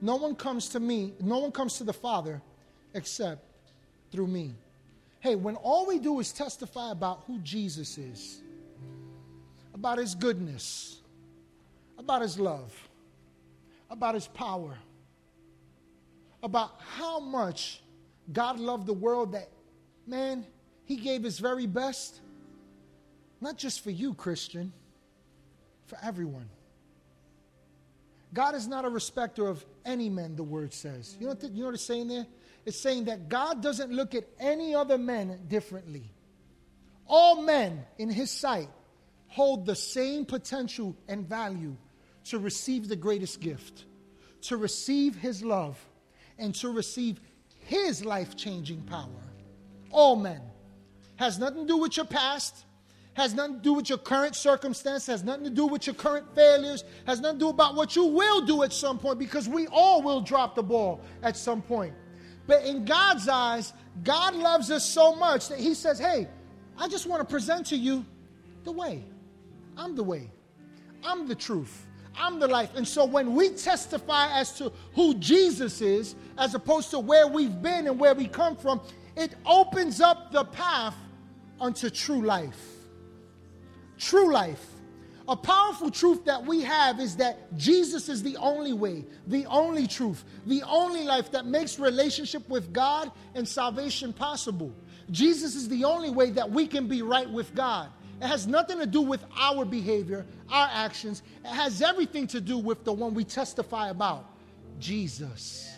No 0.00 0.16
one 0.16 0.34
comes 0.34 0.68
to 0.70 0.80
me, 0.80 1.14
no 1.20 1.38
one 1.38 1.52
comes 1.52 1.78
to 1.78 1.84
the 1.84 1.92
Father 1.92 2.40
except 2.94 3.44
through 4.12 4.28
me. 4.28 4.54
Hey, 5.20 5.34
when 5.34 5.56
all 5.56 5.86
we 5.86 5.98
do 5.98 6.20
is 6.20 6.32
testify 6.32 6.92
about 6.92 7.24
who 7.26 7.38
Jesus 7.40 7.98
is, 7.98 8.40
about 9.76 9.98
his 9.98 10.14
goodness, 10.14 11.02
about 11.98 12.22
his 12.22 12.38
love, 12.38 12.72
about 13.90 14.14
his 14.14 14.26
power, 14.26 14.74
about 16.42 16.80
how 16.96 17.20
much 17.20 17.82
God 18.32 18.58
loved 18.58 18.86
the 18.86 18.94
world 18.94 19.32
that, 19.32 19.50
man, 20.06 20.46
he 20.86 20.96
gave 20.96 21.22
his 21.22 21.38
very 21.38 21.66
best, 21.66 22.20
not 23.42 23.58
just 23.58 23.84
for 23.84 23.90
you, 23.90 24.14
Christian, 24.14 24.72
for 25.84 25.98
everyone. 26.02 26.48
God 28.32 28.54
is 28.54 28.66
not 28.66 28.86
a 28.86 28.88
respecter 28.88 29.46
of 29.46 29.62
any 29.84 30.08
men, 30.08 30.36
the 30.36 30.42
word 30.42 30.72
says. 30.72 31.18
You 31.20 31.26
know 31.26 31.36
you 31.42 31.60
know 31.60 31.66
what 31.66 31.74
it's 31.74 31.84
saying 31.84 32.08
there? 32.08 32.26
It's 32.64 32.80
saying 32.80 33.04
that 33.04 33.28
God 33.28 33.62
doesn't 33.62 33.92
look 33.92 34.14
at 34.14 34.24
any 34.40 34.74
other 34.74 34.96
men 34.96 35.38
differently. 35.48 36.10
All 37.06 37.42
men 37.42 37.84
in 37.98 38.08
his 38.08 38.30
sight 38.30 38.70
hold 39.36 39.66
the 39.66 39.76
same 39.76 40.24
potential 40.24 40.96
and 41.08 41.28
value 41.28 41.76
to 42.24 42.38
receive 42.38 42.88
the 42.88 42.96
greatest 42.96 43.38
gift, 43.38 43.84
to 44.40 44.56
receive 44.56 45.14
His 45.14 45.44
love, 45.44 45.78
and 46.38 46.54
to 46.54 46.70
receive 46.70 47.20
His 47.58 48.02
life 48.02 48.34
changing 48.34 48.80
power. 48.84 49.24
All 49.90 50.16
men. 50.16 50.40
Has 51.16 51.38
nothing 51.38 51.66
to 51.66 51.66
do 51.66 51.76
with 51.76 51.98
your 51.98 52.06
past, 52.06 52.64
has 53.12 53.34
nothing 53.34 53.56
to 53.56 53.60
do 53.60 53.74
with 53.74 53.90
your 53.90 53.98
current 53.98 54.34
circumstance, 54.34 55.04
has 55.06 55.22
nothing 55.22 55.44
to 55.44 55.50
do 55.50 55.66
with 55.66 55.86
your 55.86 55.94
current 55.94 56.34
failures, 56.34 56.82
has 57.06 57.20
nothing 57.20 57.38
to 57.38 57.44
do 57.44 57.48
about 57.50 57.74
what 57.74 57.94
you 57.94 58.06
will 58.06 58.40
do 58.46 58.62
at 58.62 58.72
some 58.72 58.98
point 58.98 59.18
because 59.18 59.50
we 59.50 59.66
all 59.66 60.00
will 60.00 60.22
drop 60.22 60.54
the 60.54 60.62
ball 60.62 61.02
at 61.22 61.36
some 61.36 61.60
point. 61.60 61.92
But 62.46 62.64
in 62.64 62.86
God's 62.86 63.28
eyes, 63.28 63.74
God 64.02 64.34
loves 64.34 64.70
us 64.70 64.84
so 64.84 65.14
much 65.14 65.48
that 65.48 65.58
He 65.58 65.74
says, 65.74 65.98
Hey, 65.98 66.26
I 66.78 66.88
just 66.88 67.06
want 67.06 67.20
to 67.20 67.30
present 67.30 67.66
to 67.66 67.76
you 67.76 68.02
the 68.64 68.72
way. 68.72 69.04
I'm 69.76 69.94
the 69.94 70.02
way. 70.02 70.30
I'm 71.04 71.28
the 71.28 71.34
truth. 71.34 71.86
I'm 72.18 72.40
the 72.40 72.48
life. 72.48 72.70
And 72.74 72.86
so 72.86 73.04
when 73.04 73.34
we 73.34 73.50
testify 73.50 74.32
as 74.38 74.56
to 74.58 74.72
who 74.94 75.14
Jesus 75.14 75.80
is, 75.80 76.14
as 76.38 76.54
opposed 76.54 76.90
to 76.90 76.98
where 76.98 77.26
we've 77.26 77.60
been 77.60 77.86
and 77.86 77.98
where 77.98 78.14
we 78.14 78.26
come 78.26 78.56
from, 78.56 78.80
it 79.16 79.34
opens 79.44 80.00
up 80.00 80.32
the 80.32 80.44
path 80.44 80.94
unto 81.60 81.90
true 81.90 82.22
life. 82.22 82.60
True 83.98 84.32
life. 84.32 84.64
A 85.28 85.36
powerful 85.36 85.90
truth 85.90 86.24
that 86.26 86.44
we 86.44 86.62
have 86.62 87.00
is 87.00 87.16
that 87.16 87.56
Jesus 87.56 88.08
is 88.08 88.22
the 88.22 88.36
only 88.36 88.72
way, 88.72 89.04
the 89.26 89.44
only 89.46 89.86
truth, 89.86 90.24
the 90.46 90.62
only 90.62 91.02
life 91.02 91.32
that 91.32 91.46
makes 91.46 91.80
relationship 91.80 92.48
with 92.48 92.72
God 92.72 93.10
and 93.34 93.46
salvation 93.46 94.12
possible. 94.12 94.72
Jesus 95.10 95.56
is 95.56 95.68
the 95.68 95.84
only 95.84 96.10
way 96.10 96.30
that 96.30 96.48
we 96.48 96.66
can 96.66 96.86
be 96.86 97.02
right 97.02 97.28
with 97.28 97.54
God. 97.56 97.90
It 98.20 98.26
has 98.26 98.46
nothing 98.46 98.78
to 98.78 98.86
do 98.86 99.02
with 99.02 99.24
our 99.38 99.64
behavior, 99.64 100.24
our 100.50 100.68
actions. 100.72 101.22
It 101.44 101.48
has 101.48 101.82
everything 101.82 102.26
to 102.28 102.40
do 102.40 102.56
with 102.56 102.84
the 102.84 102.92
one 102.92 103.12
we 103.12 103.24
testify 103.24 103.90
about 103.90 104.24
Jesus. 104.78 105.70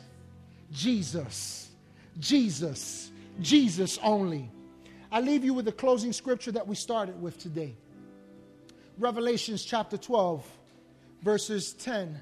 Jesus. 0.70 1.70
Jesus. 2.18 3.10
Jesus 3.40 3.98
only. 4.02 4.50
I 5.10 5.20
leave 5.20 5.44
you 5.44 5.54
with 5.54 5.64
the 5.64 5.72
closing 5.72 6.12
scripture 6.12 6.52
that 6.52 6.66
we 6.66 6.76
started 6.76 7.20
with 7.20 7.38
today. 7.38 7.74
Revelations 8.98 9.64
chapter 9.64 9.96
12, 9.96 10.46
verses 11.22 11.72
10 11.74 12.20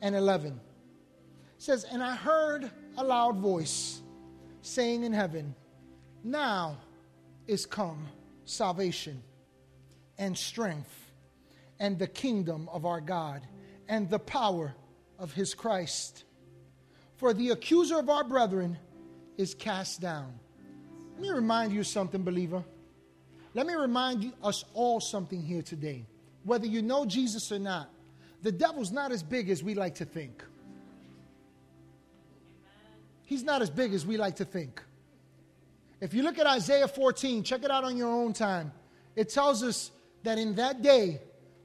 and 0.00 0.14
11. 0.14 0.52
It 0.52 0.60
says, 1.58 1.84
And 1.84 2.02
I 2.02 2.14
heard 2.14 2.70
a 2.96 3.04
loud 3.04 3.36
voice 3.36 4.00
saying 4.62 5.02
in 5.04 5.12
heaven, 5.12 5.54
Now 6.22 6.78
is 7.46 7.66
come 7.66 8.06
salvation 8.44 9.22
and 10.18 10.36
strength 10.36 11.12
and 11.78 11.98
the 11.98 12.06
kingdom 12.06 12.68
of 12.72 12.84
our 12.84 13.00
God 13.00 13.42
and 13.88 14.10
the 14.10 14.18
power 14.18 14.74
of 15.18 15.32
his 15.32 15.54
Christ. 15.54 16.24
For 17.16 17.32
the 17.32 17.50
accuser 17.50 17.98
of 17.98 18.08
our 18.08 18.24
brethren 18.24 18.78
is 19.36 19.54
cast 19.54 20.00
down. 20.00 20.32
Let 21.14 21.22
me 21.22 21.30
remind 21.30 21.72
you 21.72 21.82
something, 21.84 22.22
believer. 22.22 22.62
Let 23.54 23.66
me 23.66 23.74
remind 23.74 24.22
you, 24.22 24.32
us 24.42 24.64
all 24.74 25.00
something 25.00 25.42
here 25.42 25.62
today 25.62 26.04
whether 26.44 26.66
you 26.66 26.80
know 26.82 27.04
Jesus 27.04 27.52
or 27.52 27.58
not, 27.58 27.90
the 28.42 28.50
devil's 28.50 28.90
not 28.90 29.12
as 29.12 29.22
big 29.22 29.50
as 29.50 29.62
we 29.62 29.74
like 29.74 29.96
to 29.96 30.04
think. 30.04 30.42
He's 33.24 33.42
not 33.42 33.60
as 33.60 33.68
big 33.68 33.92
as 33.92 34.06
we 34.06 34.16
like 34.16 34.36
to 34.36 34.44
think. 34.44 34.82
If 36.00 36.14
you 36.14 36.22
look 36.22 36.38
at 36.38 36.46
Isaiah 36.46 36.88
14, 36.88 37.42
check 37.42 37.64
it 37.64 37.70
out 37.70 37.84
on 37.84 37.96
your 37.96 38.08
own 38.08 38.32
time. 38.32 38.72
It 39.14 39.28
tells 39.28 39.62
us 39.62 39.90
that 40.22 40.38
in 40.38 40.54
that 40.56 40.82
day, 40.82 41.20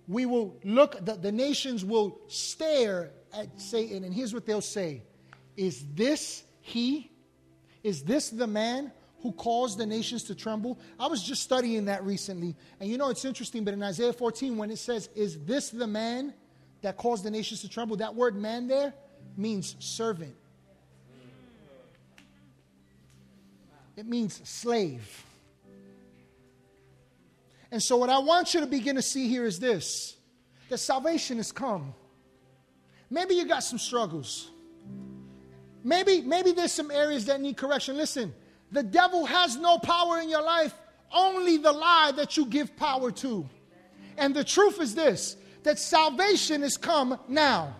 we 0.07 0.25
will 0.25 0.57
look, 0.63 1.03
the, 1.03 1.15
the 1.15 1.31
nations 1.31 1.83
will 1.85 2.19
stare 2.27 3.11
at 3.33 3.59
Satan, 3.59 4.03
and 4.03 4.13
here's 4.13 4.33
what 4.33 4.45
they'll 4.45 4.61
say 4.61 5.01
Is 5.57 5.85
this 5.93 6.43
he? 6.61 7.11
Is 7.83 8.03
this 8.03 8.29
the 8.29 8.47
man 8.47 8.91
who 9.23 9.31
caused 9.31 9.77
the 9.77 9.85
nations 9.85 10.23
to 10.25 10.35
tremble. 10.35 10.77
I 10.99 11.07
was 11.07 11.23
just 11.23 11.41
studying 11.41 11.85
that 11.85 12.03
recently. 12.03 12.57
And 12.81 12.89
you 12.89 12.97
know, 12.97 13.09
it's 13.09 13.23
interesting, 13.23 13.63
but 13.63 13.73
in 13.73 13.81
Isaiah 13.81 14.11
14, 14.11 14.57
when 14.57 14.69
it 14.69 14.77
says, 14.77 15.09
Is 15.15 15.39
this 15.45 15.69
the 15.69 15.87
man 15.87 16.33
that 16.81 16.97
caused 16.97 17.23
the 17.23 17.31
nations 17.31 17.61
to 17.61 17.69
tremble? 17.69 17.95
That 17.95 18.13
word 18.13 18.35
man 18.35 18.67
there 18.67 18.93
means 19.37 19.77
servant, 19.79 20.35
it 23.95 24.05
means 24.05 24.41
slave. 24.43 25.25
And 27.73 27.81
so, 27.81 27.97
what 27.97 28.11
I 28.11 28.19
want 28.19 28.53
you 28.53 28.59
to 28.59 28.67
begin 28.67 28.97
to 28.97 29.01
see 29.01 29.27
here 29.27 29.47
is 29.47 29.59
this 29.59 30.15
that 30.69 30.77
salvation 30.77 31.37
has 31.37 31.51
come. 31.51 31.95
Maybe 33.09 33.33
you 33.33 33.47
got 33.47 33.63
some 33.63 33.79
struggles. 33.79 34.51
Maybe, 35.83 36.21
maybe 36.21 36.51
there's 36.51 36.71
some 36.71 36.91
areas 36.91 37.25
that 37.25 37.41
need 37.41 37.57
correction. 37.57 37.97
Listen, 37.97 38.31
the 38.71 38.83
devil 38.83 39.25
has 39.25 39.57
no 39.57 39.79
power 39.79 40.19
in 40.19 40.29
your 40.29 40.43
life, 40.43 40.71
only 41.11 41.57
the 41.57 41.71
lie 41.71 42.11
that 42.15 42.37
you 42.37 42.45
give 42.45 42.77
power 42.77 43.09
to. 43.11 43.49
And 44.19 44.35
the 44.35 44.43
truth 44.43 44.79
is 44.79 44.93
this 44.93 45.35
that 45.63 45.79
salvation 45.79 46.61
has 46.61 46.77
come 46.77 47.19
now. 47.27 47.75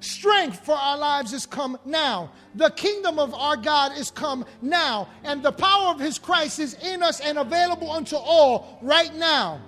Strength 0.00 0.64
for 0.64 0.74
our 0.74 0.96
lives 0.96 1.32
is 1.32 1.44
come 1.44 1.78
now. 1.84 2.30
The 2.54 2.70
kingdom 2.70 3.18
of 3.18 3.34
our 3.34 3.56
God 3.56 3.98
is 3.98 4.10
come 4.10 4.44
now. 4.62 5.08
And 5.24 5.42
the 5.42 5.52
power 5.52 5.88
of 5.88 5.98
his 5.98 6.18
Christ 6.18 6.60
is 6.60 6.74
in 6.74 7.02
us 7.02 7.20
and 7.20 7.38
available 7.38 7.90
unto 7.90 8.16
all 8.16 8.78
right 8.80 9.14
now. 9.14 9.60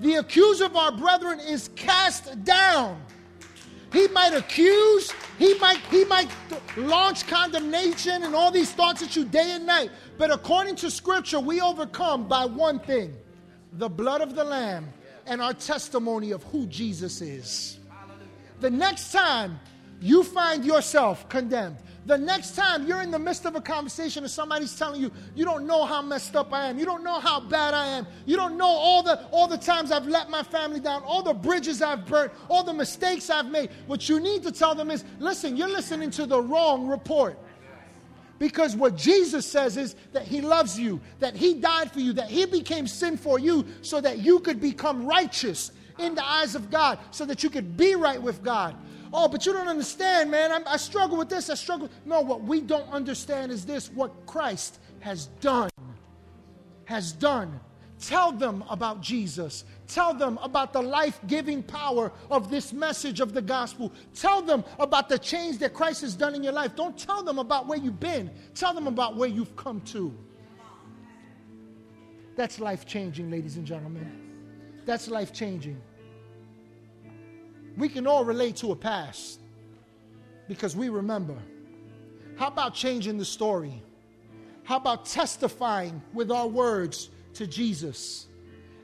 The 0.00 0.16
accuser 0.16 0.64
of 0.64 0.76
our 0.76 0.92
brethren 0.92 1.40
is 1.40 1.70
cast 1.76 2.44
down. 2.44 3.00
He 3.92 4.06
might 4.08 4.34
accuse, 4.34 5.12
he 5.38 5.54
might, 5.58 5.78
he 5.90 6.04
might 6.04 6.28
launch 6.76 7.26
condemnation 7.26 8.22
and 8.22 8.34
all 8.34 8.50
these 8.50 8.70
thoughts 8.70 9.02
at 9.02 9.16
you 9.16 9.24
day 9.24 9.52
and 9.52 9.64
night. 9.66 9.90
But 10.18 10.30
according 10.30 10.76
to 10.76 10.90
scripture, 10.90 11.40
we 11.40 11.60
overcome 11.60 12.28
by 12.28 12.44
one 12.44 12.80
thing 12.80 13.16
the 13.72 13.88
blood 13.88 14.20
of 14.20 14.34
the 14.34 14.44
Lamb 14.44 14.92
and 15.26 15.40
our 15.40 15.54
testimony 15.54 16.32
of 16.32 16.42
who 16.44 16.66
Jesus 16.66 17.20
is. 17.20 17.77
The 18.60 18.70
next 18.70 19.12
time 19.12 19.60
you 20.00 20.22
find 20.24 20.64
yourself 20.64 21.28
condemned, 21.28 21.76
the 22.06 22.16
next 22.16 22.56
time 22.56 22.86
you're 22.86 23.02
in 23.02 23.10
the 23.10 23.18
midst 23.18 23.44
of 23.44 23.54
a 23.54 23.60
conversation 23.60 24.24
and 24.24 24.30
somebody's 24.30 24.74
telling 24.74 25.00
you, 25.00 25.12
you 25.34 25.44
don't 25.44 25.66
know 25.66 25.84
how 25.84 26.00
messed 26.00 26.34
up 26.36 26.52
I 26.54 26.66
am, 26.66 26.78
you 26.78 26.86
don't 26.86 27.04
know 27.04 27.20
how 27.20 27.38
bad 27.38 27.74
I 27.74 27.86
am, 27.86 28.06
you 28.24 28.34
don't 28.34 28.56
know 28.56 28.66
all 28.66 29.02
the, 29.02 29.26
all 29.26 29.46
the 29.46 29.58
times 29.58 29.92
I've 29.92 30.06
let 30.06 30.30
my 30.30 30.42
family 30.42 30.80
down, 30.80 31.02
all 31.02 31.22
the 31.22 31.34
bridges 31.34 31.82
I've 31.82 32.06
burnt, 32.06 32.32
all 32.48 32.64
the 32.64 32.72
mistakes 32.72 33.28
I've 33.28 33.50
made, 33.50 33.70
what 33.86 34.08
you 34.08 34.20
need 34.20 34.42
to 34.44 34.52
tell 34.52 34.74
them 34.74 34.90
is 34.90 35.04
listen, 35.18 35.56
you're 35.56 35.68
listening 35.68 36.10
to 36.12 36.24
the 36.24 36.40
wrong 36.40 36.88
report. 36.88 37.38
Because 38.38 38.76
what 38.76 38.96
Jesus 38.96 39.44
says 39.44 39.76
is 39.76 39.96
that 40.12 40.22
He 40.22 40.40
loves 40.40 40.78
you, 40.78 41.00
that 41.18 41.36
He 41.36 41.54
died 41.54 41.90
for 41.90 42.00
you, 42.00 42.12
that 42.14 42.30
He 42.30 42.46
became 42.46 42.86
sin 42.86 43.16
for 43.16 43.38
you 43.38 43.66
so 43.82 44.00
that 44.00 44.18
you 44.18 44.38
could 44.38 44.60
become 44.60 45.04
righteous 45.04 45.72
in 45.98 46.14
the 46.14 46.24
eyes 46.24 46.54
of 46.54 46.70
God, 46.70 46.98
so 47.10 47.24
that 47.26 47.42
you 47.42 47.50
could 47.50 47.76
be 47.76 47.94
right 47.94 48.20
with 48.20 48.42
God. 48.42 48.76
Oh, 49.12 49.28
but 49.28 49.46
you 49.46 49.52
don't 49.52 49.68
understand, 49.68 50.30
man. 50.30 50.52
I'm, 50.52 50.62
i 50.66 50.76
struggle 50.76 51.16
with 51.16 51.28
this. 51.28 51.48
I 51.48 51.54
struggle. 51.54 51.88
No, 52.04 52.20
what 52.20 52.42
we 52.42 52.60
don't 52.60 52.88
understand 52.90 53.52
is 53.52 53.64
this 53.64 53.90
what 53.90 54.26
Christ 54.26 54.80
has 55.00 55.26
done. 55.40 55.70
Has 56.84 57.12
done. 57.12 57.60
Tell 58.00 58.30
them 58.30 58.64
about 58.70 59.00
Jesus. 59.00 59.64
Tell 59.88 60.14
them 60.14 60.38
about 60.42 60.72
the 60.72 60.82
life 60.82 61.18
giving 61.26 61.62
power 61.62 62.12
of 62.30 62.48
this 62.48 62.72
message 62.72 63.18
of 63.20 63.32
the 63.32 63.42
gospel. 63.42 63.92
Tell 64.14 64.40
them 64.40 64.64
about 64.78 65.08
the 65.08 65.18
change 65.18 65.58
that 65.58 65.74
Christ 65.74 66.02
has 66.02 66.14
done 66.14 66.34
in 66.34 66.44
your 66.44 66.52
life. 66.52 66.76
Don't 66.76 66.96
tell 66.96 67.24
them 67.24 67.38
about 67.38 67.66
where 67.66 67.78
you've 67.78 67.98
been, 67.98 68.30
tell 68.54 68.72
them 68.72 68.86
about 68.86 69.16
where 69.16 69.28
you've 69.28 69.56
come 69.56 69.80
to. 69.80 70.14
That's 72.36 72.60
life 72.60 72.86
changing, 72.86 73.32
ladies 73.32 73.56
and 73.56 73.66
gentlemen. 73.66 74.82
That's 74.84 75.08
life 75.08 75.32
changing 75.32 75.80
we 77.78 77.88
can 77.88 78.06
all 78.06 78.24
relate 78.24 78.56
to 78.56 78.72
a 78.72 78.76
past 78.76 79.40
because 80.48 80.76
we 80.76 80.88
remember. 80.88 81.36
How 82.36 82.48
about 82.48 82.74
changing 82.74 83.18
the 83.18 83.24
story? 83.24 83.82
How 84.64 84.76
about 84.76 85.06
testifying 85.06 86.02
with 86.12 86.30
our 86.30 86.46
words 86.46 87.10
to 87.34 87.46
Jesus 87.46 88.26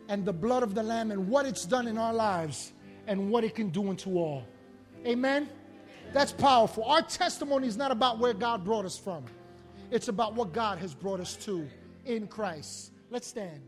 and 0.09 0.25
the 0.25 0.33
blood 0.33 0.63
of 0.63 0.75
the 0.75 0.83
Lamb 0.83 1.11
and 1.11 1.29
what 1.29 1.45
it's 1.45 1.67
done 1.67 1.89
in 1.89 1.99
our 1.99 2.15
lives 2.15 2.73
and 3.07 3.31
what 3.31 3.43
it 3.43 3.55
can 3.55 3.71
do 3.71 3.91
unto 3.91 4.17
all? 4.17 4.45
Amen? 5.05 5.49
That's 6.13 6.33
powerful. 6.33 6.85
Our 6.85 7.03
testimony 7.03 7.67
is 7.67 7.77
not 7.77 7.91
about 7.91 8.21
where 8.21 8.33
God 8.33 8.65
brought 8.65 8.85
us 8.85 8.97
from, 8.97 9.25
it's 9.91 10.09
about 10.09 10.35
what 10.35 10.53
God 10.53 10.79
has 10.79 10.95
brought 10.95 11.21
us 11.21 11.35
to 11.45 11.69
in 12.05 12.29
Christ. 12.29 12.93
Let's 13.11 13.27
stand. 13.27 13.61